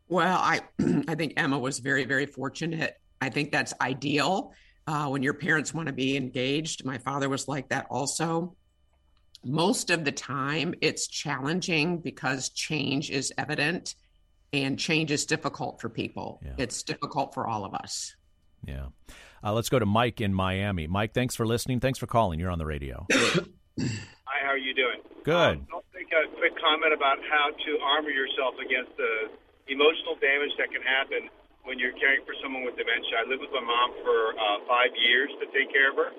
Well, 0.09 0.37
I, 0.37 0.59
I 1.07 1.15
think 1.15 1.35
Emma 1.37 1.57
was 1.57 1.79
very, 1.79 2.03
very 2.03 2.25
fortunate. 2.25 2.99
I 3.21 3.29
think 3.29 3.53
that's 3.53 3.73
ideal 3.79 4.51
uh, 4.85 5.07
when 5.07 5.23
your 5.23 5.33
parents 5.33 5.73
want 5.73 5.87
to 5.87 5.93
be 5.93 6.17
engaged. 6.17 6.83
My 6.83 6.97
father 6.97 7.29
was 7.29 7.47
like 7.47 7.69
that 7.69 7.87
also. 7.89 8.57
Most 9.43 9.89
of 9.89 10.05
the 10.05 10.11
time, 10.11 10.75
it's 10.81 11.07
challenging 11.07 11.97
because 11.97 12.49
change 12.49 13.09
is 13.09 13.33
evident 13.37 13.95
and 14.53 14.77
change 14.77 15.11
is 15.11 15.25
difficult 15.25 15.81
for 15.81 15.89
people. 15.89 16.39
Yeah. 16.43 16.53
It's 16.57 16.83
difficult 16.83 17.33
for 17.33 17.47
all 17.47 17.65
of 17.65 17.73
us. 17.73 18.15
Yeah. 18.65 18.87
Uh, 19.43 19.53
let's 19.53 19.69
go 19.69 19.79
to 19.79 19.85
Mike 19.85 20.21
in 20.21 20.33
Miami. 20.33 20.85
Mike, 20.85 21.13
thanks 21.13 21.35
for 21.35 21.47
listening. 21.47 21.79
Thanks 21.79 21.97
for 21.97 22.05
calling. 22.05 22.39
You're 22.39 22.51
on 22.51 22.59
the 22.59 22.65
radio. 22.65 23.07
Hi, 23.11 24.37
how 24.45 24.53
are 24.53 24.61
you 24.61 24.75
doing? 24.75 25.01
Good. 25.23 25.65
Um, 25.65 25.67
I'll 25.73 25.85
make 25.95 26.13
a 26.13 26.29
quick 26.37 26.53
comment 26.61 26.93
about 26.93 27.17
how 27.25 27.49
to 27.49 27.71
armor 27.81 28.13
yourself 28.13 28.53
against 28.61 28.93
the 28.97 29.33
emotional 29.73 30.13
damage 30.21 30.53
that 30.61 30.69
can 30.69 30.85
happen 30.85 31.29
when 31.65 31.81
you're 31.81 31.97
caring 31.97 32.21
for 32.25 32.37
someone 32.41 32.61
with 32.61 32.77
dementia. 32.77 33.21
I 33.21 33.25
lived 33.25 33.41
with 33.41 33.53
my 33.53 33.65
mom 33.65 33.89
for 34.05 34.37
uh, 34.37 34.61
five 34.69 34.93
years 34.93 35.33
to 35.41 35.45
take 35.49 35.73
care 35.73 35.89
of 35.89 35.97
her. 35.97 36.13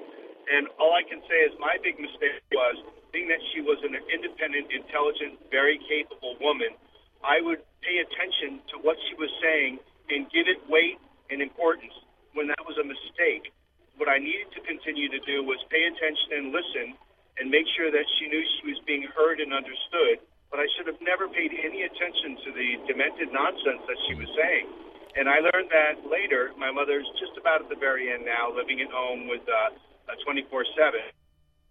And 0.51 0.67
all 0.83 0.91
I 0.95 1.07
can 1.07 1.23
say 1.31 1.39
is 1.47 1.55
my 1.63 1.79
big 1.83 2.03
mistake 2.03 2.43
was 2.51 2.83
being 3.13 3.29
that 3.29 3.41
she 3.53 3.61
was 3.61 3.77
an 3.85 3.93
independent, 3.93 4.73
intelligent, 4.73 5.37
very 5.53 5.77
capable 5.85 6.35
woman. 6.41 6.73
I 7.21 7.45
would 7.45 7.61
pay 7.85 8.01
attention 8.01 8.65
to 8.73 8.81
what 8.81 8.97
she 9.07 9.15
was 9.21 9.31
saying 9.45 9.79
and 10.11 10.27
give 10.33 10.49
it 10.49 10.59
weight 10.67 10.99
and 11.31 11.45
importance 11.45 11.93
when 12.33 12.49
that 12.49 12.65
was 12.65 12.81
a 12.81 12.87
mistake. 12.89 13.53
What 14.01 14.09
I 14.09 14.19
needed 14.19 14.49
to 14.57 14.61
continue 14.65 15.13
to 15.13 15.21
do 15.29 15.45
was 15.45 15.61
pay 15.69 15.85
attention 15.85 16.41
and 16.41 16.45
listen 16.51 16.97
and 17.37 17.53
make 17.53 17.69
sure 17.77 17.93
that 17.93 18.09
she 18.19 18.29
knew 18.29 18.43
she 18.61 18.73
was 18.73 18.81
being 18.89 19.05
heard 19.13 19.41
and 19.41 19.53
understood. 19.53 20.25
But 20.49 20.61
I 20.61 20.69
should 20.77 20.89
have 20.89 21.01
never 21.01 21.29
paid 21.29 21.53
any 21.53 21.85
attention 21.85 22.37
to 22.45 22.49
the 22.53 22.69
demented 22.89 23.33
nonsense 23.33 23.85
that 23.89 24.01
she 24.09 24.17
was 24.17 24.29
saying. 24.37 24.69
And 25.17 25.29
I 25.29 25.41
learned 25.41 25.69
that 25.73 26.05
later. 26.09 26.53
My 26.57 26.73
mother's 26.73 27.09
just 27.21 27.37
about 27.37 27.61
at 27.61 27.69
the 27.69 27.77
very 27.77 28.13
end 28.13 28.25
now, 28.25 28.53
living 28.53 28.81
at 28.81 28.89
home 28.89 29.29
with 29.29 29.45
uh, 29.45 29.77
24 30.25 30.65
7. 30.77 31.22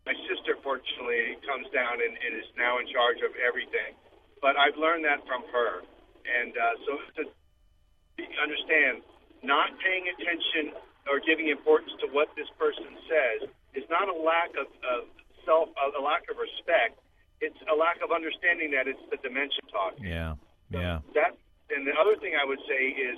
My 0.05 0.17
sister, 0.25 0.57
fortunately, 0.65 1.37
comes 1.45 1.69
down 1.69 2.01
and, 2.01 2.13
and 2.17 2.31
is 2.37 2.49
now 2.57 2.81
in 2.81 2.89
charge 2.89 3.21
of 3.21 3.31
everything. 3.37 3.93
But 4.41 4.57
I've 4.57 4.77
learned 4.77 5.05
that 5.05 5.21
from 5.29 5.45
her. 5.53 5.85
And 6.25 6.53
uh, 6.57 6.75
so 6.85 6.91
to 7.21 7.23
understand, 8.41 9.05
not 9.41 9.73
paying 9.81 10.09
attention 10.09 10.77
or 11.09 11.21
giving 11.21 11.49
importance 11.49 11.93
to 12.01 12.07
what 12.13 12.29
this 12.37 12.49
person 12.57 12.93
says 13.09 13.49
is 13.73 13.85
not 13.89 14.09
a 14.09 14.17
lack 14.17 14.53
of, 14.57 14.69
of 14.85 15.09
self 15.45 15.69
a, 15.77 16.01
lack 16.01 16.25
of 16.29 16.37
respect. 16.37 17.01
It's 17.41 17.57
a 17.65 17.75
lack 17.75 17.97
of 18.05 18.13
understanding 18.13 18.69
that 18.77 18.85
it's 18.85 19.01
the 19.09 19.17
dementia 19.17 19.65
talk. 19.73 19.97
Yeah, 19.97 20.37
yeah. 20.69 21.01
that 21.17 21.33
and 21.73 21.87
the 21.87 21.95
other 21.97 22.19
thing 22.21 22.37
I 22.37 22.45
would 22.45 22.61
say 22.69 22.93
is 22.93 23.17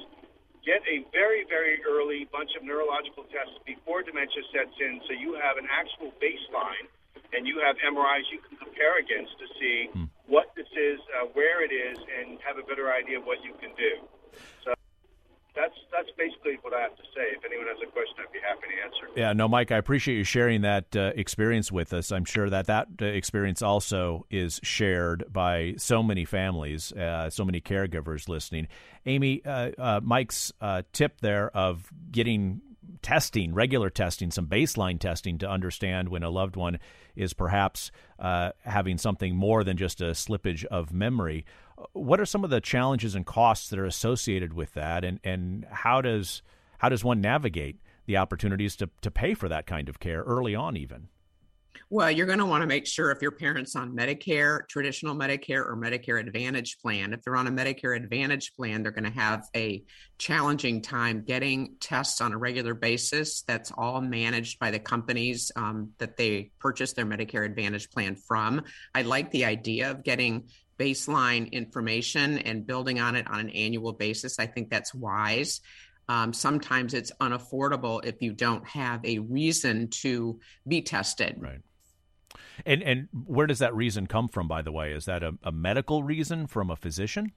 get 0.65 0.81
a 0.87 1.05
very 1.11 1.45
very 1.47 1.83
early 1.83 2.27
bunch 2.31 2.51
of 2.57 2.63
neurological 2.63 3.23
tests 3.29 3.59
before 3.67 4.03
dementia 4.03 4.43
sets 4.51 4.75
in, 4.79 4.99
so 5.07 5.13
you 5.13 5.35
have 5.35 5.59
an 5.59 5.67
actual 5.69 6.11
baseline 6.19 6.87
and 7.33 7.47
you 7.47 7.59
have 7.59 7.75
MRIs 7.81 8.29
you 8.31 8.39
can 8.39 8.57
compare 8.57 8.99
against 8.99 9.33
to 9.39 9.47
see 9.59 9.89
hmm. 9.91 10.05
what 10.27 10.53
this 10.55 10.69
is, 10.77 10.99
uh, 11.17 11.25
where 11.33 11.65
it 11.65 11.73
is, 11.73 11.97
and 11.97 12.37
have 12.45 12.57
a 12.57 12.65
better 12.65 12.93
idea 12.93 13.17
of 13.17 13.25
what 13.25 13.43
you 13.43 13.53
can 13.59 13.73
do. 13.75 14.05
So 14.63 14.73
that's 15.55 15.75
that's 15.91 16.09
basically 16.17 16.57
what 16.61 16.73
I 16.73 16.81
have 16.81 16.95
to 16.95 17.03
say. 17.15 17.29
If 17.37 17.45
anyone 17.45 17.67
has 17.67 17.77
a 17.81 17.91
question, 17.91 18.15
I'd 18.19 18.31
be 18.31 18.39
happy 18.39 18.67
to 18.67 18.83
answer. 18.83 19.19
Yeah, 19.19 19.33
no, 19.33 19.47
Mike, 19.47 19.71
I 19.71 19.77
appreciate 19.77 20.17
you 20.17 20.23
sharing 20.23 20.61
that 20.61 20.95
uh, 20.95 21.11
experience 21.15 21.71
with 21.71 21.93
us. 21.93 22.11
I'm 22.11 22.25
sure 22.25 22.49
that 22.49 22.67
that 22.67 22.87
uh, 23.01 23.05
experience 23.05 23.61
also 23.61 24.25
is 24.31 24.59
shared 24.63 25.25
by 25.31 25.75
so 25.77 26.01
many 26.01 26.25
families, 26.25 26.91
uh, 26.93 27.29
so 27.29 27.45
many 27.45 27.61
caregivers 27.61 28.27
listening. 28.27 28.67
Amy, 29.05 29.45
uh, 29.45 29.71
uh, 29.77 30.01
Mike's 30.03 30.51
uh, 30.59 30.81
tip 30.91 31.21
there 31.21 31.55
of 31.55 31.91
getting 32.11 32.61
testing, 33.01 33.53
regular 33.53 33.89
testing, 33.89 34.31
some 34.31 34.47
baseline 34.47 34.99
testing 34.99 35.37
to 35.37 35.49
understand 35.49 36.09
when 36.09 36.23
a 36.23 36.29
loved 36.29 36.55
one 36.55 36.79
is 37.15 37.33
perhaps 37.33 37.91
having 38.63 38.97
something 38.97 39.35
more 39.35 39.63
than 39.63 39.75
just 39.75 39.99
a 39.99 40.11
slippage 40.11 40.63
of 40.65 40.93
memory 40.93 41.45
what 41.93 42.19
are 42.19 42.25
some 42.25 42.43
of 42.43 42.49
the 42.49 42.61
challenges 42.61 43.15
and 43.15 43.25
costs 43.25 43.69
that 43.69 43.79
are 43.79 43.85
associated 43.85 44.53
with 44.53 44.73
that, 44.73 45.03
and, 45.03 45.19
and 45.23 45.65
how 45.71 46.01
does 46.01 46.41
how 46.77 46.89
does 46.89 47.03
one 47.03 47.21
navigate 47.21 47.77
the 48.05 48.17
opportunities 48.17 48.75
to, 48.75 48.89
to 49.01 49.09
pay 49.09 49.33
for 49.33 49.47
that 49.47 49.65
kind 49.65 49.87
of 49.87 49.99
care 49.99 50.21
early 50.23 50.53
on, 50.53 50.75
even? 50.75 51.07
Well, 51.89 52.09
you're 52.09 52.25
going 52.25 52.39
to 52.39 52.45
want 52.45 52.61
to 52.61 52.67
make 52.67 52.87
sure 52.87 53.11
if 53.11 53.21
your 53.21 53.31
parents 53.31 53.75
on 53.75 53.95
Medicare, 53.95 54.67
traditional 54.67 55.15
Medicare, 55.15 55.65
or 55.65 55.77
Medicare 55.77 56.19
Advantage 56.19 56.79
plan. 56.79 57.13
If 57.13 57.21
they're 57.21 57.35
on 57.35 57.47
a 57.47 57.51
Medicare 57.51 57.95
Advantage 57.95 58.53
plan, 58.55 58.81
they're 58.81 58.91
going 58.91 59.03
to 59.03 59.11
have 59.11 59.47
a 59.55 59.83
challenging 60.17 60.81
time 60.81 61.23
getting 61.23 61.75
tests 61.79 62.19
on 62.19 62.33
a 62.33 62.37
regular 62.37 62.73
basis. 62.73 63.43
That's 63.43 63.71
all 63.77 64.01
managed 64.01 64.59
by 64.59 64.71
the 64.71 64.79
companies 64.79 65.51
um, 65.55 65.91
that 65.99 66.17
they 66.17 66.51
purchase 66.59 66.93
their 66.93 67.05
Medicare 67.05 67.45
Advantage 67.45 67.89
plan 67.91 68.15
from. 68.15 68.63
I 68.95 69.03
like 69.03 69.29
the 69.31 69.45
idea 69.45 69.91
of 69.91 70.03
getting 70.03 70.47
baseline 70.77 71.51
information 71.51 72.39
and 72.39 72.65
building 72.65 72.99
on 72.99 73.15
it 73.15 73.27
on 73.27 73.39
an 73.41 73.49
annual 73.49 73.93
basis. 73.93 74.39
I 74.39 74.47
think 74.47 74.69
that's 74.69 74.93
wise. 74.93 75.61
Um, 76.09 76.33
sometimes 76.33 76.93
it's 76.93 77.11
unaffordable 77.21 78.03
if 78.03 78.21
you 78.21 78.33
don't 78.33 78.67
have 78.67 79.05
a 79.05 79.19
reason 79.19 79.87
to 80.01 80.39
be 80.67 80.81
tested. 80.81 81.37
Right. 81.39 81.59
And 82.65 82.83
and 82.83 83.07
where 83.25 83.47
does 83.47 83.59
that 83.59 83.73
reason 83.73 84.07
come 84.07 84.27
from? 84.27 84.47
By 84.47 84.61
the 84.61 84.71
way, 84.71 84.91
is 84.91 85.05
that 85.05 85.23
a, 85.23 85.33
a 85.43 85.51
medical 85.51 86.03
reason 86.03 86.47
from 86.47 86.69
a 86.69 86.75
physician? 86.75 87.31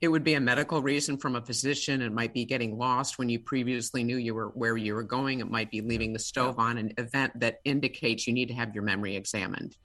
It 0.00 0.08
would 0.08 0.24
be 0.24 0.34
a 0.34 0.40
medical 0.40 0.82
reason 0.82 1.18
from 1.18 1.36
a 1.36 1.42
physician. 1.42 2.02
It 2.02 2.12
might 2.12 2.34
be 2.34 2.44
getting 2.44 2.78
lost 2.78 3.18
when 3.18 3.28
you 3.28 3.38
previously 3.38 4.02
knew 4.02 4.16
you 4.16 4.34
were 4.34 4.48
where 4.48 4.76
you 4.76 4.94
were 4.94 5.02
going. 5.02 5.40
It 5.40 5.50
might 5.50 5.70
be 5.70 5.80
leaving 5.80 6.12
the 6.12 6.18
stove 6.18 6.58
on 6.58 6.78
an 6.78 6.94
event 6.98 7.38
that 7.40 7.60
indicates 7.64 8.26
you 8.26 8.32
need 8.32 8.48
to 8.48 8.54
have 8.54 8.74
your 8.74 8.84
memory 8.84 9.16
examined. 9.16 9.76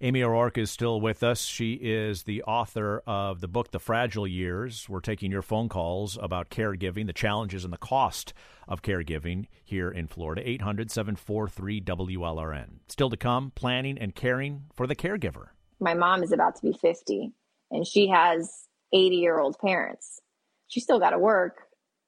Amy 0.00 0.22
O'Rourke 0.22 0.58
is 0.58 0.70
still 0.70 1.00
with 1.00 1.24
us. 1.24 1.42
She 1.42 1.72
is 1.72 2.22
the 2.22 2.44
author 2.44 3.02
of 3.04 3.40
the 3.40 3.48
book, 3.48 3.72
The 3.72 3.80
Fragile 3.80 4.28
Years. 4.28 4.88
We're 4.88 5.00
taking 5.00 5.32
your 5.32 5.42
phone 5.42 5.68
calls 5.68 6.16
about 6.22 6.50
caregiving, 6.50 7.08
the 7.08 7.12
challenges 7.12 7.64
and 7.64 7.72
the 7.72 7.78
cost 7.78 8.32
of 8.68 8.80
caregiving 8.80 9.46
here 9.64 9.90
in 9.90 10.06
Florida. 10.06 10.48
800 10.48 10.92
743 10.92 11.80
WLRN. 11.80 12.68
Still 12.86 13.10
to 13.10 13.16
come, 13.16 13.50
planning 13.56 13.98
and 13.98 14.14
caring 14.14 14.66
for 14.72 14.86
the 14.86 14.94
caregiver. 14.94 15.48
My 15.80 15.94
mom 15.94 16.22
is 16.22 16.30
about 16.30 16.54
to 16.56 16.62
be 16.62 16.72
50, 16.72 17.32
and 17.72 17.84
she 17.84 18.06
has 18.06 18.68
80 18.92 19.16
year 19.16 19.40
old 19.40 19.58
parents. 19.58 20.20
She's 20.68 20.84
still 20.84 21.00
got 21.00 21.10
to 21.10 21.18
work, 21.18 21.62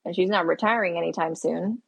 and 0.05 0.15
she's 0.15 0.29
not 0.29 0.47
retiring 0.47 0.97
anytime 0.97 1.35
soon. 1.35 1.83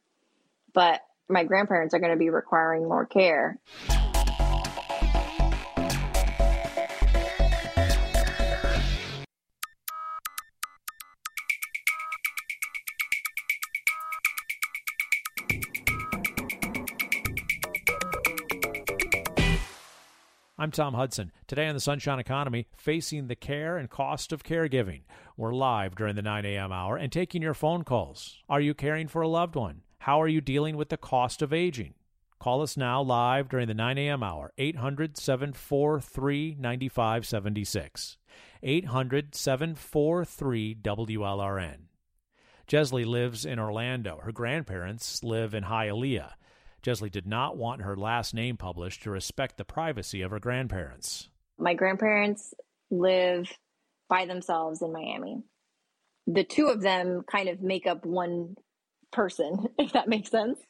But 0.74 1.00
my 1.28 1.44
grandparents 1.44 1.94
are 1.94 2.00
going 2.00 2.10
to 2.10 2.18
be 2.18 2.30
requiring 2.30 2.88
more 2.88 3.06
care. 3.06 3.60
I'm 20.62 20.70
Tom 20.70 20.94
Hudson. 20.94 21.32
Today 21.48 21.66
on 21.66 21.74
the 21.74 21.80
Sunshine 21.80 22.20
Economy, 22.20 22.68
facing 22.76 23.26
the 23.26 23.34
care 23.34 23.76
and 23.76 23.90
cost 23.90 24.30
of 24.30 24.44
caregiving. 24.44 25.00
We're 25.36 25.52
live 25.52 25.96
during 25.96 26.14
the 26.14 26.22
9 26.22 26.44
a.m. 26.46 26.70
hour 26.70 26.96
and 26.96 27.10
taking 27.10 27.42
your 27.42 27.52
phone 27.52 27.82
calls. 27.82 28.38
Are 28.48 28.60
you 28.60 28.72
caring 28.72 29.08
for 29.08 29.22
a 29.22 29.28
loved 29.28 29.56
one? 29.56 29.80
How 29.98 30.22
are 30.22 30.28
you 30.28 30.40
dealing 30.40 30.76
with 30.76 30.88
the 30.88 30.96
cost 30.96 31.42
of 31.42 31.52
aging? 31.52 31.94
Call 32.38 32.62
us 32.62 32.76
now 32.76 33.02
live 33.02 33.48
during 33.48 33.66
the 33.66 33.74
9 33.74 33.98
a.m. 33.98 34.22
hour, 34.22 34.52
800 34.56 35.16
743 35.16 36.56
9576. 36.60 38.18
800 38.62 39.34
743 39.34 40.76
WLRN. 40.76 41.76
Jesley 42.68 43.04
lives 43.04 43.44
in 43.44 43.58
Orlando. 43.58 44.20
Her 44.22 44.30
grandparents 44.30 45.24
live 45.24 45.54
in 45.54 45.64
Hialeah. 45.64 46.34
Jesley 46.82 47.10
did 47.10 47.26
not 47.26 47.56
want 47.56 47.82
her 47.82 47.96
last 47.96 48.34
name 48.34 48.56
published 48.56 49.04
to 49.04 49.10
respect 49.10 49.56
the 49.56 49.64
privacy 49.64 50.20
of 50.22 50.32
her 50.32 50.40
grandparents. 50.40 51.28
My 51.58 51.74
grandparents 51.74 52.52
live 52.90 53.48
by 54.08 54.26
themselves 54.26 54.82
in 54.82 54.92
Miami. 54.92 55.42
the 56.26 56.44
two 56.44 56.66
of 56.68 56.82
them 56.82 57.22
kind 57.30 57.48
of 57.48 57.60
make 57.62 57.86
up 57.86 58.04
one 58.04 58.56
person, 59.12 59.68
if 59.78 59.92
that 59.92 60.08
makes 60.08 60.30
sense. 60.30 60.60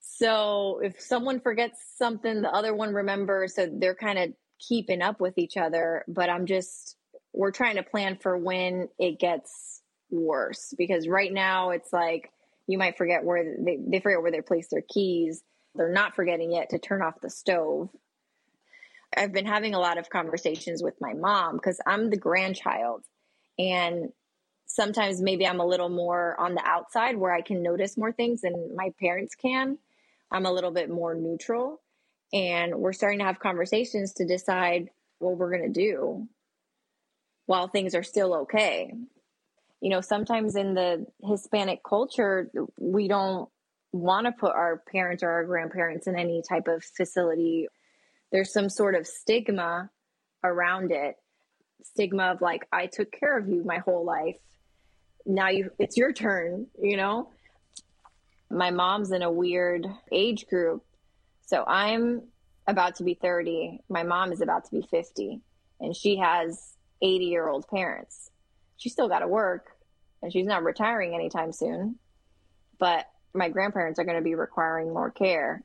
So 0.00 0.80
if 0.82 1.00
someone 1.00 1.40
forgets 1.40 1.78
something, 1.96 2.42
the 2.42 2.50
other 2.50 2.74
one 2.74 2.92
remembers. 2.94 3.54
So 3.54 3.68
they're 3.72 3.94
kind 3.94 4.18
of 4.18 4.32
keeping 4.60 5.02
up 5.02 5.20
with 5.20 5.38
each 5.38 5.56
other. 5.56 6.04
But 6.08 6.30
I'm 6.30 6.46
just, 6.46 6.96
we're 7.32 7.50
trying 7.50 7.76
to 7.76 7.82
plan 7.82 8.18
for 8.20 8.36
when 8.36 8.88
it 8.98 9.18
gets 9.18 9.82
worse 10.10 10.74
because 10.76 11.08
right 11.08 11.32
now 11.32 11.70
it's 11.70 11.92
like 11.92 12.30
you 12.66 12.78
might 12.78 12.96
forget 12.96 13.24
where 13.24 13.56
they, 13.58 13.78
they 13.86 14.00
forget 14.00 14.22
where 14.22 14.30
they 14.30 14.40
place 14.40 14.68
their 14.70 14.84
keys. 14.88 15.42
They're 15.74 15.92
not 15.92 16.14
forgetting 16.14 16.52
yet 16.52 16.70
to 16.70 16.78
turn 16.78 17.02
off 17.02 17.20
the 17.20 17.30
stove. 17.30 17.90
I've 19.16 19.32
been 19.32 19.46
having 19.46 19.74
a 19.74 19.80
lot 19.80 19.98
of 19.98 20.10
conversations 20.10 20.82
with 20.82 20.94
my 21.00 21.12
mom 21.14 21.56
because 21.56 21.80
I'm 21.86 22.10
the 22.10 22.16
grandchild. 22.16 23.02
And 23.58 24.10
sometimes 24.66 25.20
maybe 25.20 25.46
I'm 25.46 25.60
a 25.60 25.66
little 25.66 25.88
more 25.88 26.38
on 26.40 26.54
the 26.54 26.64
outside 26.64 27.16
where 27.16 27.32
I 27.32 27.42
can 27.42 27.62
notice 27.62 27.96
more 27.96 28.12
things 28.12 28.40
than 28.40 28.74
my 28.74 28.92
parents 28.98 29.34
can. 29.34 29.78
I'm 30.30 30.46
a 30.46 30.52
little 30.52 30.72
bit 30.72 30.90
more 30.90 31.14
neutral. 31.14 31.80
And 32.32 32.74
we're 32.76 32.92
starting 32.92 33.20
to 33.20 33.24
have 33.24 33.38
conversations 33.38 34.14
to 34.14 34.26
decide 34.26 34.90
what 35.18 35.36
we're 35.36 35.56
going 35.56 35.72
to 35.72 35.80
do 35.80 36.26
while 37.46 37.68
things 37.68 37.94
are 37.94 38.02
still 38.02 38.34
okay. 38.34 38.94
You 39.80 39.90
know, 39.90 40.00
sometimes 40.00 40.56
in 40.56 40.74
the 40.74 41.06
Hispanic 41.22 41.80
culture, 41.86 42.50
we 42.78 43.08
don't 43.08 43.48
want 43.92 44.26
to 44.26 44.32
put 44.32 44.52
our 44.52 44.82
parents 44.90 45.22
or 45.22 45.30
our 45.30 45.44
grandparents 45.44 46.06
in 46.06 46.16
any 46.18 46.42
type 46.48 46.68
of 46.68 46.82
facility. 46.82 47.68
There's 48.32 48.52
some 48.52 48.68
sort 48.68 48.94
of 48.94 49.06
stigma 49.06 49.90
around 50.42 50.90
it 50.90 51.16
stigma 51.82 52.32
of 52.32 52.40
like, 52.40 52.66
I 52.72 52.86
took 52.86 53.12
care 53.12 53.36
of 53.36 53.48
you 53.48 53.62
my 53.62 53.78
whole 53.78 54.06
life 54.06 54.38
now 55.26 55.48
you 55.48 55.70
it's 55.78 55.96
your 55.96 56.12
turn, 56.12 56.66
you 56.80 56.96
know? 56.96 57.30
My 58.50 58.70
mom's 58.70 59.10
in 59.10 59.22
a 59.22 59.30
weird 59.30 59.86
age 60.12 60.46
group. 60.46 60.84
So 61.46 61.64
I'm 61.66 62.22
about 62.66 62.96
to 62.96 63.04
be 63.04 63.14
30. 63.14 63.80
My 63.88 64.02
mom 64.02 64.32
is 64.32 64.40
about 64.40 64.64
to 64.66 64.70
be 64.70 64.82
50 64.82 65.40
and 65.80 65.94
she 65.94 66.16
has 66.16 66.74
80 67.02 67.24
year 67.24 67.48
old 67.48 67.66
parents. 67.68 68.30
She 68.76 68.88
still 68.88 69.08
got 69.08 69.20
to 69.20 69.28
work 69.28 69.68
and 70.22 70.32
she's 70.32 70.46
not 70.46 70.64
retiring 70.64 71.14
anytime 71.14 71.52
soon. 71.52 71.96
But 72.78 73.06
my 73.34 73.48
grandparents 73.48 73.98
are 73.98 74.04
going 74.04 74.16
to 74.16 74.22
be 74.22 74.34
requiring 74.34 74.92
more 74.92 75.10
care. 75.10 75.62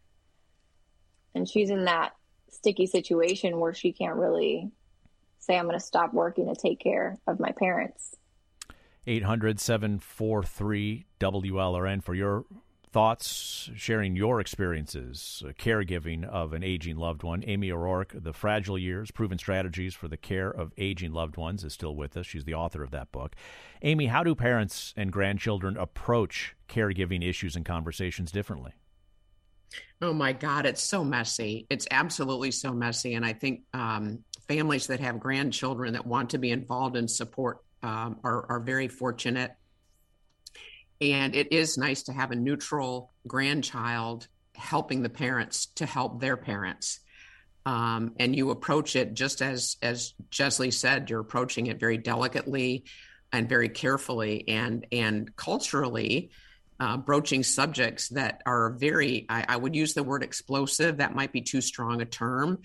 And 1.33 1.47
she's 1.47 1.69
in 1.69 1.85
that 1.85 2.13
sticky 2.49 2.87
situation 2.87 3.59
where 3.59 3.73
she 3.73 3.91
can't 3.91 4.15
really 4.15 4.71
say, 5.39 5.57
I'm 5.57 5.65
going 5.65 5.79
to 5.79 5.85
stop 5.85 6.13
working 6.13 6.53
to 6.53 6.59
take 6.59 6.79
care 6.79 7.17
of 7.27 7.39
my 7.39 7.51
parents. 7.51 8.15
800 9.07 9.59
743 9.59 11.05
WLRN 11.19 12.03
for 12.03 12.13
your 12.13 12.45
thoughts, 12.91 13.69
sharing 13.75 14.15
your 14.15 14.39
experiences, 14.39 15.43
uh, 15.45 15.51
caregiving 15.51 16.23
of 16.25 16.53
an 16.53 16.63
aging 16.63 16.97
loved 16.97 17.21
one. 17.21 17.43
Amy 17.45 17.71
O'Rourke, 17.71 18.13
The 18.15 18.33
Fragile 18.33 18.79
Years 18.79 19.11
Proven 19.11 19.37
Strategies 19.37 19.93
for 19.93 20.07
the 20.07 20.17
Care 20.17 20.49
of 20.49 20.73
Aging 20.77 21.11
Loved 21.11 21.37
Ones, 21.37 21.63
is 21.63 21.73
still 21.73 21.95
with 21.95 22.17
us. 22.17 22.25
She's 22.25 22.45
the 22.45 22.55
author 22.55 22.83
of 22.83 22.91
that 22.91 23.11
book. 23.11 23.35
Amy, 23.83 24.07
how 24.07 24.23
do 24.23 24.33
parents 24.33 24.93
and 24.97 25.11
grandchildren 25.11 25.77
approach 25.77 26.55
caregiving 26.67 27.27
issues 27.27 27.55
and 27.55 27.63
conversations 27.63 28.31
differently? 28.31 28.71
Oh 30.01 30.13
my 30.13 30.33
God, 30.33 30.65
it's 30.65 30.81
so 30.81 31.03
messy. 31.03 31.67
It's 31.69 31.87
absolutely 31.91 32.51
so 32.51 32.73
messy. 32.73 33.13
And 33.13 33.25
I 33.25 33.33
think 33.33 33.61
um, 33.73 34.23
families 34.47 34.87
that 34.87 34.99
have 34.99 35.19
grandchildren 35.19 35.93
that 35.93 36.07
want 36.07 36.31
to 36.31 36.37
be 36.37 36.49
involved 36.49 36.95
and 36.95 37.09
support 37.09 37.59
um, 37.83 38.17
are, 38.23 38.45
are 38.49 38.59
very 38.59 38.87
fortunate. 38.87 39.51
And 41.01 41.35
it 41.35 41.51
is 41.51 41.77
nice 41.77 42.03
to 42.03 42.13
have 42.13 42.31
a 42.31 42.35
neutral 42.35 43.13
grandchild 43.27 44.27
helping 44.55 45.01
the 45.01 45.09
parents 45.09 45.67
to 45.75 45.85
help 45.85 46.19
their 46.19 46.37
parents. 46.37 46.99
Um, 47.65 48.13
and 48.19 48.35
you 48.35 48.51
approach 48.51 48.95
it 48.95 49.13
just 49.13 49.41
as 49.41 49.77
as 49.81 50.13
Jeslie 50.31 50.73
said, 50.73 51.09
you're 51.09 51.19
approaching 51.19 51.67
it 51.67 51.79
very 51.79 51.97
delicately 51.97 52.85
and 53.31 53.47
very 53.47 53.69
carefully 53.69 54.47
and 54.47 54.85
and 54.91 55.35
culturally. 55.35 56.31
Uh, 56.81 56.95
broaching 56.95 57.43
subjects 57.43 58.07
that 58.07 58.41
are 58.45 58.69
very, 58.69 59.25
I, 59.27 59.45
I, 59.49 59.57
would 59.57 59.75
use 59.75 59.93
the 59.93 60.01
word 60.01 60.23
explosive. 60.23 60.95
That 60.95 61.13
might 61.13 61.33
be 61.33 61.41
too 61.41 61.59
strong 61.59 62.01
a 62.01 62.05
term, 62.05 62.59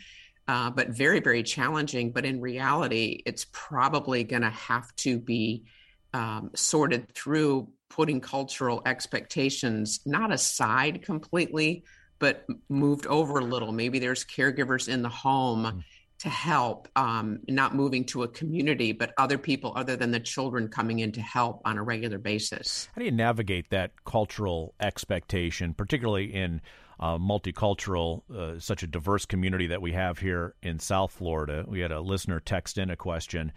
uh, 0.46 0.70
but 0.70 0.90
very, 0.90 1.18
very 1.18 1.42
challenging. 1.42 2.12
But 2.12 2.24
in 2.24 2.40
reality, 2.40 3.20
it's 3.26 3.44
probably 3.50 4.22
going 4.22 4.42
to 4.42 4.50
have 4.50 4.94
to 4.98 5.18
be 5.18 5.64
um, 6.12 6.52
sorted 6.54 7.12
through 7.12 7.70
putting 7.94 8.20
cultural 8.20 8.82
expectations 8.86 10.00
not 10.04 10.32
aside 10.32 11.02
completely, 11.02 11.84
but 12.18 12.44
moved 12.68 13.06
over 13.06 13.38
a 13.38 13.44
little. 13.44 13.70
Maybe 13.70 14.00
there's 14.00 14.24
caregivers 14.24 14.88
in 14.88 15.02
the 15.02 15.08
home. 15.08 15.64
Mm. 15.64 15.84
To 16.20 16.30
help, 16.30 16.88
um, 16.96 17.40
not 17.48 17.74
moving 17.74 18.06
to 18.06 18.22
a 18.22 18.28
community, 18.28 18.92
but 18.92 19.12
other 19.18 19.36
people 19.36 19.74
other 19.76 19.94
than 19.94 20.10
the 20.10 20.20
children 20.20 20.68
coming 20.68 21.00
in 21.00 21.12
to 21.12 21.20
help 21.20 21.60
on 21.66 21.76
a 21.76 21.82
regular 21.82 22.16
basis. 22.16 22.88
How 22.94 23.00
do 23.00 23.04
you 23.04 23.10
navigate 23.10 23.68
that 23.70 23.90
cultural 24.06 24.72
expectation, 24.80 25.74
particularly 25.74 26.32
in 26.32 26.62
uh, 26.98 27.18
multicultural, 27.18 28.22
uh, 28.34 28.58
such 28.58 28.82
a 28.82 28.86
diverse 28.86 29.26
community 29.26 29.66
that 29.66 29.82
we 29.82 29.92
have 29.92 30.18
here 30.18 30.54
in 30.62 30.78
South 30.78 31.12
Florida. 31.12 31.64
We 31.68 31.80
had 31.80 31.92
a 31.92 32.00
listener 32.00 32.40
text 32.40 32.78
in 32.78 32.88
a 32.88 32.96
question 32.96 33.52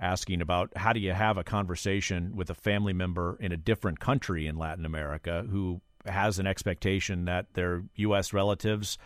asking 0.00 0.40
about 0.40 0.72
how 0.76 0.92
do 0.92 1.00
you 1.00 1.12
have 1.12 1.36
a 1.36 1.44
conversation 1.44 2.34
with 2.34 2.50
a 2.50 2.54
family 2.54 2.92
member 2.92 3.36
in 3.40 3.52
a 3.52 3.56
different 3.56 4.00
country 4.00 4.46
in 4.46 4.56
Latin 4.56 4.84
America 4.84 5.44
who 5.50 5.80
has 6.06 6.38
an 6.38 6.46
expectation 6.46 7.26
that 7.26 7.46
their 7.54 7.84
U.S. 7.96 8.32
relatives 8.32 8.98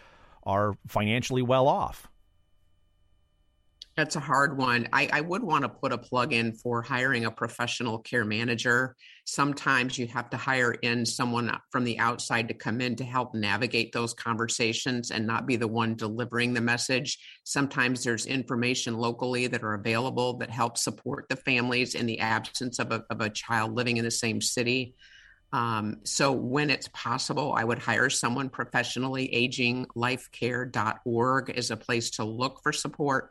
are 0.44 0.74
financially 0.86 1.42
well 1.42 1.66
off. 1.66 2.08
That's 3.96 4.16
a 4.16 4.20
hard 4.20 4.58
one. 4.58 4.88
I, 4.92 5.08
I, 5.12 5.20
would 5.20 5.44
want 5.44 5.62
to 5.62 5.68
put 5.68 5.92
a 5.92 5.98
plug 5.98 6.32
in 6.32 6.52
for 6.52 6.82
hiring 6.82 7.26
a 7.26 7.30
professional 7.30 8.00
care 8.00 8.24
manager. 8.24 8.96
Sometimes 9.24 9.96
you 9.96 10.08
have 10.08 10.28
to 10.30 10.36
hire 10.36 10.72
in 10.72 11.06
someone 11.06 11.56
from 11.70 11.84
the 11.84 12.00
outside 12.00 12.48
to 12.48 12.54
come 12.54 12.80
in 12.80 12.96
to 12.96 13.04
help 13.04 13.36
navigate 13.36 13.92
those 13.92 14.12
conversations 14.12 15.12
and 15.12 15.24
not 15.24 15.46
be 15.46 15.54
the 15.54 15.68
one 15.68 15.94
delivering 15.94 16.54
the 16.54 16.60
message. 16.60 17.20
Sometimes 17.44 18.02
there's 18.02 18.26
information 18.26 18.98
locally 18.98 19.46
that 19.46 19.62
are 19.62 19.74
available 19.74 20.38
that 20.38 20.50
help 20.50 20.76
support 20.76 21.26
the 21.28 21.36
families 21.36 21.94
in 21.94 22.06
the 22.06 22.18
absence 22.18 22.80
of 22.80 22.90
a, 22.90 23.04
of 23.10 23.20
a 23.20 23.30
child 23.30 23.76
living 23.76 23.98
in 23.98 24.04
the 24.04 24.10
same 24.10 24.40
city. 24.40 24.96
Um, 25.52 25.98
so 26.02 26.32
when 26.32 26.68
it's 26.68 26.88
possible, 26.88 27.54
I 27.56 27.62
would 27.62 27.78
hire 27.78 28.10
someone 28.10 28.48
professionally. 28.48 29.30
Aginglifecare.org 29.32 31.50
is 31.50 31.70
a 31.70 31.76
place 31.76 32.10
to 32.10 32.24
look 32.24 32.60
for 32.64 32.72
support 32.72 33.30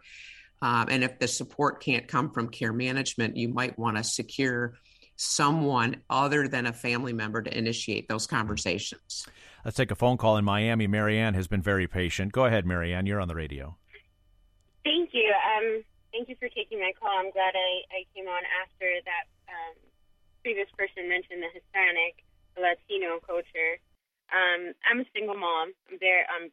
um, 0.64 0.88
and 0.88 1.04
if 1.04 1.20
the 1.20 1.28
support 1.28 1.84
can't 1.84 2.08
come 2.08 2.32
from 2.32 2.48
care 2.48 2.72
management, 2.72 3.36
you 3.36 3.50
might 3.50 3.78
want 3.78 3.98
to 3.98 4.04
secure 4.04 4.80
someone 5.18 5.98
other 6.10 6.48
than 6.48 6.66
a 6.66 6.72
family 6.72 7.12
member 7.12 7.42
to 7.42 7.52
initiate 7.52 8.08
those 8.08 8.26
conversations. 8.26 9.28
Let's 9.66 9.76
take 9.76 9.92
a 9.92 9.96
phone 9.96 10.16
call 10.16 10.38
in 10.38 10.46
Miami. 10.46 10.88
Marianne 10.88 11.34
has 11.34 11.50
been 11.50 11.62
very 11.62 11.86
patient. 11.86 12.32
Go 12.32 12.46
ahead, 12.46 12.66
Marianne. 12.66 13.06
You're 13.06 13.20
on 13.20 13.28
the 13.28 13.36
radio. 13.36 13.76
Thank 14.86 15.10
you. 15.12 15.34
Um, 15.36 15.84
thank 16.14 16.30
you 16.30 16.36
for 16.40 16.48
taking 16.48 16.80
my 16.80 16.94
call. 16.98 17.12
I'm 17.12 17.32
glad 17.32 17.52
I, 17.60 17.84
I 17.92 18.08
came 18.16 18.30
on 18.30 18.44
after 18.64 18.88
that 19.04 19.26
um, 19.52 19.76
previous 20.44 20.72
person 20.78 21.10
mentioned 21.10 21.44
the 21.44 21.52
Hispanic, 21.52 22.24
the 22.56 22.62
Latino 22.62 23.20
culture. 23.20 23.84
Um, 24.32 24.72
I'm 24.90 25.02
a 25.02 25.06
single 25.14 25.36
mom. 25.36 25.74
I'm 25.92 25.98
there. 26.00 26.24
I'm 26.32 26.52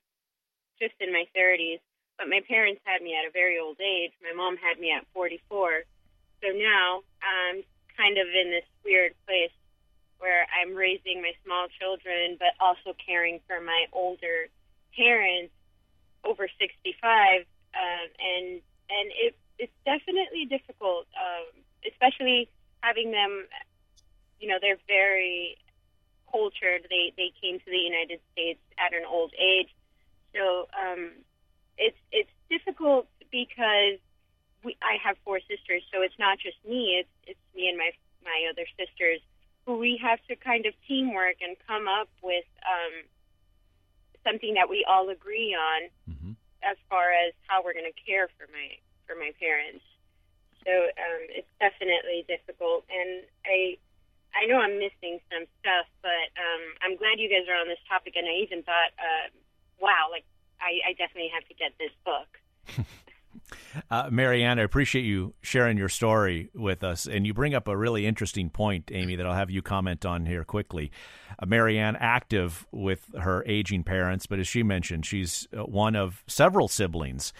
just 0.83 0.94
in 0.99 1.12
my 1.12 1.27
30s. 1.31 1.79
But 2.21 2.29
my 2.29 2.45
parents 2.45 2.85
had 2.85 3.01
me 3.01 3.17
at 3.17 3.25
a 3.25 3.33
very 3.33 3.59
old 3.59 3.81
age. 3.81 4.13
My 4.21 4.37
mom 4.37 4.61
had 4.61 4.79
me 4.79 4.93
at 4.93 5.09
44. 5.17 5.89
So 6.45 6.53
now 6.53 7.01
I'm 7.25 7.65
kind 7.97 8.21
of 8.21 8.29
in 8.29 8.53
this 8.53 8.69
weird 8.85 9.17
place 9.25 9.57
where 10.19 10.45
I'm 10.53 10.77
raising 10.77 11.25
my 11.25 11.33
small 11.43 11.73
children, 11.81 12.37
but 12.37 12.53
also 12.61 12.93
caring 12.93 13.41
for 13.49 13.59
my 13.65 13.87
older 13.97 14.53
parents 14.93 15.49
over 16.23 16.45
65. 16.61 17.49
Um, 17.73 18.09
and 18.21 18.61
and 18.93 19.07
it, 19.17 19.33
it's 19.57 19.73
definitely 19.89 20.45
difficult, 20.45 21.09
um, 21.17 21.49
especially 21.89 22.51
having 22.83 23.13
them, 23.13 23.49
you 24.41 24.49
know, 24.49 24.59
they're 24.61 24.83
very 24.89 25.57
cultured. 26.31 26.85
They, 26.91 27.15
they 27.17 27.33
came 27.41 27.61
to 27.61 27.71
the 27.71 27.81
United 27.81 28.21
States 28.33 28.61
at 28.77 28.93
an 28.93 29.09
old 29.09 29.33
age. 29.39 29.73
So 30.35 30.69
um, 30.77 31.13
it's 31.81 31.99
it's 32.12 32.31
difficult 32.53 33.09
because 33.33 33.99
we, 34.62 34.77
I 34.85 35.01
have 35.03 35.16
four 35.25 35.40
sisters, 35.40 35.83
so 35.88 36.03
it's 36.03 36.19
not 36.21 36.38
just 36.38 36.61
me. 36.69 37.01
It's 37.01 37.14
it's 37.27 37.47
me 37.57 37.69
and 37.69 37.79
my 37.79 37.90
my 38.23 38.47
other 38.53 38.69
sisters 38.77 39.21
who 39.64 39.77
we 39.77 39.97
have 40.01 40.21
to 40.29 40.37
kind 40.37 40.66
of 40.66 40.75
teamwork 40.87 41.40
and 41.40 41.57
come 41.66 41.88
up 41.88 42.09
with 42.23 42.45
um, 42.64 43.05
something 44.25 44.55
that 44.55 44.69
we 44.69 44.85
all 44.88 45.09
agree 45.09 45.57
on 45.57 45.81
mm-hmm. 46.09 46.33
as 46.62 46.77
far 46.88 47.12
as 47.12 47.33
how 47.49 47.64
we're 47.64 47.77
going 47.77 47.88
to 47.88 47.99
care 48.05 48.29
for 48.37 48.47
my 48.53 48.77
for 49.09 49.16
my 49.16 49.33
parents. 49.40 49.85
So 50.69 50.73
um, 50.73 51.23
it's 51.33 51.49
definitely 51.57 52.29
difficult, 52.29 52.85
and 52.93 53.25
I 53.49 53.81
I 54.37 54.47
know 54.47 54.61
I'm 54.61 54.79
missing 54.79 55.19
some 55.33 55.49
stuff, 55.59 55.88
but 56.05 56.29
um, 56.37 56.62
I'm 56.85 56.95
glad 57.01 57.19
you 57.19 57.33
guys 57.33 57.49
are 57.49 57.59
on 57.59 57.66
this 57.66 57.83
topic. 57.88 58.14
And 58.14 58.29
I 58.29 58.47
even 58.47 58.62
thought, 58.62 58.95
uh, 58.95 59.27
wow, 59.83 60.07
like 60.11 60.23
I, 60.61 60.90
I 60.90 60.92
definitely 60.92 61.31
have 61.35 61.46
to 61.49 61.55
get 61.55 61.73
this 61.79 61.90
book. 62.05 62.87
Uh, 63.90 64.09
Marianne, 64.11 64.59
I 64.59 64.62
appreciate 64.62 65.05
you 65.05 65.35
sharing 65.42 65.79
your 65.79 65.88
story 65.88 66.51
with 66.55 66.83
us. 66.83 67.07
And 67.07 67.27
you 67.27 67.35
bring 67.35 67.55
up 67.55 67.68
a 67.68 67.77
really 67.77 68.07
interesting 68.07 68.51
point, 68.51 68.90
Amy, 68.92 69.16
that 69.16 69.27
I'll 69.27 69.35
have 69.35 69.51
you 69.51 69.62
comment 69.62 70.05
on 70.05 70.27
here 70.27 70.44
quickly. 70.44 70.90
Uh, 71.38 71.46
Marianne, 71.46 71.96
active 71.96 72.66
with 72.73 73.05
her 73.18 73.44
aging 73.46 73.85
parents, 73.85 74.27
but 74.27 74.38
as 74.38 74.49
she 74.49 74.62
mentioned, 74.62 75.07
she's 75.07 75.49
uh, 75.57 75.62
one 75.64 75.96
of 75.96 76.23
several 76.27 76.68
siblings. 76.68 77.33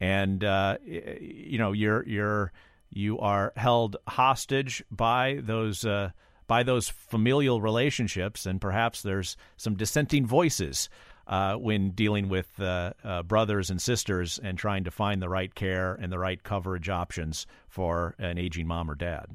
And, 0.00 0.44
uh, 0.44 0.78
you 0.84 1.58
know, 1.58 1.72
you're, 1.72 2.06
you're, 2.06 2.52
you 2.90 3.18
are 3.18 3.52
held 3.56 3.96
hostage 4.06 4.84
by 4.90 5.40
those, 5.42 5.84
uh, 5.84 6.10
by 6.46 6.62
those 6.62 6.88
familial 6.88 7.60
relationships, 7.60 8.46
and 8.46 8.60
perhaps 8.60 9.02
there's 9.02 9.36
some 9.56 9.74
dissenting 9.74 10.26
voices 10.26 10.88
uh, 11.28 11.54
when 11.54 11.90
dealing 11.90 12.28
with 12.28 12.48
uh, 12.58 12.92
uh, 13.04 13.22
brothers 13.22 13.70
and 13.70 13.80
sisters 13.80 14.40
and 14.42 14.58
trying 14.58 14.84
to 14.84 14.90
find 14.90 15.20
the 15.20 15.28
right 15.28 15.54
care 15.54 15.94
and 15.94 16.10
the 16.10 16.18
right 16.18 16.42
coverage 16.42 16.88
options 16.88 17.46
for 17.68 18.14
an 18.18 18.38
aging 18.38 18.66
mom 18.66 18.90
or 18.90 18.94
dad. 18.94 19.26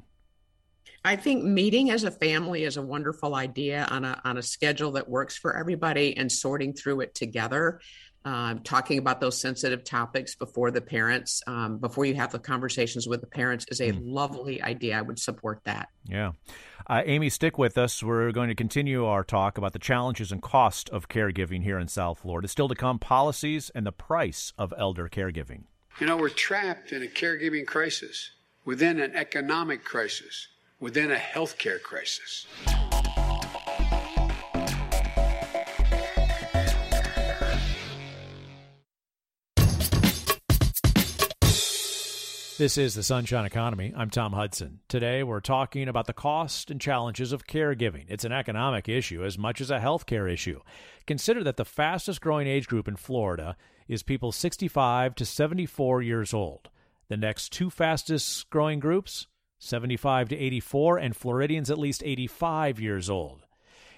I 1.05 1.15
think 1.17 1.43
meeting 1.43 1.91
as 1.91 2.05
a 2.05 2.11
family 2.11 2.63
is 2.63 2.77
a 2.77 2.81
wonderful 2.81 3.35
idea 3.35 3.87
on 3.91 4.05
a 4.05 4.21
on 4.23 4.37
a 4.37 4.41
schedule 4.41 4.91
that 4.93 5.09
works 5.09 5.37
for 5.37 5.57
everybody 5.57 6.15
and 6.15 6.31
sorting 6.31 6.73
through 6.73 7.01
it 7.01 7.13
together. 7.13 7.81
Um, 8.25 8.59
talking 8.59 8.99
about 8.99 9.19
those 9.19 9.39
sensitive 9.39 9.83
topics 9.83 10.35
before 10.35 10.71
the 10.71 10.79
parents, 10.79 11.41
um, 11.45 11.77
before 11.77 12.05
you 12.05 12.15
have 12.15 12.31
the 12.31 12.39
conversations 12.39 13.05
with 13.05 13.19
the 13.19 13.27
parents, 13.27 13.65
is 13.69 13.81
a 13.81 13.91
mm. 13.91 13.99
lovely 14.01 14.61
idea. 14.61 14.97
I 14.97 15.01
would 15.01 15.19
support 15.19 15.59
that. 15.65 15.89
Yeah. 16.07 16.31
Uh, 16.87 17.01
Amy, 17.05 17.29
stick 17.29 17.57
with 17.57 17.77
us. 17.77 18.01
We're 18.01 18.31
going 18.31 18.49
to 18.49 18.55
continue 18.55 19.05
our 19.05 19.23
talk 19.23 19.57
about 19.57 19.73
the 19.73 19.79
challenges 19.79 20.31
and 20.31 20.41
cost 20.41 20.89
of 20.89 21.09
caregiving 21.09 21.63
here 21.63 21.77
in 21.79 21.87
South 21.89 22.19
Florida. 22.19 22.47
Still 22.47 22.69
to 22.69 22.75
come, 22.75 22.97
policies 22.97 23.71
and 23.75 23.85
the 23.85 23.91
price 23.91 24.53
of 24.57 24.73
elder 24.77 25.09
caregiving. 25.09 25.63
You 25.99 26.07
know, 26.07 26.17
we're 26.17 26.29
trapped 26.29 26.91
in 26.91 27.03
a 27.03 27.07
caregiving 27.07 27.67
crisis, 27.67 28.31
within 28.65 28.99
an 28.99 29.15
economic 29.15 29.83
crisis, 29.83 30.47
within 30.79 31.11
a 31.11 31.17
healthcare 31.17 31.81
crisis. 31.81 32.47
This 42.55 42.77
is 42.77 42.93
the 42.93 43.01
Sunshine 43.01 43.45
Economy. 43.45 43.93
I'm 43.97 44.11
Tom 44.11 44.33
Hudson. 44.33 44.81
Today 44.87 45.23
we're 45.23 45.39
talking 45.39 45.87
about 45.87 46.05
the 46.05 46.13
cost 46.13 46.69
and 46.69 46.79
challenges 46.79 47.31
of 47.31 47.47
caregiving. 47.47 48.05
It's 48.09 48.25
an 48.25 48.31
economic 48.31 48.87
issue 48.87 49.25
as 49.25 49.39
much 49.39 49.59
as 49.59 49.71
a 49.71 49.79
healthcare 49.79 50.31
issue. 50.31 50.59
Consider 51.07 51.43
that 51.45 51.57
the 51.57 51.65
fastest 51.65 52.21
growing 52.21 52.45
age 52.45 52.67
group 52.67 52.87
in 52.87 52.95
Florida 52.95 53.57
is 53.87 54.03
people 54.03 54.31
65 54.31 55.15
to 55.15 55.25
74 55.25 56.03
years 56.03 56.31
old. 56.31 56.69
The 57.07 57.17
next 57.17 57.51
two 57.51 57.71
fastest 57.71 58.47
growing 58.51 58.79
groups, 58.79 59.25
75 59.57 60.29
to 60.29 60.37
84 60.37 60.99
and 60.99 61.15
Floridians 61.15 61.71
at 61.71 61.79
least 61.79 62.03
85 62.05 62.79
years 62.79 63.09
old. 63.09 63.47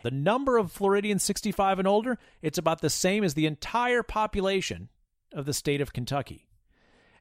The 0.04 0.12
number 0.12 0.58
of 0.58 0.72
Floridians 0.72 1.24
65 1.24 1.80
and 1.80 1.88
older, 1.90 2.18
it's 2.42 2.58
about 2.58 2.80
the 2.80 2.90
same 2.90 3.26
as 3.26 3.34
the 3.34 3.48
entire 3.48 4.02
population 4.02 4.88
of 5.34 5.46
the 5.46 5.54
state 5.54 5.82
of 5.82 5.92
Kentucky. 5.92 6.48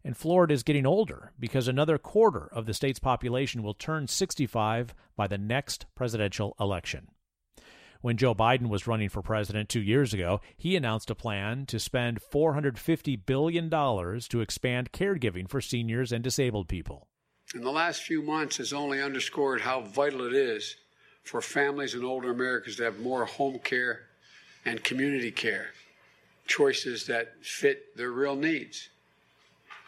And 0.05 0.17
Florida 0.17 0.53
is 0.53 0.63
getting 0.63 0.87
older 0.87 1.33
because 1.41 1.67
another 1.67 1.97
quarter 1.97 2.49
of 2.53 2.67
the 2.67 2.75
state's 2.75 2.99
population 2.99 3.63
will 3.63 3.73
turn 3.73 4.07
65 4.07 4.95
by 5.17 5.27
the 5.27 5.39
next 5.39 5.87
presidential 5.95 6.55
election. 6.61 7.09
When 8.03 8.19
Joe 8.19 8.35
Biden 8.35 8.69
was 8.69 8.87
running 8.87 9.09
for 9.09 9.23
president 9.23 9.71
two 9.71 9.81
years 9.81 10.13
ago, 10.13 10.43
he 10.59 10.77
announced 10.77 11.09
a 11.09 11.15
plan 11.15 11.65
to 11.67 11.81
spend 11.81 12.21
$450 12.21 13.19
billion 13.25 13.71
to 13.71 14.41
expand 14.43 14.93
caregiving 14.93 15.49
for 15.49 15.63
seniors 15.63 16.13
and 16.13 16.23
disabled 16.23 16.69
people. 16.69 17.09
In 17.55 17.63
the 17.63 17.71
last 17.71 18.03
few 18.03 18.21
months 18.21 18.59
has 18.59 18.75
only 18.75 19.01
underscored 19.01 19.63
how 19.63 19.81
vital 19.81 20.27
it 20.27 20.35
is 20.35 20.77
for 21.23 21.41
families 21.41 21.95
and 21.95 22.05
older 22.05 22.31
Americans 22.31 22.77
to 22.77 22.85
have 22.85 23.01
more 23.01 23.25
home 23.25 23.59
care 23.59 24.03
and 24.67 24.85
community 24.85 25.31
care, 25.31 25.69
choices 26.47 27.07
that 27.07 27.43
fit 27.43 27.97
their 27.97 28.11
real 28.11 28.37
needs. 28.37 28.91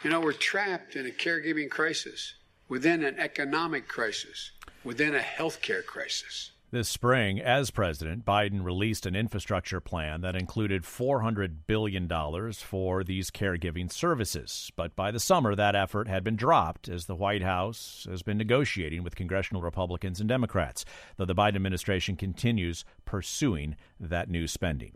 You 0.07 0.13
know, 0.13 0.21
we're 0.21 0.35
trapped 0.35 0.95
in 0.95 1.05
a 1.05 1.11
caregiving 1.11 1.69
crisis, 1.69 2.35
within 2.69 3.03
an 3.03 3.19
economic 3.19 3.89
crisis, 3.89 4.53
within 4.85 5.17
a 5.17 5.19
healthcare 5.19 5.85
crisis. 5.85 6.53
This 6.71 6.89
spring, 6.89 7.41
as 7.41 7.73
president, 7.73 8.25
Biden 8.25 8.63
released 8.63 9.05
an 9.05 9.17
infrastructure 9.17 9.81
plan 9.81 10.21
that 10.21 10.37
included 10.37 10.85
$400 10.85 11.57
billion 11.67 12.09
for 12.53 13.03
these 13.03 13.33
caregiving 13.33 13.91
services. 13.91 14.71
But 14.77 14.95
by 14.95 15.11
the 15.11 15.19
summer, 15.19 15.57
that 15.57 15.75
effort 15.75 16.07
had 16.07 16.23
been 16.23 16.37
dropped 16.37 16.89
as 16.89 17.07
the 17.07 17.17
White 17.17 17.43
House 17.43 18.07
has 18.09 18.23
been 18.23 18.39
negotiating 18.39 19.03
with 19.03 19.17
congressional 19.17 19.61
Republicans 19.61 20.21
and 20.21 20.29
Democrats, 20.29 20.85
though 21.17 21.25
the 21.25 21.35
Biden 21.35 21.57
administration 21.57 22.15
continues 22.15 22.85
pursuing 23.05 23.75
that 23.99 24.31
new 24.31 24.47
spending. 24.47 24.93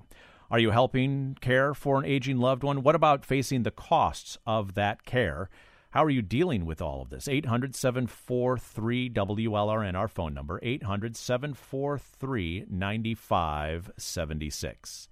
Are 0.51 0.59
you 0.59 0.73
helping 0.73 1.37
care 1.41 1.73
for 1.75 2.01
an 2.01 2.05
aging 2.05 2.39
loved 2.39 2.65
one? 2.65 2.83
What 2.83 2.97
about 2.97 3.25
facing 3.25 3.63
the 3.63 3.71
costs 3.71 4.37
of 4.45 4.75
that 4.75 5.05
care? 5.05 5.49
How 5.91 6.05
are 6.05 6.11
you 6.11 6.23
dealing 6.23 6.67
with 6.67 6.83
all 6.83 7.03
of 7.03 7.11
this? 7.11 7.29
800 7.29 7.77
743 7.77 9.11
WLRN, 9.11 9.95
our 9.95 10.09
phone 10.09 10.35
number, 10.35 10.59
800 10.61 11.17
743 11.17 12.65
9576. 12.69 15.09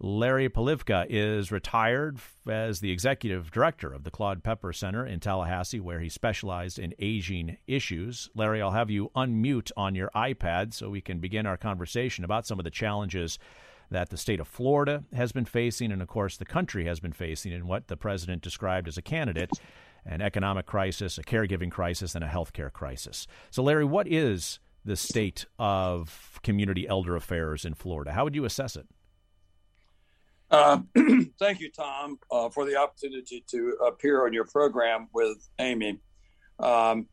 Larry 0.00 0.48
Polivka 0.48 1.06
is 1.08 1.52
retired 1.52 2.18
as 2.48 2.80
the 2.80 2.90
executive 2.90 3.52
director 3.52 3.92
of 3.92 4.02
the 4.02 4.10
Claude 4.10 4.42
Pepper 4.42 4.72
Center 4.72 5.06
in 5.06 5.20
Tallahassee, 5.20 5.78
where 5.78 6.00
he 6.00 6.08
specialized 6.08 6.80
in 6.80 6.94
aging 6.98 7.58
issues. 7.68 8.28
Larry, 8.34 8.60
I'll 8.60 8.72
have 8.72 8.90
you 8.90 9.12
unmute 9.14 9.70
on 9.76 9.94
your 9.94 10.10
iPad 10.16 10.74
so 10.74 10.90
we 10.90 11.00
can 11.00 11.20
begin 11.20 11.46
our 11.46 11.56
conversation 11.56 12.24
about 12.24 12.44
some 12.44 12.58
of 12.58 12.64
the 12.64 12.72
challenges 12.72 13.38
that 13.94 14.10
the 14.10 14.16
state 14.16 14.40
of 14.40 14.48
Florida 14.48 15.04
has 15.14 15.30
been 15.30 15.44
facing, 15.44 15.92
and 15.92 16.02
of 16.02 16.08
course 16.08 16.36
the 16.36 16.44
country 16.44 16.84
has 16.84 16.98
been 16.98 17.12
facing, 17.12 17.52
in 17.52 17.68
what 17.68 17.86
the 17.86 17.96
president 17.96 18.42
described 18.42 18.88
as 18.88 18.98
a 18.98 19.02
candidate 19.02 19.50
an 20.04 20.20
economic 20.20 20.66
crisis, 20.66 21.16
a 21.16 21.22
caregiving 21.22 21.70
crisis, 21.70 22.14
and 22.14 22.24
a 22.24 22.28
healthcare 22.28 22.72
crisis. 22.72 23.26
So, 23.50 23.62
Larry, 23.62 23.84
what 23.84 24.06
is 24.06 24.58
the 24.84 24.96
state 24.96 25.46
of 25.58 26.40
community 26.42 26.86
elder 26.86 27.16
affairs 27.16 27.64
in 27.64 27.74
Florida? 27.74 28.12
How 28.12 28.24
would 28.24 28.34
you 28.34 28.44
assess 28.44 28.76
it? 28.76 28.86
Uh, 30.50 30.80
thank 31.38 31.60
you, 31.60 31.70
Tom, 31.70 32.18
uh, 32.30 32.50
for 32.50 32.66
the 32.66 32.76
opportunity 32.76 33.44
to 33.48 33.78
appear 33.86 34.26
on 34.26 34.32
your 34.32 34.44
program 34.44 35.08
with 35.14 35.48
Amy. 35.58 36.00
Um, 36.58 37.06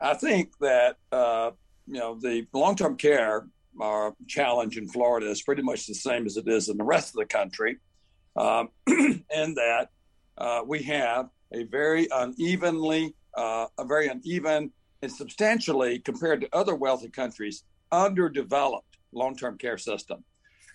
I 0.00 0.14
think 0.14 0.56
that 0.60 0.98
uh, 1.12 1.50
you 1.86 1.98
know 1.98 2.18
the 2.18 2.46
long-term 2.52 2.96
care 2.96 3.46
our 3.80 4.14
challenge 4.26 4.78
in 4.78 4.88
Florida 4.88 5.30
is 5.30 5.42
pretty 5.42 5.62
much 5.62 5.86
the 5.86 5.94
same 5.94 6.26
as 6.26 6.36
it 6.36 6.48
is 6.48 6.68
in 6.68 6.76
the 6.76 6.84
rest 6.84 7.14
of 7.14 7.18
the 7.18 7.26
country, 7.26 7.78
um, 8.36 8.70
in 8.86 9.24
that 9.54 9.88
uh, 10.38 10.62
we 10.66 10.82
have 10.82 11.28
a 11.52 11.64
very 11.64 12.08
unevenly, 12.12 13.14
uh, 13.36 13.66
a 13.78 13.84
very 13.84 14.08
uneven 14.08 14.72
and 15.02 15.12
substantially 15.12 15.98
compared 15.98 16.40
to 16.40 16.48
other 16.52 16.74
wealthy 16.74 17.08
countries, 17.08 17.64
underdeveloped 17.92 18.98
long-term 19.12 19.58
care 19.58 19.78
system. 19.78 20.24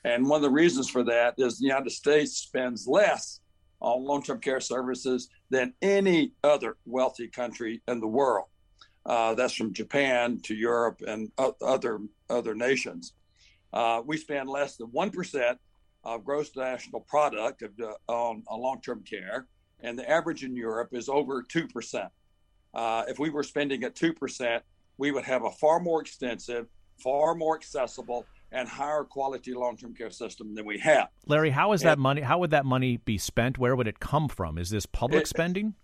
And 0.03 0.27
one 0.27 0.37
of 0.37 0.43
the 0.43 0.49
reasons 0.49 0.89
for 0.89 1.03
that 1.03 1.35
is 1.37 1.59
the 1.59 1.67
United 1.67 1.91
States 1.91 2.37
spends 2.37 2.87
less 2.87 3.39
on 3.81 4.03
long-term 4.03 4.39
care 4.39 4.59
services 4.59 5.29
than 5.49 5.73
any 5.81 6.33
other 6.43 6.77
wealthy 6.85 7.27
country 7.27 7.81
in 7.87 7.99
the 7.99 8.07
world. 8.07 8.47
Uh, 9.05 9.33
that's 9.33 9.53
from 9.53 9.73
Japan 9.73 10.39
to 10.43 10.55
Europe 10.55 11.01
and 11.07 11.31
other 11.61 11.99
other 12.31 12.55
nations. 12.55 13.13
Uh, 13.73 14.01
we 14.05 14.17
spend 14.17 14.49
less 14.49 14.77
than 14.77 14.87
one 14.87 15.11
percent 15.11 15.57
of 16.03 16.23
gross 16.25 16.55
national 16.55 17.01
product 17.01 17.61
of, 17.61 17.71
uh, 17.79 17.93
on, 18.11 18.43
on 18.47 18.59
long-term 18.59 19.03
care, 19.03 19.47
and 19.81 19.97
the 19.97 20.09
average 20.09 20.43
in 20.43 20.55
Europe 20.55 20.89
is 20.91 21.09
over 21.09 21.43
two 21.43 21.67
percent. 21.67 22.09
Uh, 22.73 23.03
if 23.07 23.19
we 23.19 23.29
were 23.29 23.43
spending 23.43 23.83
at 23.83 23.95
two 23.95 24.13
percent, 24.13 24.63
we 24.97 25.11
would 25.11 25.23
have 25.23 25.43
a 25.43 25.51
far 25.51 25.79
more 25.79 26.01
extensive, 26.01 26.67
far 27.01 27.35
more 27.35 27.55
accessible, 27.55 28.25
and 28.51 28.67
higher 28.67 29.03
quality 29.03 29.53
long-term 29.53 29.93
care 29.93 30.09
system 30.09 30.53
than 30.55 30.65
we 30.65 30.77
have. 30.79 31.07
Larry, 31.27 31.51
how 31.51 31.71
is 31.71 31.81
and, 31.81 31.89
that 31.89 31.99
money? 31.99 32.21
How 32.21 32.39
would 32.39 32.51
that 32.51 32.65
money 32.65 32.97
be 32.97 33.17
spent? 33.17 33.57
Where 33.57 33.75
would 33.75 33.87
it 33.87 33.99
come 33.99 34.27
from? 34.27 34.57
Is 34.57 34.69
this 34.69 34.85
public 34.85 35.23
it, 35.23 35.27
spending? 35.27 35.75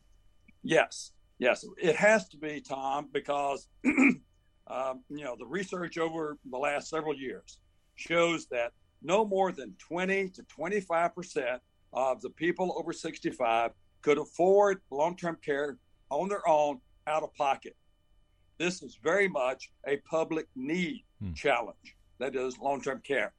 Yes. 0.63 1.11
Yes, 1.39 1.63
it 1.77 1.95
has 1.95 2.27
to 2.29 2.37
be, 2.37 2.61
Tom, 2.61 3.09
because 3.11 3.67
um, 4.70 5.01
you 5.09 5.24
know 5.24 5.36
the 5.38 5.45
research 5.45 5.97
over 5.97 6.38
the 6.49 6.57
last 6.57 6.89
several 6.89 7.15
years 7.15 7.59
shows 7.95 8.47
that 8.47 8.72
no 9.01 9.26
more 9.26 9.51
than 9.51 9.74
20 9.80 10.30
to 10.30 10.43
25 10.43 11.15
percent 11.15 11.61
of 11.93 12.22
the 12.22 12.30
people 12.32 12.76
over 12.78 12.93
65 12.93 13.72
could 14.01 14.18
afford 14.18 14.82
long-term 14.91 15.38
care 15.43 15.78
on 16.09 16.30
their 16.30 16.47
own 16.47 16.80
out 17.07 17.24
of 17.24 17.34
pocket. 17.36 17.76
This 18.57 18.82
is 18.82 18.97
very 19.01 19.28
much 19.28 19.72
a 19.88 19.97
public 19.97 20.47
need 20.55 21.03
hmm. 21.22 21.34
challenge. 21.34 21.95
That 22.20 22.36
is 22.36 22.57
long 22.57 22.82
term 22.82 23.01
care. 23.05 23.34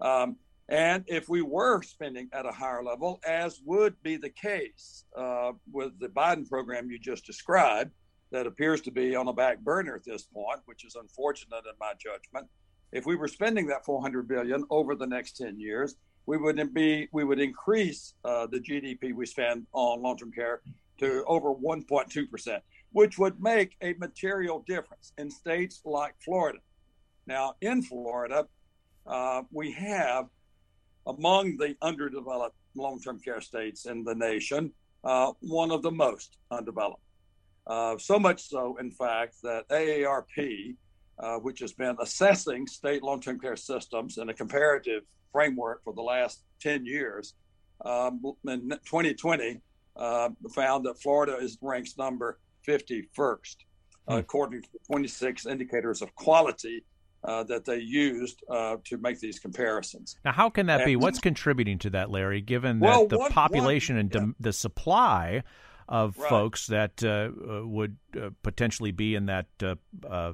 Um, 0.00 0.36
and 0.68 1.04
if 1.08 1.28
we 1.28 1.42
were 1.42 1.82
spending 1.82 2.28
at 2.32 2.46
a 2.46 2.52
higher 2.52 2.82
level, 2.82 3.20
as 3.26 3.60
would 3.64 4.00
be 4.02 4.16
the 4.16 4.30
case 4.30 5.04
uh, 5.16 5.52
with 5.72 5.98
the 5.98 6.08
Biden 6.08 6.48
program 6.48 6.90
you 6.90 6.98
just 6.98 7.26
described, 7.26 7.90
that 8.30 8.46
appears 8.46 8.80
to 8.82 8.90
be 8.90 9.14
on 9.16 9.28
a 9.28 9.32
back 9.32 9.58
burner 9.60 9.94
at 9.94 10.04
this 10.04 10.22
point, 10.22 10.60
which 10.66 10.84
is 10.84 10.96
unfortunate 10.96 11.64
in 11.66 11.74
my 11.80 11.92
judgment. 11.98 12.46
If 12.92 13.06
we 13.06 13.16
were 13.16 13.28
spending 13.28 13.66
that 13.68 13.84
400 13.84 14.28
billion 14.28 14.64
over 14.70 14.94
the 14.94 15.06
next 15.06 15.36
10 15.36 15.58
years, 15.58 15.96
we 16.26 16.36
would 16.36 16.74
be 16.74 17.08
we 17.12 17.24
would 17.24 17.40
increase 17.40 18.14
uh, 18.24 18.46
the 18.46 18.58
GDP 18.58 19.12
we 19.14 19.26
spend 19.26 19.66
on 19.72 20.02
long-term 20.02 20.32
care 20.32 20.60
to 20.98 21.24
over 21.26 21.54
1.2 21.54 22.30
percent, 22.30 22.62
which 22.92 23.18
would 23.18 23.40
make 23.40 23.76
a 23.80 23.94
material 23.94 24.62
difference 24.66 25.12
in 25.18 25.30
states 25.30 25.80
like 25.84 26.14
Florida. 26.22 26.58
Now, 27.26 27.54
in 27.60 27.82
Florida, 27.82 28.46
uh, 29.06 29.42
we 29.50 29.72
have 29.72 30.26
among 31.06 31.56
the 31.56 31.74
underdeveloped 31.82 32.56
long-term 32.74 33.20
care 33.20 33.40
states 33.40 33.86
in 33.86 34.04
the 34.04 34.14
nation 34.14 34.72
uh, 35.04 35.32
one 35.40 35.70
of 35.70 35.82
the 35.82 35.90
most 35.90 36.36
undeveloped. 36.50 37.02
Uh, 37.70 37.96
so 37.98 38.18
much 38.18 38.48
so, 38.48 38.76
in 38.80 38.90
fact, 38.90 39.36
that 39.44 39.68
AARP, 39.68 40.74
uh, 41.20 41.36
which 41.36 41.60
has 41.60 41.72
been 41.72 41.96
assessing 42.02 42.66
state 42.66 43.00
long 43.00 43.20
term 43.20 43.38
care 43.38 43.54
systems 43.54 44.18
in 44.18 44.28
a 44.28 44.34
comparative 44.34 45.04
framework 45.30 45.84
for 45.84 45.94
the 45.94 46.02
last 46.02 46.42
10 46.60 46.84
years, 46.84 47.34
um, 47.84 48.20
in 48.48 48.70
2020 48.84 49.60
uh, 49.94 50.30
found 50.52 50.84
that 50.84 51.00
Florida 51.00 51.36
is 51.36 51.58
ranks 51.62 51.96
number 51.96 52.40
51st, 52.66 53.56
hmm. 54.08 54.14
according 54.14 54.62
to 54.62 54.68
the 54.72 54.80
26 54.88 55.46
indicators 55.46 56.02
of 56.02 56.12
quality 56.16 56.84
uh, 57.22 57.44
that 57.44 57.64
they 57.64 57.78
used 57.78 58.42
uh, 58.50 58.78
to 58.84 58.98
make 58.98 59.20
these 59.20 59.38
comparisons. 59.38 60.16
Now, 60.24 60.32
how 60.32 60.50
can 60.50 60.66
that 60.66 60.80
and, 60.80 60.86
be? 60.86 60.96
What's 60.96 61.20
contributing 61.20 61.78
to 61.80 61.90
that, 61.90 62.10
Larry? 62.10 62.40
Given 62.40 62.80
that 62.80 62.86
well, 62.86 63.06
the 63.06 63.28
population 63.30 63.96
and 63.96 64.12
yeah. 64.12 64.26
the 64.40 64.52
supply 64.52 65.44
of 65.90 66.16
right. 66.16 66.28
folks 66.28 66.68
that 66.68 67.02
uh, 67.02 67.08
uh, 67.08 67.66
would 67.66 67.96
uh, 68.16 68.30
potentially 68.42 68.92
be 68.92 69.16
in 69.16 69.26
that 69.26 69.48
uh, 69.62 69.74
uh, 70.08 70.32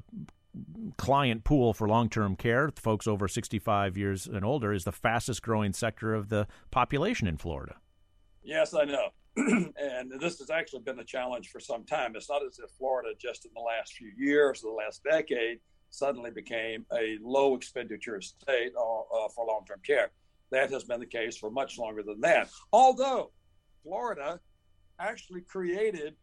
client 0.98 1.44
pool 1.44 1.72
for 1.72 1.88
long-term 1.88 2.36
care, 2.36 2.70
folks 2.76 3.07
over 3.07 3.26
65 3.26 3.96
years 3.96 4.26
and 4.26 4.44
older, 4.44 4.72
is 4.72 4.84
the 4.84 4.92
fastest 4.92 5.42
growing 5.42 5.72
sector 5.72 6.14
of 6.14 6.28
the 6.28 6.46
population 6.70 7.26
in 7.26 7.38
Florida. 7.38 7.76
Yes, 8.44 8.74
I 8.74 8.84
know. 8.84 9.09
and 9.36 10.12
this 10.20 10.38
has 10.38 10.50
actually 10.50 10.80
been 10.80 10.98
a 10.98 11.04
challenge 11.04 11.48
for 11.48 11.61
some 11.61 11.84
time. 11.84 12.14
It's 12.16 12.28
not 12.28 12.44
as 12.44 12.59
if 12.62 12.70
Florida, 12.78 13.11
just 13.18 13.46
in 13.46 13.50
the 13.54 13.61
last 13.61 13.94
few 13.94 14.12
years, 14.16 14.62
or 14.62 14.70
the 14.70 14.76
last 14.76 15.02
decade, 15.04 15.59
suddenly 15.90 16.30
became 16.30 16.84
a 16.92 17.18
low 17.22 17.54
expenditure 17.54 18.20
state 18.20 18.72
uh, 18.76 19.28
for 19.34 19.46
long 19.46 19.64
term 19.66 19.80
care. 19.86 20.11
That 20.52 20.70
has 20.70 20.84
been 20.84 21.00
the 21.00 21.07
case 21.07 21.36
for 21.36 21.50
much 21.50 21.78
longer 21.78 22.02
than 22.02 22.20
that. 22.20 22.48
Although 22.72 23.32
Florida 23.82 24.40
actually 24.99 25.42
created, 25.42 26.14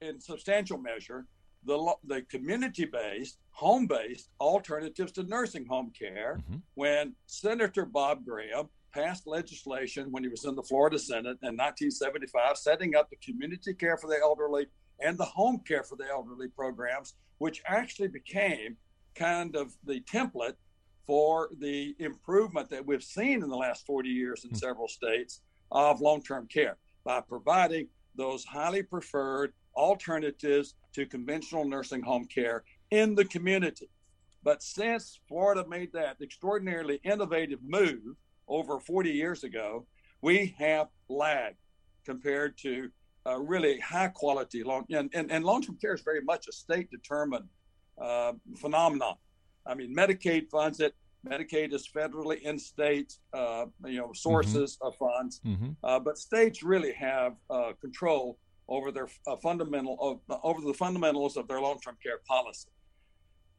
in 0.00 0.20
substantial 0.20 0.78
measure, 0.78 1.26
the, 1.64 1.94
the 2.04 2.22
community 2.22 2.84
based, 2.84 3.38
home 3.50 3.86
based 3.86 4.30
alternatives 4.40 5.12
to 5.12 5.22
nursing 5.24 5.66
home 5.66 5.90
care 5.98 6.38
mm-hmm. 6.38 6.58
when 6.74 7.14
Senator 7.26 7.84
Bob 7.84 8.24
Graham 8.24 8.68
passed 8.92 9.26
legislation 9.26 10.10
when 10.10 10.22
he 10.22 10.28
was 10.28 10.44
in 10.44 10.54
the 10.54 10.62
Florida 10.62 10.98
Senate 10.98 11.38
in 11.42 11.56
1975, 11.56 12.56
setting 12.56 12.94
up 12.94 13.10
the 13.10 13.16
community 13.16 13.74
care 13.74 13.96
for 13.96 14.06
the 14.06 14.18
elderly 14.22 14.66
and 15.00 15.18
the 15.18 15.24
home 15.24 15.60
care 15.66 15.82
for 15.82 15.96
the 15.96 16.08
elderly 16.08 16.48
programs, 16.48 17.14
which 17.38 17.62
actually 17.66 18.08
became 18.08 18.76
kind 19.14 19.56
of 19.56 19.74
the 19.84 20.00
template 20.00 20.54
for 21.06 21.50
the 21.60 21.94
improvement 21.98 22.68
that 22.70 22.84
we've 22.84 23.02
seen 23.02 23.42
in 23.42 23.48
the 23.48 23.56
last 23.56 23.86
40 23.86 24.08
years 24.08 24.44
in 24.44 24.50
mm-hmm. 24.50 24.58
several 24.58 24.88
states 24.88 25.40
of 25.70 26.00
long 26.00 26.22
term 26.22 26.46
care 26.46 26.76
by 27.04 27.20
providing 27.20 27.88
those 28.16 28.44
highly 28.44 28.82
preferred 28.82 29.52
alternatives 29.74 30.74
to 30.94 31.06
conventional 31.06 31.64
nursing 31.64 32.02
home 32.02 32.24
care 32.26 32.64
in 32.90 33.14
the 33.14 33.24
community. 33.24 33.88
But 34.42 34.62
since 34.62 35.18
Florida 35.28 35.64
made 35.68 35.92
that 35.92 36.16
extraordinarily 36.22 37.00
innovative 37.04 37.58
move 37.62 38.16
over 38.48 38.78
40 38.78 39.10
years 39.10 39.44
ago, 39.44 39.86
we 40.22 40.54
have 40.58 40.88
lagged 41.08 41.56
compared 42.04 42.56
to 42.58 42.88
uh, 43.26 43.38
really 43.40 43.80
high 43.80 44.08
quality 44.08 44.62
long 44.62 44.86
and, 44.90 45.10
and, 45.12 45.32
and 45.32 45.44
long-term 45.44 45.76
care 45.80 45.94
is 45.94 46.02
very 46.02 46.20
much 46.22 46.46
a 46.48 46.52
state 46.52 46.88
determined 46.90 47.48
uh, 48.00 48.32
phenomenon. 48.56 49.16
I 49.66 49.74
mean, 49.74 49.94
Medicaid 49.94 50.48
funds 50.48 50.78
it. 50.80 50.94
Medicaid 51.26 51.72
is 51.72 51.88
federally 51.88 52.40
in 52.42 52.58
state, 52.58 53.14
uh, 53.32 53.66
you 53.84 53.98
know, 53.98 54.04
mm-hmm. 54.04 54.14
sources 54.14 54.76
mm-hmm. 54.76 54.86
of 54.86 54.96
funds, 54.96 55.40
mm-hmm. 55.44 55.70
uh, 55.82 55.98
but 55.98 56.18
states 56.18 56.62
really 56.62 56.92
have 56.92 57.34
uh, 57.50 57.72
control 57.80 58.38
over 58.68 58.90
their 58.90 59.08
uh, 59.26 59.36
fundamental 59.36 60.20
uh, 60.28 60.36
over 60.42 60.60
the 60.60 60.74
fundamentals 60.74 61.36
of 61.36 61.46
their 61.48 61.60
long-term 61.60 61.96
care 62.02 62.18
policy. 62.26 62.68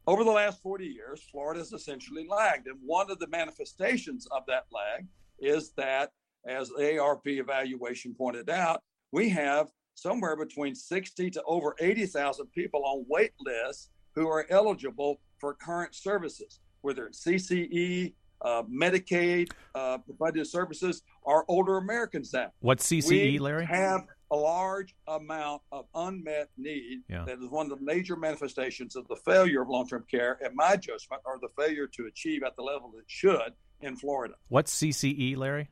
Over 0.06 0.24
the 0.24 0.30
last 0.30 0.62
40 0.62 0.86
years, 0.86 1.22
Florida 1.30 1.60
has 1.60 1.72
essentially 1.72 2.26
lagged, 2.28 2.66
and 2.66 2.78
one 2.84 3.10
of 3.10 3.18
the 3.18 3.28
manifestations 3.28 4.26
of 4.30 4.42
that 4.46 4.64
lag 4.72 5.06
is 5.38 5.72
that, 5.76 6.12
as 6.46 6.68
the 6.70 6.82
AARP 6.82 7.26
evaluation 7.26 8.14
pointed 8.14 8.48
out, 8.48 8.82
we 9.12 9.28
have 9.28 9.68
somewhere 9.94 10.36
between 10.36 10.74
60 10.74 11.30
to 11.30 11.42
over 11.42 11.74
80,000 11.80 12.46
people 12.52 12.84
on 12.84 13.04
wait 13.08 13.32
lists 13.40 13.90
who 14.14 14.28
are 14.28 14.46
eligible 14.48 15.20
for 15.38 15.54
current 15.54 15.94
services 15.94 16.60
whether 16.82 17.06
it's 17.06 17.24
CCE, 17.24 18.12
uh, 18.40 18.62
Medicaid, 18.64 19.50
uh, 19.74 19.98
provided 19.98 20.46
services, 20.46 21.02
or 21.22 21.44
older 21.48 21.76
Americans 21.76 22.34
Act. 22.34 22.52
What's 22.60 22.86
CCE, 22.86 23.10
we 23.10 23.38
Larry? 23.38 23.66
have 23.66 24.06
a 24.30 24.36
large 24.36 24.94
amount 25.06 25.62
of 25.72 25.86
unmet 25.94 26.50
need 26.56 27.00
yeah. 27.08 27.24
that 27.24 27.38
is 27.38 27.50
one 27.50 27.70
of 27.70 27.78
the 27.78 27.84
major 27.84 28.14
manifestations 28.14 28.94
of 28.94 29.08
the 29.08 29.16
failure 29.16 29.62
of 29.62 29.68
long-term 29.68 30.04
care, 30.10 30.38
in 30.44 30.54
my 30.54 30.76
judgment, 30.76 31.22
or 31.24 31.38
the 31.40 31.48
failure 31.56 31.86
to 31.86 32.06
achieve 32.06 32.42
at 32.42 32.54
the 32.56 32.62
level 32.62 32.92
it 32.98 33.04
should 33.06 33.52
in 33.80 33.96
Florida. 33.96 34.34
What's 34.48 34.74
CCE, 34.74 35.36
Larry? 35.36 35.70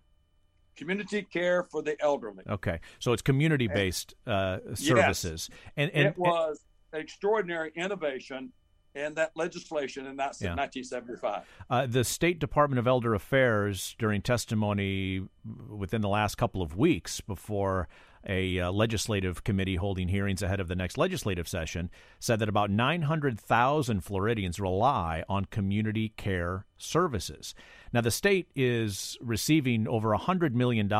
Community 0.77 1.23
care 1.23 1.65
for 1.65 1.83
the 1.83 1.97
elderly. 2.03 2.45
Okay, 2.49 2.81
so 2.99 3.13
it's 3.13 3.23
community-based 3.23 4.15
uh, 4.27 4.59
services, 4.75 5.49
yes, 5.51 5.59
and, 5.77 5.91
and 5.93 6.09
it 6.09 6.19
was 6.19 6.61
extraordinary 6.93 7.73
innovation 7.77 8.53
and 8.97 9.15
that 9.17 9.33
legislation 9.37 10.07
in 10.07 10.17
that 10.17 10.37
yeah. 10.41 10.55
1975. 10.55 11.43
Uh, 11.69 11.87
the 11.87 12.03
State 12.03 12.39
Department 12.39 12.79
of 12.79 12.87
Elder 12.87 13.15
Affairs, 13.15 13.95
during 13.99 14.23
testimony 14.23 15.23
within 15.69 16.01
the 16.01 16.09
last 16.09 16.37
couple 16.37 16.63
of 16.63 16.77
weeks 16.77 17.21
before 17.21 17.89
a 18.29 18.59
uh, 18.59 18.73
legislative 18.73 19.45
committee 19.45 19.77
holding 19.77 20.09
hearings 20.09 20.43
ahead 20.43 20.59
of 20.59 20.67
the 20.67 20.75
next 20.75 20.99
legislative 20.99 21.47
session, 21.47 21.91
said 22.19 22.41
that 22.41 22.49
about 22.49 22.71
900,000 22.71 24.01
Floridians 24.01 24.59
rely 24.59 25.23
on 25.29 25.45
community 25.45 26.09
care 26.17 26.65
services. 26.77 27.55
Now, 27.93 28.01
the 28.01 28.11
state 28.11 28.49
is 28.57 29.17
receiving 29.21 29.87
over 29.87 30.09
$100 30.09 30.55
million 30.55 30.91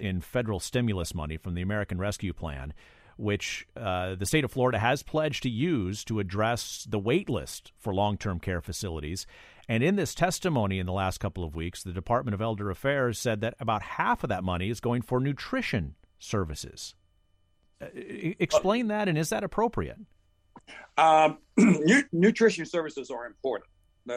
in 0.00 0.20
federal 0.20 0.60
stimulus 0.60 1.14
money 1.14 1.36
from 1.36 1.54
the 1.54 1.62
American 1.62 1.98
Rescue 1.98 2.32
Plan 2.32 2.72
which 3.18 3.66
uh, 3.76 4.14
the 4.14 4.24
state 4.26 4.44
of 4.44 4.52
Florida 4.52 4.78
has 4.78 5.02
pledged 5.02 5.42
to 5.42 5.50
use 5.50 6.04
to 6.04 6.20
address 6.20 6.86
the 6.88 6.98
wait 6.98 7.28
list 7.28 7.72
for 7.78 7.92
long 7.92 8.16
term 8.16 8.38
care 8.38 8.60
facilities. 8.60 9.26
And 9.68 9.82
in 9.82 9.96
this 9.96 10.14
testimony 10.14 10.78
in 10.78 10.86
the 10.86 10.92
last 10.92 11.18
couple 11.18 11.44
of 11.44 11.54
weeks, 11.54 11.82
the 11.82 11.92
Department 11.92 12.34
of 12.34 12.40
Elder 12.40 12.70
Affairs 12.70 13.18
said 13.18 13.42
that 13.42 13.54
about 13.60 13.82
half 13.82 14.22
of 14.22 14.28
that 14.30 14.42
money 14.42 14.70
is 14.70 14.80
going 14.80 15.02
for 15.02 15.20
nutrition 15.20 15.96
services. 16.18 16.94
Uh, 17.80 17.86
explain 17.94 18.88
that, 18.88 19.08
and 19.08 19.18
is 19.18 19.28
that 19.28 19.44
appropriate? 19.44 19.98
Um, 20.96 21.38
nutrition 22.12 22.64
services 22.64 23.10
are 23.10 23.26
important. 23.26 23.68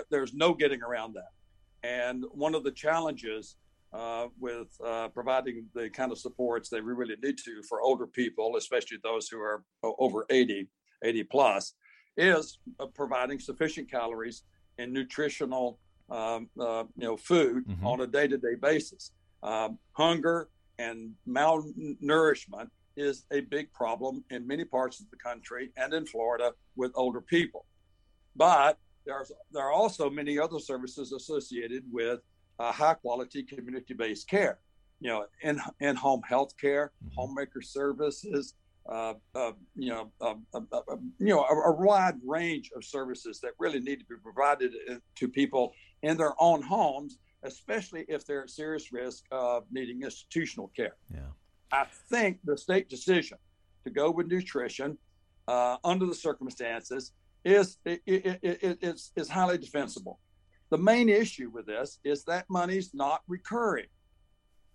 There's 0.10 0.34
no 0.34 0.54
getting 0.54 0.82
around 0.82 1.16
that. 1.16 1.32
And 1.84 2.24
one 2.32 2.56
of 2.56 2.64
the 2.64 2.72
challenges 2.72 3.56
uh, 3.93 4.27
with 4.39 4.69
uh, 4.85 5.09
providing 5.09 5.65
the 5.73 5.89
kind 5.89 6.11
of 6.11 6.17
supports 6.17 6.69
that 6.69 6.83
we 6.83 6.93
really 6.93 7.15
need 7.21 7.37
to 7.37 7.61
for 7.67 7.81
older 7.81 8.07
people, 8.07 8.55
especially 8.55 8.97
those 9.03 9.27
who 9.27 9.39
are 9.39 9.63
over 9.83 10.25
80, 10.29 10.67
80 11.03 11.23
plus, 11.23 11.73
is 12.17 12.59
uh, 12.79 12.85
providing 12.87 13.39
sufficient 13.39 13.89
calories 13.89 14.43
and 14.77 14.93
nutritional 14.93 15.79
um, 16.09 16.49
uh, 16.59 16.83
you 16.97 17.07
know 17.07 17.17
food 17.17 17.65
mm-hmm. 17.65 17.87
on 17.87 18.01
a 18.01 18.07
day-to-day 18.07 18.55
basis. 18.61 19.11
Um, 19.43 19.79
hunger 19.93 20.49
and 20.77 21.11
malnourishment 21.27 22.67
is 22.97 23.25
a 23.31 23.41
big 23.41 23.71
problem 23.71 24.23
in 24.29 24.45
many 24.45 24.65
parts 24.65 24.99
of 24.99 25.09
the 25.09 25.17
country 25.17 25.71
and 25.77 25.93
in 25.93 26.05
Florida 26.05 26.51
with 26.75 26.91
older 26.95 27.21
people. 27.21 27.65
But 28.35 28.77
there's 29.05 29.31
there 29.51 29.63
are 29.63 29.71
also 29.71 30.09
many 30.09 30.37
other 30.37 30.59
services 30.59 31.11
associated 31.11 31.83
with 31.91 32.19
uh, 32.62 32.72
high 32.72 32.93
quality 32.93 33.43
community 33.43 33.93
based 33.93 34.30
care. 34.30 34.59
You 34.99 35.09
know, 35.09 35.26
in 35.41 35.59
in 35.80 35.95
home 35.95 36.22
health 36.28 36.53
care, 36.59 36.91
mm-hmm. 37.03 37.16
homemaker 37.18 37.62
services, 37.62 38.53
uh, 38.88 39.16
uh, 39.34 39.53
you 39.76 39.89
know, 39.89 40.12
uh, 40.22 40.36
you 41.18 41.34
know, 41.34 41.43
a, 41.43 41.72
a, 41.72 41.72
wide 41.72 42.16
range 42.24 42.72
of 42.76 42.84
services 42.84 43.39
that 43.41 43.53
really 43.57 43.80
need 43.80 43.99
to 43.99 44.05
be 44.05 44.16
provided 44.22 44.72
uh, 44.89 44.95
to 45.16 45.28
people 45.28 45.74
in 46.03 46.18
their 46.18 46.34
own 46.39 46.62
homes, 46.62 47.18
especially 47.43 48.05
if 48.07 48.26
they're 48.26 48.43
at 48.43 48.49
serious 48.51 48.91
risk 48.91 49.24
of 49.32 49.64
needing 49.72 50.03
institutional 50.03 50.68
care. 50.76 50.95
Yeah, 51.12 51.22
I 51.72 51.86
think 52.12 52.39
the 52.43 52.57
state 52.57 52.88
decision 52.89 53.39
to 53.86 53.89
go 53.89 54.12
with 54.12 54.28
nutrition 54.28 54.99
uh, 55.47 55.78
under 55.84 56.05
the 56.05 56.16
circumstances 56.16 57.12
is 57.43 57.78
it, 57.86 58.01
it, 58.05 58.39
it, 58.43 58.78
it's, 58.82 59.12
is 59.16 59.30
highly 59.30 59.57
defensible. 59.57 60.20
The 60.72 60.78
main 60.78 61.09
issue 61.09 61.49
with 61.49 61.65
this 61.65 61.99
is 62.05 62.24
that 62.24 62.49
money's 62.49 62.93
not 62.93 63.24
recurring. 63.28 63.88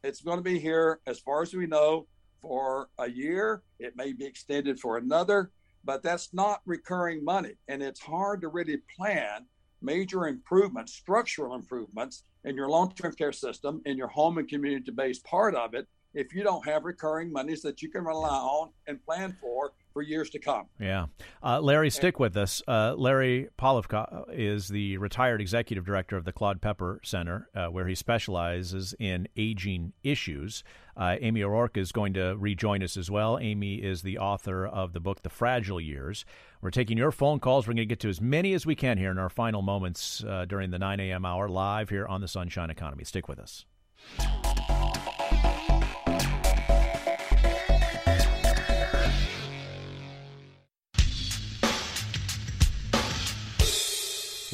It's 0.05 0.20
going 0.20 0.36
to 0.36 0.42
be 0.42 0.59
here, 0.59 1.01
as 1.07 1.18
far 1.20 1.40
as 1.40 1.55
we 1.55 1.66
know, 1.66 2.07
for 2.42 2.90
a 2.99 3.11
year. 3.11 3.62
It 3.78 3.97
may 3.97 4.12
be 4.12 4.26
extended 4.26 4.78
for 4.78 4.99
another, 4.99 5.51
but 5.84 6.03
that's 6.03 6.34
not 6.34 6.61
recurring 6.66 7.24
money. 7.24 7.55
And 7.68 7.82
it's 7.82 7.99
hard 7.99 8.42
to 8.42 8.49
really 8.49 8.76
plan 8.94 9.47
major 9.80 10.26
improvements, 10.26 10.92
structural 10.92 11.55
improvements 11.55 12.24
in 12.44 12.57
your 12.57 12.68
long 12.68 12.92
term 12.92 13.14
care 13.14 13.32
system, 13.32 13.80
in 13.86 13.97
your 13.97 14.09
home 14.09 14.36
and 14.36 14.47
community 14.47 14.92
based 14.92 15.24
part 15.24 15.55
of 15.55 15.72
it, 15.72 15.88
if 16.12 16.34
you 16.34 16.42
don't 16.42 16.66
have 16.66 16.84
recurring 16.84 17.32
monies 17.32 17.62
that 17.62 17.80
you 17.80 17.88
can 17.88 18.05
rely 18.05 18.28
on 18.28 18.70
and 18.86 19.03
plan 19.03 19.34
for 19.40 19.72
for 19.97 20.03
years 20.03 20.28
to 20.28 20.38
come. 20.38 20.66
Yeah. 20.78 21.07
Uh, 21.42 21.59
Larry, 21.59 21.88
stick 21.88 22.20
with 22.20 22.36
us. 22.36 22.62
Uh, 22.68 22.94
Larry 22.99 23.49
Polivka 23.59 24.26
is 24.30 24.68
the 24.68 24.99
retired 24.99 25.40
executive 25.40 25.86
director 25.86 26.18
of 26.18 26.26
the 26.26 26.32
Claude 26.32 26.61
Pepper 26.61 27.01
Center, 27.03 27.49
uh, 27.55 27.68
where 27.68 27.88
he 27.88 27.94
specializes 27.94 28.94
in 28.99 29.26
aging 29.38 29.94
issues. 30.03 30.62
Uh, 30.99 31.16
Amy 31.18 31.42
O'Rourke 31.42 31.78
is 31.78 31.92
going 31.92 32.12
to 32.12 32.36
rejoin 32.36 32.82
us 32.82 32.99
as 32.99 33.11
well. 33.11 33.38
Amy 33.40 33.76
is 33.76 34.03
the 34.03 34.18
author 34.18 34.66
of 34.66 34.92
the 34.92 35.01
book, 35.01 35.22
The 35.22 35.30
Fragile 35.30 35.80
Years. 35.80 36.26
We're 36.61 36.70
taking 36.70 36.99
your 36.99 37.11
phone 37.11 37.40
calls. 37.40 37.66
We're 37.66 37.72
going 37.72 37.78
to 37.78 37.86
get 37.86 38.01
to 38.01 38.11
as 38.11 38.20
many 38.20 38.53
as 38.53 38.66
we 38.66 38.74
can 38.74 38.99
here 38.99 39.11
in 39.11 39.16
our 39.16 39.30
final 39.30 39.62
moments 39.62 40.22
uh, 40.28 40.44
during 40.44 40.72
the 40.72 40.78
9 40.78 41.01
a.m. 41.01 41.24
hour 41.24 41.49
live 41.49 41.88
here 41.88 42.05
on 42.05 42.20
the 42.20 42.28
Sunshine 42.28 42.68
Economy. 42.68 43.05
Stick 43.05 43.28
with 43.28 43.38
us. 43.38 43.64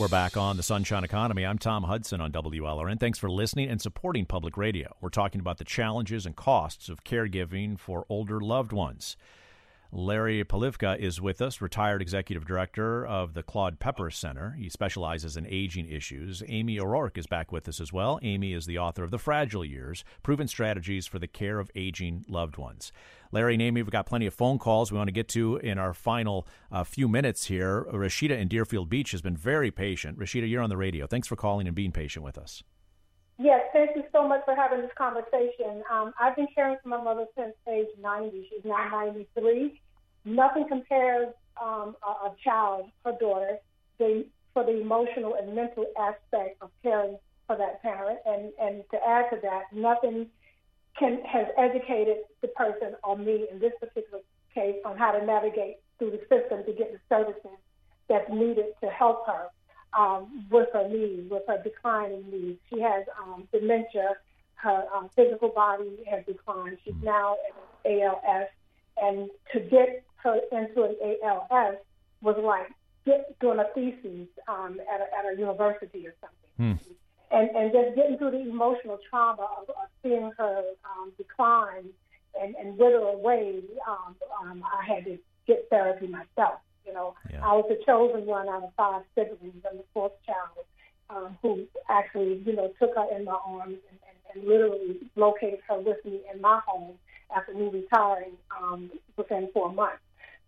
We're 0.03 0.09
back 0.09 0.37
on 0.37 0.57
the 0.57 0.65
Sunshine 0.65 1.05
Economy. 1.05 1.47
I'm 1.47 1.59
Tom 1.59 1.85
Hudson 1.85 2.21
on 2.21 2.33
WLRN. 2.33 2.99
Thanks 2.99 3.21
for 3.21 3.31
listening 3.31 3.69
and 3.69 3.81
supporting 3.81 4.27
public 4.27 4.57
radio. 4.57 4.97
We're 5.01 5.11
talking 5.11 5.41
about 5.41 5.59
the 5.59 5.65
challenges 5.65 6.27
and 6.27 6.35
costs 6.35 6.89
of 6.89 7.05
caregiving 7.05 7.79
for 7.79 8.05
older 8.09 8.41
loved 8.41 8.73
ones. 8.73 9.17
Larry 9.95 10.43
Polivka 10.43 10.99
is 10.99 11.21
with 11.21 11.43
us, 11.43 11.61
retired 11.61 12.01
executive 12.01 12.47
director 12.47 13.07
of 13.07 13.35
the 13.35 13.43
Claude 13.43 13.79
Pepper 13.79 14.11
Center. 14.11 14.53
He 14.59 14.71
specializes 14.71 15.37
in 15.37 15.47
aging 15.47 15.87
issues. 15.87 16.43
Amy 16.49 16.81
O'Rourke 16.81 17.19
is 17.19 17.27
back 17.27 17.53
with 17.53 17.69
us 17.69 17.79
as 17.79 17.93
well. 17.93 18.19
Amy 18.23 18.55
is 18.55 18.65
the 18.65 18.79
author 18.79 19.05
of 19.05 19.11
The 19.11 19.19
Fragile 19.19 19.67
Years 19.67 20.03
Proven 20.23 20.49
Strategies 20.49 21.07
for 21.07 21.19
the 21.19 21.27
Care 21.27 21.59
of 21.59 21.71
Aging 21.75 22.25
Loved 22.27 22.57
Ones. 22.57 22.91
Larry 23.33 23.53
and 23.53 23.63
Amy, 23.63 23.83
we've 23.83 23.93
got 23.93 24.07
plenty 24.07 24.25
of 24.27 24.33
phone 24.33 24.59
calls 24.59 24.91
we 24.91 24.97
want 24.97 25.09
to 25.09 25.13
get 25.13 25.29
to 25.29 25.59
in 25.59 25.77
our 25.77 25.93
final 25.93 26.47
uh, 26.71 26.85
few 26.85 27.07
minutes 27.07 27.45
here. 27.45 27.85
Rashida 27.93 28.39
in 28.39 28.49
Deerfield 28.49 28.89
Beach 28.89 29.11
has 29.11 29.21
been 29.21 29.37
very 29.37 29.71
patient. 29.71 30.19
Rashida, 30.19 30.49
you're 30.49 30.63
on 30.63 30.71
the 30.71 30.79
radio. 30.79 31.07
Thanks 31.07 31.29
for 31.29 31.37
calling 31.37 31.67
and 31.67 31.77
being 31.77 31.93
patient 31.93 32.25
with 32.25 32.39
us. 32.39 32.63
Yes, 33.43 33.63
thank 33.73 33.97
you 33.97 34.05
so 34.13 34.29
much 34.29 34.43
for 34.45 34.55
having 34.55 34.83
this 34.83 34.93
conversation. 34.97 35.83
Um, 35.91 36.15
I've 36.21 36.37
been 36.37 36.47
caring 36.55 36.77
for 36.81 36.91
my 36.91 37.03
mother 37.03 37.27
since 37.37 37.55
age 37.69 37.89
90. 38.01 38.49
She's 38.49 38.65
now 38.65 38.89
93. 38.89 39.81
Nothing 40.25 40.69
compares 40.69 41.35
um, 41.61 41.97
a, 42.07 42.27
a 42.29 42.35
child, 42.45 42.87
her 43.05 43.17
daughter, 43.19 43.57
the, 43.99 44.27
for 44.55 44.63
the 44.63 44.81
emotional 44.81 45.35
and 45.35 45.57
mental 45.57 45.87
aspect 45.99 46.63
of 46.63 46.71
caring 46.85 47.19
for 47.49 47.57
that 47.57 47.83
parent. 47.83 48.21
And, 48.27 48.53
and 48.61 48.85
to 48.93 48.99
add 49.05 49.31
to 49.31 49.41
that, 49.43 49.63
nothing 49.75 50.29
can 50.97 51.21
has 51.25 51.47
educated 51.59 52.19
the 52.43 52.49
person 52.49 52.95
or 53.03 53.19
me 53.19 53.47
in 53.51 53.59
this 53.59 53.73
particular 53.81 54.21
case 54.55 54.77
on 54.85 54.97
how 54.97 55.11
to 55.11 55.27
navigate 55.27 55.79
through 55.99 56.13
the 56.13 56.21
system 56.31 56.63
to 56.65 56.73
get 56.73 56.93
the 56.93 57.01
services 57.09 57.59
that's 58.09 58.31
needed 58.31 58.67
to 58.85 58.89
help 58.89 59.27
her 59.27 59.49
um, 59.99 60.47
with 60.51 60.69
her 60.73 60.89
needs, 60.89 61.31
with 61.31 61.43
her 61.49 61.61
declining 61.63 62.25
needs. 62.31 62.59
She 62.73 62.81
has 62.81 63.05
um, 63.21 63.49
dementia. 63.53 64.17
Her 64.55 64.85
um, 64.95 65.11
physical 65.17 65.49
body 65.49 65.99
has 66.09 66.25
declined. 66.25 66.79
She's 66.85 66.95
mm. 66.95 67.05
now 67.05 67.37
in 67.85 68.03
ALS. 68.03 68.49
And 68.97 69.31
to 69.53 69.61
get 69.61 70.05
her 70.17 70.41
into 70.53 70.85
an 70.85 70.97
ALS 71.25 71.77
was 72.21 72.37
like 72.43 72.71
get, 73.05 73.39
doing 73.41 73.59
a 73.59 73.67
thesis 73.75 74.29
um, 74.49 74.81
at, 74.93 75.01
a, 75.01 75.05
at 75.19 75.35
a 75.35 75.39
university 75.39 76.07
or 76.07 76.15
something. 76.21 76.79
Hmm. 76.79 77.37
And, 77.37 77.51
and 77.57 77.73
just 77.73 77.97
getting 77.97 78.19
through 78.19 78.33
the 78.33 78.43
emotional 78.43 78.99
trauma 79.09 79.49
of, 79.59 79.71
of 79.71 79.89
seeing 80.03 80.31
her 80.37 80.63
um, 80.85 81.13
decline 81.17 81.89
and, 82.41 82.55
and 82.57 82.77
wither 82.77 82.99
away, 82.99 83.63
um, 83.89 84.15
um, 84.43 84.65
I 84.65 84.85
had 84.85 85.05
to 85.07 85.19
get 85.47 85.67
therapy 85.71 86.07
myself. 86.07 86.61
You 86.87 86.93
know, 86.93 87.15
yeah. 87.31 87.45
I 87.45 87.53
was 87.53 87.67
the 87.69 87.79
chosen 87.87 88.27
one 88.27 88.49
out 88.49 88.63
of 88.63 88.71
five 88.77 89.03
siblings. 89.15 89.63
I'm 89.71 89.79
the 89.79 89.85
fourth 89.95 90.13
child 90.27 90.67
um, 91.11 91.39
who 91.43 91.67
actually, 91.89 92.43
you 92.45 92.55
know, 92.55 92.73
took 92.79 92.95
her 92.97 93.07
in 93.17 93.25
my 93.25 93.39
arms 93.45 93.79
and, 93.91 93.99
and, 94.09 94.19
and 94.35 94.49
literally 94.49 94.97
located 95.17 95.61
her 95.69 95.81
with 95.81 96.05
me 96.05 96.21
in 96.33 96.41
my 96.41 96.61
home 96.67 96.95
after 97.35 97.55
me 97.55 97.69
retiring 97.69 98.33
um, 98.61 98.91
within 99.17 99.49
four 99.53 99.73
months. 99.73 100.03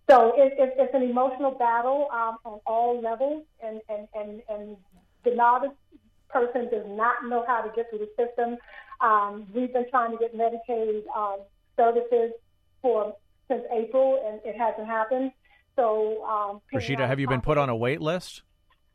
So 0.09 0.32
it, 0.37 0.53
it, 0.59 0.74
it's 0.76 0.95
an 0.95 1.03
emotional 1.03 1.53
battle 1.53 2.09
um, 2.12 2.37
on 2.45 2.61
all 2.66 3.01
levels, 3.01 3.45
and, 3.62 3.80
and, 3.89 4.07
and, 4.14 4.43
and 4.51 4.76
the 5.24 5.35
novice 5.35 5.70
person 6.28 6.68
does 6.70 6.85
not 6.89 7.24
know 7.24 7.45
how 7.47 7.62
to 7.62 7.70
get 7.74 7.89
through 7.89 8.01
the 8.01 8.11
system. 8.18 8.59
Um, 9.01 9.47
we've 9.55 9.72
been 9.72 9.89
trying 9.89 10.12
to 10.12 10.18
get 10.18 10.37
Medicaid 10.37 11.05
um, 11.16 11.39
services 11.76 12.32
for 12.82 13.16
since 13.49 13.62
April, 13.72 14.22
and 14.26 14.41
it 14.45 14.59
hasn't 14.59 14.87
happened. 14.87 15.32
So, 15.77 16.25
um, 16.25 16.61
Rashida, 16.72 17.07
have 17.07 17.18
you 17.20 17.27
been 17.27 17.41
put 17.41 17.59
on 17.59 17.68
a 17.68 17.77
wait 17.77 18.01
list? 18.01 18.43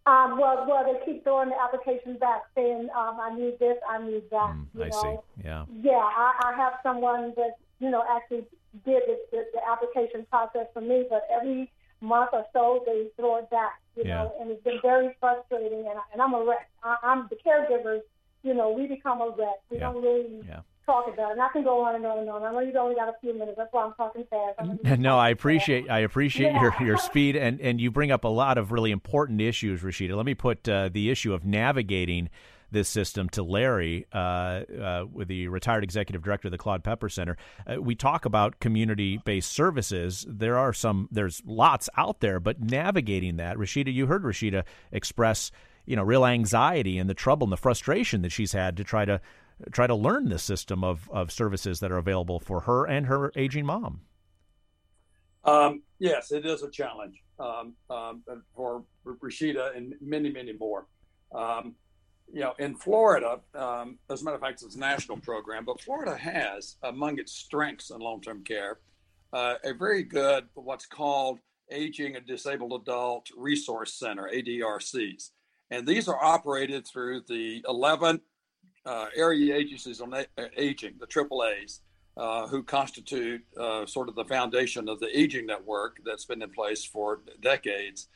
Um, 0.06 0.40
well, 0.40 0.66
well, 0.68 0.84
they 0.86 1.06
keep 1.06 1.24
throwing 1.24 1.50
the 1.50 1.56
application 1.62 2.18
back, 2.18 2.42
saying 2.56 2.90
um, 2.98 3.20
I 3.22 3.36
need 3.36 3.60
this, 3.60 3.78
I 3.88 4.02
need 4.04 4.24
that. 4.32 4.56
Mm, 4.56 4.66
I 4.82 4.90
know? 4.90 5.24
see. 5.38 5.44
Yeah. 5.46 5.66
Yeah, 5.82 5.92
I, 6.02 6.34
I 6.46 6.58
have 6.58 6.74
someone 6.82 7.34
that 7.36 7.58
you 7.80 7.92
know 7.92 8.04
actually 8.10 8.46
did 8.86 9.04
the, 9.08 9.20
the, 9.32 9.44
the 9.54 9.60
application 9.70 10.26
process 10.32 10.68
for 10.74 10.82
me, 10.82 11.06
but 11.10 11.28
every 11.32 11.72
month 12.02 12.30
or 12.34 12.46
so 12.54 12.82
they 12.86 13.08
throw 13.18 13.38
it 13.38 13.50
back, 13.52 13.82
you 13.96 14.04
Yeah. 14.06 14.16
know, 14.24 14.34
and 14.40 14.50
it's 14.50 14.64
been 14.64 14.80
very 14.82 15.16
frustrating. 15.20 15.80
And, 15.80 16.00
I, 16.00 16.02
and 16.14 16.22
I'm 16.22 16.34
a 16.34 16.44
wreck. 16.44 16.70
I, 16.82 16.96
I'm 17.04 17.28
the 17.30 17.36
caregivers. 17.36 18.02
You 18.42 18.54
know, 18.54 18.72
we 18.72 18.88
become 18.88 19.22
a 19.22 19.30
wreck. 19.38 19.60
We 19.70 19.78
Yeah. 19.78 19.92
don't 19.92 20.02
really 20.02 20.44
Yeah. 20.48 20.62
Talk 20.90 21.08
about 21.08 21.30
it. 21.30 21.32
And 21.34 21.42
I 21.42 21.50
can 21.50 21.64
go 21.64 21.84
on 21.84 21.96
and 21.96 22.06
on 22.06 22.20
and 22.20 22.30
on. 22.30 22.44
I 22.44 22.52
know 22.52 22.60
you've 22.60 22.76
only 22.76 22.96
got 22.96 23.10
a 23.10 23.16
few 23.22 23.34
minutes. 23.34 23.58
That's 23.58 23.72
why 23.72 23.86
I'm 23.86 23.94
talking 23.94 24.26
fast. 24.30 25.00
No, 25.00 25.18
I 25.18 25.30
appreciate 25.30 25.90
I 25.90 26.00
appreciate 26.00 26.54
your, 26.54 26.74
your 26.82 26.98
speed 27.10 27.36
and, 27.36 27.62
and 27.62 27.80
you 27.80 27.92
bring 27.92 28.12
up 28.12 28.24
a 28.24 28.28
lot 28.30 28.58
of 28.58 28.72
really 28.72 28.92
important 28.92 29.40
issues, 29.40 29.82
Rashida. 29.82 30.16
Let 30.16 30.26
me 30.26 30.34
put 30.34 30.68
uh, 30.68 30.90
the 30.92 31.10
issue 31.10 31.34
of 31.34 31.46
navigating 31.46 32.30
this 32.72 32.88
system 32.88 33.30
to 33.30 33.44
Larry, 33.44 34.06
uh, 34.14 34.18
uh, 34.18 35.06
with 35.12 35.28
the 35.28 35.48
retired 35.48 35.84
executive 35.84 36.22
director 36.22 36.48
of 36.48 36.52
the 36.52 36.58
Claude 36.58 36.84
Pepper 36.84 37.10
Center. 37.10 37.38
Uh, 37.66 37.82
we 37.82 37.96
talk 37.96 38.26
about 38.26 38.60
community-based 38.60 39.52
services. 39.52 40.26
There 40.28 40.58
are 40.58 40.74
some, 40.74 41.10
there's 41.12 41.42
lots 41.46 41.90
out 41.98 42.20
there, 42.20 42.40
but 42.40 42.62
navigating 42.62 43.38
that, 43.38 43.58
Rashida, 43.58 43.92
you 43.92 44.06
heard 44.06 44.24
Rashida 44.24 44.64
express, 44.92 45.52
you 45.86 45.96
know, 45.96 46.04
real 46.04 46.26
anxiety 46.26 46.98
and 47.00 47.10
the 47.10 47.16
trouble 47.16 47.46
and 47.46 47.52
the 47.52 47.58
frustration 47.58 48.22
that 48.22 48.32
she's 48.32 48.52
had 48.52 48.78
to 48.78 48.84
try 48.84 49.06
to 49.06 49.20
try 49.72 49.88
to 49.88 49.95
learn 49.95 50.30
the 50.30 50.39
system 50.39 50.84
of 50.84 51.10
of 51.12 51.32
services 51.32 51.80
that 51.80 51.91
are 51.91 51.97
available 51.97 52.39
for 52.39 52.62
her 52.62 52.86
and 52.86 53.07
her 53.07 53.32
aging 53.36 53.66
mom. 53.66 54.01
Um, 55.43 55.84
yes, 55.99 56.32
it 56.32 56.45
is 56.45 56.64
a 56.64 56.70
challenge 56.70 57.24
um, 57.39 57.74
um, 57.89 58.24
for 58.55 58.84
Rashida 59.05 59.76
and 59.76 59.93
many, 60.01 60.30
many 60.30 60.53
more. 60.53 60.88
Um, 61.34 61.76
you 62.32 62.41
know, 62.41 62.53
in 62.60 62.76
Florida, 62.76 63.39
um, 63.55 63.97
as 64.10 64.22
a 64.22 64.26
matter 64.26 64.36
of 64.36 64.41
fact, 64.41 64.62
it's 64.62 64.76
a 64.76 64.80
national 64.80 65.18
program, 65.18 65.66
but 65.66 65.82
Florida 65.82 66.16
has 66.16 66.76
among 66.84 67.18
its 67.18 67.34
strengths 67.34 67.89
in 67.89 67.99
long 67.99 68.22
term 68.22 68.43
care 68.43 68.80
uh, 69.34 69.55
a 69.64 69.74
very 69.74 70.03
good, 70.03 70.45
what's 70.53 70.86
called 70.86 71.39
Aging 71.72 72.16
and 72.16 72.26
Disabled 72.26 72.82
Adult 72.82 73.30
Resource 73.36 73.93
Center, 73.93 74.30
ADRCs. 74.34 75.32
And 75.72 75.88
these 75.88 76.07
are 76.07 76.24
operated 76.24 76.88
through 76.88 77.22
the 77.28 77.64
11 77.68 78.22
uh, 78.90 79.06
area 79.16 79.56
agencies 79.56 80.02
on 80.02 80.14
a- 80.14 80.26
aging, 80.58 80.96
the 81.00 81.06
AAAs, 81.06 81.82
uh, 82.18 82.48
who 82.48 82.64
constitute 82.64 83.42
uh, 83.58 83.86
sort 83.86 84.10
of 84.10 84.16
the 84.16 84.26
foundation 84.26 84.90
of 84.90 85.00
the 85.00 85.10
aging 85.18 85.46
network 85.46 86.00
that's 86.04 86.26
been 86.26 86.42
in 86.42 86.50
place 86.50 86.84
for 86.84 87.22
decades. 87.40 88.08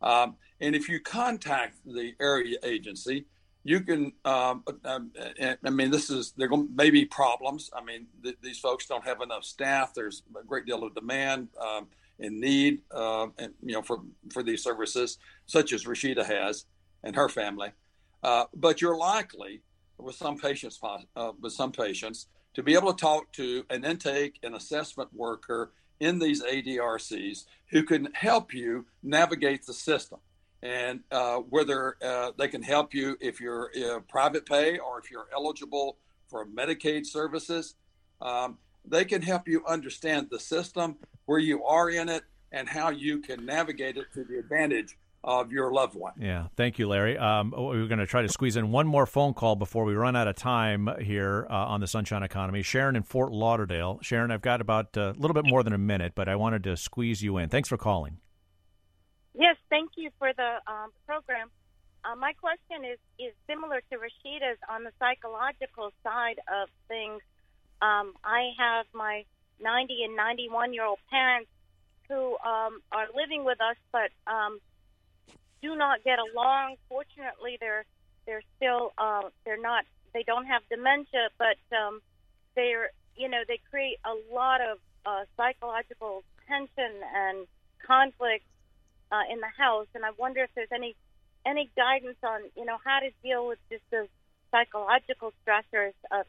Um, 0.00 0.36
and 0.60 0.76
if 0.76 0.88
you 0.88 1.00
contact 1.00 1.78
the 1.84 2.14
area 2.20 2.58
agency, 2.62 3.26
you 3.64 3.80
can. 3.80 4.12
Um, 4.24 4.64
um, 4.84 5.10
I 5.36 5.70
mean, 5.70 5.90
this 5.90 6.08
is 6.08 6.32
there 6.36 6.48
may 6.74 6.90
be 6.90 7.04
problems. 7.04 7.68
I 7.74 7.82
mean, 7.84 8.06
th- 8.22 8.38
these 8.40 8.58
folks 8.58 8.86
don't 8.86 9.04
have 9.04 9.20
enough 9.20 9.44
staff. 9.44 9.92
There's 9.92 10.22
a 10.40 10.44
great 10.44 10.64
deal 10.64 10.82
of 10.84 10.94
demand 10.94 11.48
um, 11.60 11.88
and 12.20 12.40
need, 12.40 12.80
uh, 12.90 13.26
and 13.36 13.52
you 13.62 13.74
know, 13.74 13.82
for 13.82 13.98
for 14.32 14.42
these 14.42 14.62
services, 14.62 15.18
such 15.46 15.74
as 15.74 15.84
Rashida 15.84 16.24
has 16.24 16.64
and 17.02 17.14
her 17.16 17.28
family. 17.28 17.72
Uh, 18.22 18.44
but 18.54 18.80
you're 18.80 18.96
likely, 18.96 19.60
with 20.02 20.16
some 20.16 20.38
patience, 20.38 20.78
uh, 21.16 21.32
with 21.40 21.52
some 21.52 21.72
patience, 21.72 22.26
to 22.54 22.62
be 22.62 22.74
able 22.74 22.92
to 22.92 23.00
talk 23.00 23.32
to 23.32 23.64
an 23.70 23.84
intake 23.84 24.38
and 24.42 24.54
assessment 24.54 25.12
worker 25.12 25.72
in 26.00 26.18
these 26.18 26.42
ADRCs 26.42 27.44
who 27.70 27.82
can 27.82 28.08
help 28.14 28.52
you 28.52 28.86
navigate 29.02 29.66
the 29.66 29.74
system 29.74 30.18
and 30.62 31.00
uh, 31.10 31.36
whether 31.36 31.96
uh, 32.02 32.32
they 32.38 32.48
can 32.48 32.62
help 32.62 32.92
you 32.92 33.16
if 33.20 33.40
you're 33.40 33.70
uh, 33.76 34.00
private 34.00 34.44
pay 34.46 34.78
or 34.78 34.98
if 34.98 35.10
you're 35.10 35.28
eligible 35.34 35.96
for 36.28 36.46
Medicaid 36.46 37.06
services. 37.06 37.74
Um, 38.20 38.58
they 38.84 39.04
can 39.04 39.22
help 39.22 39.48
you 39.48 39.64
understand 39.66 40.28
the 40.30 40.38
system, 40.38 40.96
where 41.26 41.38
you 41.38 41.64
are 41.64 41.90
in 41.90 42.08
it, 42.08 42.22
and 42.52 42.68
how 42.68 42.90
you 42.90 43.20
can 43.20 43.44
navigate 43.44 43.96
it 43.96 44.06
to 44.14 44.24
the 44.24 44.38
advantage 44.38 44.96
of 45.22 45.52
your 45.52 45.72
loved 45.72 45.94
one. 45.94 46.14
Yeah, 46.18 46.46
thank 46.56 46.78
you, 46.78 46.88
Larry. 46.88 47.18
Um, 47.18 47.52
we're 47.56 47.86
going 47.86 47.98
to 47.98 48.06
try 48.06 48.22
to 48.22 48.28
squeeze 48.28 48.56
in 48.56 48.70
one 48.70 48.86
more 48.86 49.06
phone 49.06 49.34
call 49.34 49.56
before 49.56 49.84
we 49.84 49.94
run 49.94 50.16
out 50.16 50.28
of 50.28 50.36
time 50.36 50.88
here 51.00 51.46
uh, 51.50 51.54
on 51.54 51.80
the 51.80 51.86
Sunshine 51.86 52.22
Economy. 52.22 52.62
Sharon 52.62 52.96
in 52.96 53.02
Fort 53.02 53.32
Lauderdale. 53.32 53.98
Sharon, 54.02 54.30
I've 54.30 54.40
got 54.40 54.60
about 54.60 54.96
uh, 54.96 55.12
a 55.16 55.18
little 55.18 55.34
bit 55.34 55.44
more 55.46 55.62
than 55.62 55.72
a 55.72 55.78
minute, 55.78 56.12
but 56.14 56.28
I 56.28 56.36
wanted 56.36 56.64
to 56.64 56.76
squeeze 56.76 57.22
you 57.22 57.36
in. 57.36 57.48
Thanks 57.48 57.68
for 57.68 57.76
calling. 57.76 58.18
Yes, 59.34 59.56
thank 59.68 59.90
you 59.96 60.10
for 60.18 60.32
the 60.32 60.58
um, 60.66 60.90
program. 61.06 61.50
Uh, 62.04 62.16
my 62.16 62.32
question 62.32 62.84
is 62.84 62.98
is 63.18 63.34
similar 63.46 63.82
to 63.90 63.98
Rashida's 63.98 64.58
on 64.70 64.84
the 64.84 64.92
psychological 64.98 65.90
side 66.02 66.40
of 66.48 66.68
things. 66.88 67.20
Um, 67.82 68.14
I 68.24 68.52
have 68.58 68.86
my 68.94 69.24
90 69.60 70.04
and 70.04 70.16
91 70.16 70.72
year 70.72 70.84
old 70.84 70.98
parents 71.10 71.50
who 72.08 72.36
um, 72.38 72.80
are 72.90 73.06
living 73.14 73.44
with 73.44 73.60
us, 73.60 73.76
but 73.92 74.10
um, 74.26 74.58
do 75.62 75.76
not 75.76 76.02
get 76.04 76.18
along. 76.18 76.76
Fortunately, 76.88 77.58
they're 77.60 77.84
they're 78.26 78.42
still 78.56 78.92
uh, 78.98 79.22
they're 79.44 79.60
not 79.60 79.84
they 80.14 80.22
don't 80.22 80.46
have 80.46 80.62
dementia, 80.70 81.28
but 81.38 81.58
um, 81.76 82.00
they're 82.54 82.90
you 83.16 83.28
know 83.28 83.42
they 83.46 83.60
create 83.70 83.98
a 84.04 84.34
lot 84.34 84.60
of 84.60 84.78
uh, 85.06 85.24
psychological 85.36 86.24
tension 86.48 87.02
and 87.14 87.46
conflict 87.86 88.44
uh, 89.12 89.22
in 89.30 89.40
the 89.40 89.52
house, 89.56 89.86
and 89.94 90.04
I 90.04 90.10
wonder 90.18 90.42
if 90.42 90.50
there's 90.54 90.72
any 90.72 90.96
any 91.46 91.70
guidance 91.76 92.18
on 92.22 92.40
you 92.56 92.64
know 92.64 92.78
how 92.84 93.00
to 93.00 93.10
deal 93.22 93.46
with 93.46 93.58
just 93.70 93.82
the 93.90 94.06
psychological 94.50 95.32
stressors 95.46 95.94
of 96.10 96.26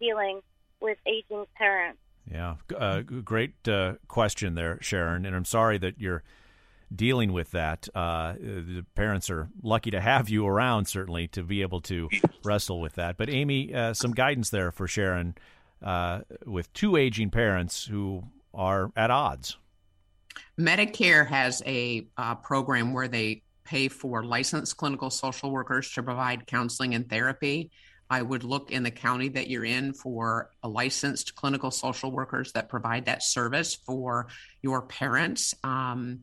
dealing 0.00 0.40
with 0.80 0.98
aging 1.06 1.46
parents. 1.56 1.98
Yeah, 2.30 2.56
uh, 2.76 3.00
great 3.00 3.68
uh, 3.68 3.94
question 4.08 4.54
there, 4.54 4.78
Sharon, 4.80 5.26
and 5.26 5.34
I'm 5.34 5.44
sorry 5.44 5.78
that 5.78 5.98
you're 5.98 6.22
dealing 6.94 7.32
with 7.32 7.50
that. 7.52 7.88
Uh, 7.94 8.34
the 8.34 8.84
parents 8.94 9.30
are 9.30 9.48
lucky 9.62 9.90
to 9.90 10.00
have 10.00 10.28
you 10.28 10.46
around, 10.46 10.86
certainly, 10.86 11.28
to 11.28 11.42
be 11.42 11.62
able 11.62 11.80
to 11.82 12.08
wrestle 12.44 12.80
with 12.80 12.94
that. 12.94 13.16
But 13.16 13.30
Amy, 13.30 13.74
uh, 13.74 13.94
some 13.94 14.12
guidance 14.12 14.50
there 14.50 14.72
for 14.72 14.86
Sharon 14.86 15.34
uh, 15.82 16.20
with 16.44 16.72
two 16.72 16.96
aging 16.96 17.30
parents 17.30 17.84
who 17.84 18.24
are 18.54 18.90
at 18.96 19.10
odds. 19.10 19.56
Medicare 20.58 21.26
has 21.26 21.62
a 21.66 22.06
uh, 22.16 22.34
program 22.36 22.92
where 22.92 23.08
they 23.08 23.42
pay 23.64 23.88
for 23.88 24.24
licensed 24.24 24.76
clinical 24.76 25.10
social 25.10 25.50
workers 25.50 25.90
to 25.92 26.02
provide 26.02 26.46
counseling 26.46 26.94
and 26.94 27.08
therapy. 27.08 27.70
I 28.10 28.20
would 28.20 28.44
look 28.44 28.70
in 28.70 28.82
the 28.82 28.90
county 28.90 29.30
that 29.30 29.48
you're 29.48 29.64
in 29.64 29.94
for 29.94 30.50
a 30.62 30.68
licensed 30.68 31.34
clinical 31.34 31.70
social 31.70 32.10
workers 32.10 32.52
that 32.52 32.68
provide 32.68 33.06
that 33.06 33.22
service 33.22 33.74
for 33.74 34.26
your 34.60 34.82
parents 34.82 35.54
um, 35.64 36.20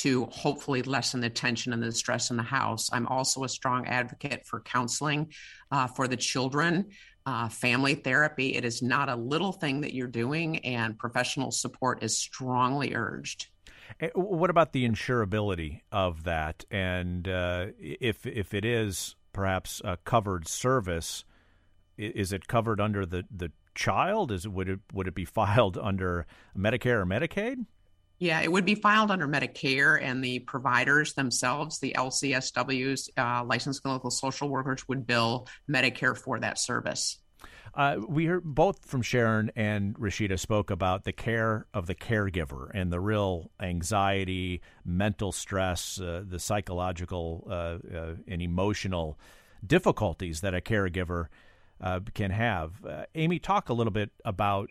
to 0.00 0.24
hopefully 0.26 0.82
lessen 0.82 1.20
the 1.20 1.28
tension 1.28 1.74
and 1.74 1.82
the 1.82 1.92
stress 1.92 2.30
in 2.30 2.36
the 2.38 2.42
house. 2.42 2.88
I'm 2.90 3.06
also 3.06 3.44
a 3.44 3.48
strong 3.48 3.86
advocate 3.86 4.46
for 4.46 4.60
counseling 4.60 5.32
uh, 5.70 5.88
for 5.88 6.08
the 6.08 6.16
children. 6.16 6.86
Uh, 7.26 7.50
family 7.50 7.94
therapy, 7.94 8.56
it 8.56 8.64
is 8.64 8.80
not 8.80 9.10
a 9.10 9.14
little 9.14 9.52
thing 9.52 9.82
that 9.82 9.92
you're 9.92 10.06
doing, 10.06 10.58
and 10.64 10.98
professional 10.98 11.50
support 11.50 12.02
is 12.02 12.16
strongly 12.16 12.94
urged. 12.94 13.48
Eh, 14.00 14.08
what 14.14 14.48
about 14.48 14.72
the 14.72 14.88
insurability 14.88 15.80
of 15.92 16.24
that? 16.24 16.64
And 16.70 17.28
uh, 17.28 17.66
if 17.78 18.26
if 18.26 18.54
it 18.54 18.64
is 18.64 19.16
perhaps 19.34 19.82
a 19.84 19.98
covered 19.98 20.48
service, 20.48 21.26
is 21.98 22.32
it 22.32 22.48
covered 22.48 22.80
under 22.80 23.04
the, 23.04 23.24
the 23.30 23.52
child? 23.74 24.32
Is 24.32 24.46
it, 24.46 24.52
would 24.52 24.70
it 24.70 24.80
would 24.94 25.06
it 25.06 25.14
be 25.14 25.26
filed 25.26 25.76
under 25.82 26.26
Medicare 26.56 27.02
or 27.02 27.06
Medicaid? 27.06 27.66
Yeah, 28.20 28.42
it 28.42 28.52
would 28.52 28.66
be 28.66 28.74
filed 28.74 29.10
under 29.10 29.26
Medicare, 29.26 29.98
and 30.00 30.22
the 30.22 30.40
providers 30.40 31.14
themselves, 31.14 31.78
the 31.78 31.94
LCSWs, 31.96 33.08
uh, 33.16 33.44
licensed 33.44 33.82
clinical 33.82 34.10
social 34.10 34.50
workers, 34.50 34.86
would 34.88 35.06
bill 35.06 35.48
Medicare 35.68 36.16
for 36.16 36.38
that 36.38 36.58
service. 36.58 37.16
Uh, 37.74 37.96
we 38.06 38.26
heard 38.26 38.44
both 38.44 38.84
from 38.84 39.00
Sharon 39.00 39.50
and 39.56 39.96
Rashida 39.96 40.38
spoke 40.38 40.70
about 40.70 41.04
the 41.04 41.12
care 41.12 41.66
of 41.72 41.86
the 41.86 41.94
caregiver 41.94 42.70
and 42.74 42.92
the 42.92 43.00
real 43.00 43.50
anxiety, 43.58 44.60
mental 44.84 45.32
stress, 45.32 45.98
uh, 45.98 46.22
the 46.26 46.38
psychological 46.38 47.46
uh, 47.48 47.78
uh 47.96 48.14
and 48.28 48.42
emotional 48.42 49.18
difficulties 49.66 50.42
that 50.42 50.54
a 50.54 50.60
caregiver 50.60 51.28
uh, 51.80 52.00
can 52.12 52.32
have. 52.32 52.72
Amy, 53.14 53.38
talk 53.38 53.70
a 53.70 53.72
little 53.72 53.92
bit 53.92 54.10
about 54.24 54.68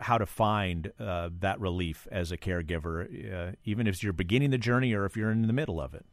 how 0.00 0.18
to 0.18 0.26
find 0.26 0.92
that 0.98 1.56
relief 1.60 2.08
as 2.10 2.32
a 2.32 2.36
caregiver, 2.36 3.54
even 3.64 3.86
if 3.86 4.02
you're 4.02 4.12
beginning 4.12 4.50
the 4.50 4.58
journey 4.58 4.92
or 4.94 5.04
if 5.04 5.16
you're 5.16 5.30
in 5.30 5.46
the 5.46 5.52
middle 5.52 5.80
of 5.80 5.94
it. 5.94 6.04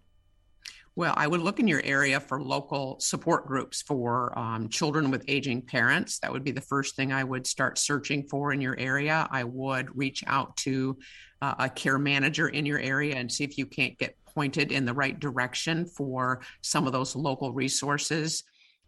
Well, 0.98 1.14
I 1.16 1.28
would 1.28 1.42
look 1.42 1.60
in 1.60 1.68
your 1.68 1.84
area 1.84 2.20
for 2.20 2.42
local 2.42 3.00
support 3.00 3.46
groups 3.46 3.84
for 3.84 4.38
um, 4.38 4.68
children 4.68 5.12
with 5.12 5.24
aging 5.28 5.62
parents. 5.62 6.18
That 6.18 6.32
would 6.32 6.44
be 6.44 6.52
the 6.52 6.60
first 6.60 6.96
thing 6.96 7.14
I 7.14 7.24
would 7.24 7.46
start 7.46 7.78
searching 7.78 8.24
for 8.24 8.52
in 8.52 8.62
your 8.62 8.76
area. 8.80 9.28
I 9.30 9.44
would 9.44 9.96
reach 9.96 10.24
out 10.26 10.58
to 10.58 10.98
uh, 11.44 11.54
a 11.60 11.70
care 11.70 12.00
manager 12.00 12.48
in 12.48 12.66
your 12.66 12.80
area 12.80 13.16
and 13.16 13.32
see 13.32 13.44
if 13.44 13.60
you 13.60 13.68
can't 13.68 13.96
get 14.00 14.16
pointed 14.26 14.72
in 14.72 14.86
the 14.86 14.94
right 14.94 15.20
direction 15.20 15.86
for 15.86 16.42
some 16.62 16.88
of 16.88 16.94
those 16.94 17.16
local 17.16 17.54
resources. 17.54 18.44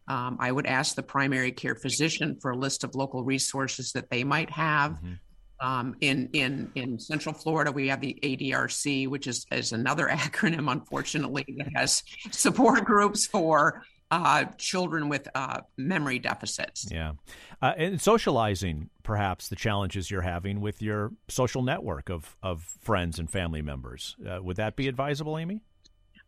Um, 0.09 0.37
I 0.39 0.51
would 0.51 0.65
ask 0.65 0.95
the 0.95 1.03
primary 1.03 1.51
care 1.51 1.75
physician 1.75 2.37
for 2.41 2.51
a 2.51 2.57
list 2.57 2.83
of 2.83 2.95
local 2.95 3.23
resources 3.23 3.91
that 3.93 4.09
they 4.09 4.23
might 4.23 4.49
have. 4.49 4.93
Mm-hmm. 4.93 5.13
Um, 5.61 5.95
in 6.01 6.29
in 6.33 6.71
in 6.75 6.97
Central 6.97 7.35
Florida, 7.35 7.71
we 7.71 7.89
have 7.89 8.01
the 8.01 8.17
ADRC, 8.23 9.07
which 9.07 9.27
is 9.27 9.45
is 9.51 9.71
another 9.71 10.07
acronym, 10.11 10.71
unfortunately, 10.71 11.45
that 11.57 11.67
has 11.75 12.01
support 12.31 12.85
groups 12.85 13.27
for 13.27 13.83
uh, 14.09 14.45
children 14.57 15.09
with 15.09 15.27
uh, 15.35 15.61
memory 15.77 16.17
deficits. 16.17 16.87
Yeah, 16.89 17.13
uh, 17.61 17.73
and 17.77 18.01
socializing, 18.01 18.89
perhaps 19.03 19.49
the 19.49 19.55
challenges 19.55 20.09
you're 20.09 20.21
having 20.21 20.61
with 20.61 20.81
your 20.81 21.11
social 21.27 21.61
network 21.61 22.09
of 22.09 22.35
of 22.41 22.63
friends 22.81 23.19
and 23.19 23.29
family 23.29 23.61
members. 23.61 24.15
Uh, 24.27 24.41
would 24.41 24.57
that 24.57 24.75
be 24.75 24.87
advisable, 24.87 25.37
Amy? 25.37 25.61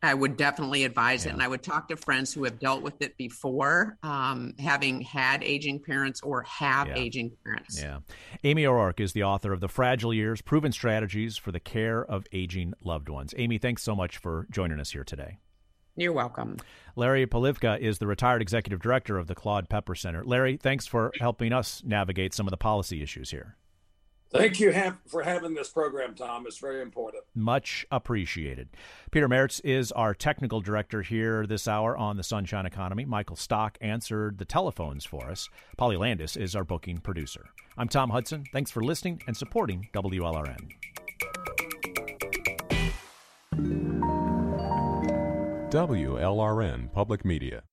I 0.04 0.14
would 0.14 0.36
definitely 0.36 0.84
advise 0.84 1.26
yeah. 1.26 1.32
it. 1.32 1.34
And 1.34 1.44
I 1.44 1.48
would 1.48 1.62
talk 1.62 1.88
to 1.90 1.96
friends 1.96 2.34
who 2.34 2.44
have 2.46 2.60
dealt 2.60 2.82
with 2.82 3.02
it 3.02 3.18
before, 3.18 3.98
um, 4.02 4.56
having 4.60 5.02
had 5.02 5.44
aging 5.44 5.80
parents 5.80 6.22
or 6.22 6.42
have 6.44 6.88
yeah. 6.88 6.96
aging 6.96 7.32
parents. 7.44 7.80
Yeah. 7.80 8.00
Amy 8.44 8.66
O'Rourke 8.66 9.00
is 9.00 9.14
the 9.14 9.24
author 9.24 9.54
of 9.54 9.60
The 9.60 9.68
Fragile 9.68 10.14
Years 10.14 10.42
Proven 10.42 10.72
Strategies 10.72 11.38
for 11.38 11.52
the 11.52 11.60
Care 11.60 12.04
of 12.04 12.26
Aging 12.32 12.74
Loved 12.84 13.10
Ones. 13.10 13.34
Amy, 13.38 13.58
thanks 13.58 13.84
so 13.84 13.96
much 13.96 14.18
for 14.18 14.48
joining 14.50 14.80
us 14.80 14.92
here 14.92 15.04
today. 15.04 15.38
You're 15.96 16.14
welcome. 16.14 16.58
Larry 16.96 17.28
Polivka 17.28 17.78
is 17.78 18.00
the 18.00 18.08
retired 18.08 18.42
executive 18.42 18.82
director 18.82 19.18
of 19.18 19.28
the 19.28 19.36
Claude 19.36 19.70
Pepper 19.70 19.94
Center. 19.94 20.24
Larry, 20.24 20.58
thanks 20.58 20.88
for 20.88 21.12
helping 21.20 21.54
us 21.54 21.84
navigate 21.86 22.34
some 22.34 22.48
of 22.48 22.52
the 22.52 22.58
policy 22.58 23.04
issues 23.04 23.30
here. 23.30 23.58
Thank 24.34 24.62
you 24.62 24.74
for 25.08 25.24
having 25.24 25.54
this 25.56 25.70
program, 25.70 26.16
Tom. 26.16 26.46
It's 26.48 26.58
very 26.58 26.82
important. 26.82 27.24
Much 27.36 27.86
appreciated. 27.92 28.70
Peter 29.12 29.28
Mertz 29.28 29.60
is 29.66 29.92
our 29.92 30.14
technical 30.14 30.62
director 30.62 31.02
here 31.02 31.46
this 31.46 31.68
hour 31.68 31.98
on 31.98 32.16
the 32.16 32.24
Sunshine 32.24 32.66
Economy. 32.66 33.04
Michael 33.04 33.36
Stock 33.36 33.78
answered 33.82 34.38
the 34.38 34.46
telephones 34.46 35.04
for 35.04 35.30
us. 35.30 35.50
Polly 35.78 35.98
Landis 35.98 36.38
is 36.38 36.56
our 36.56 36.64
booking 36.64 37.00
producer. 37.00 37.50
I'm 37.78 37.90
Tom 37.90 38.10
Hudson. 38.10 38.46
Thanks 38.54 38.72
for 38.72 38.82
listening 38.82 39.22
and 39.28 39.36
supporting 39.36 39.90
WLRN. 39.94 40.72
WLRN 45.70 46.94
Public 46.94 47.26
Media. 47.26 47.64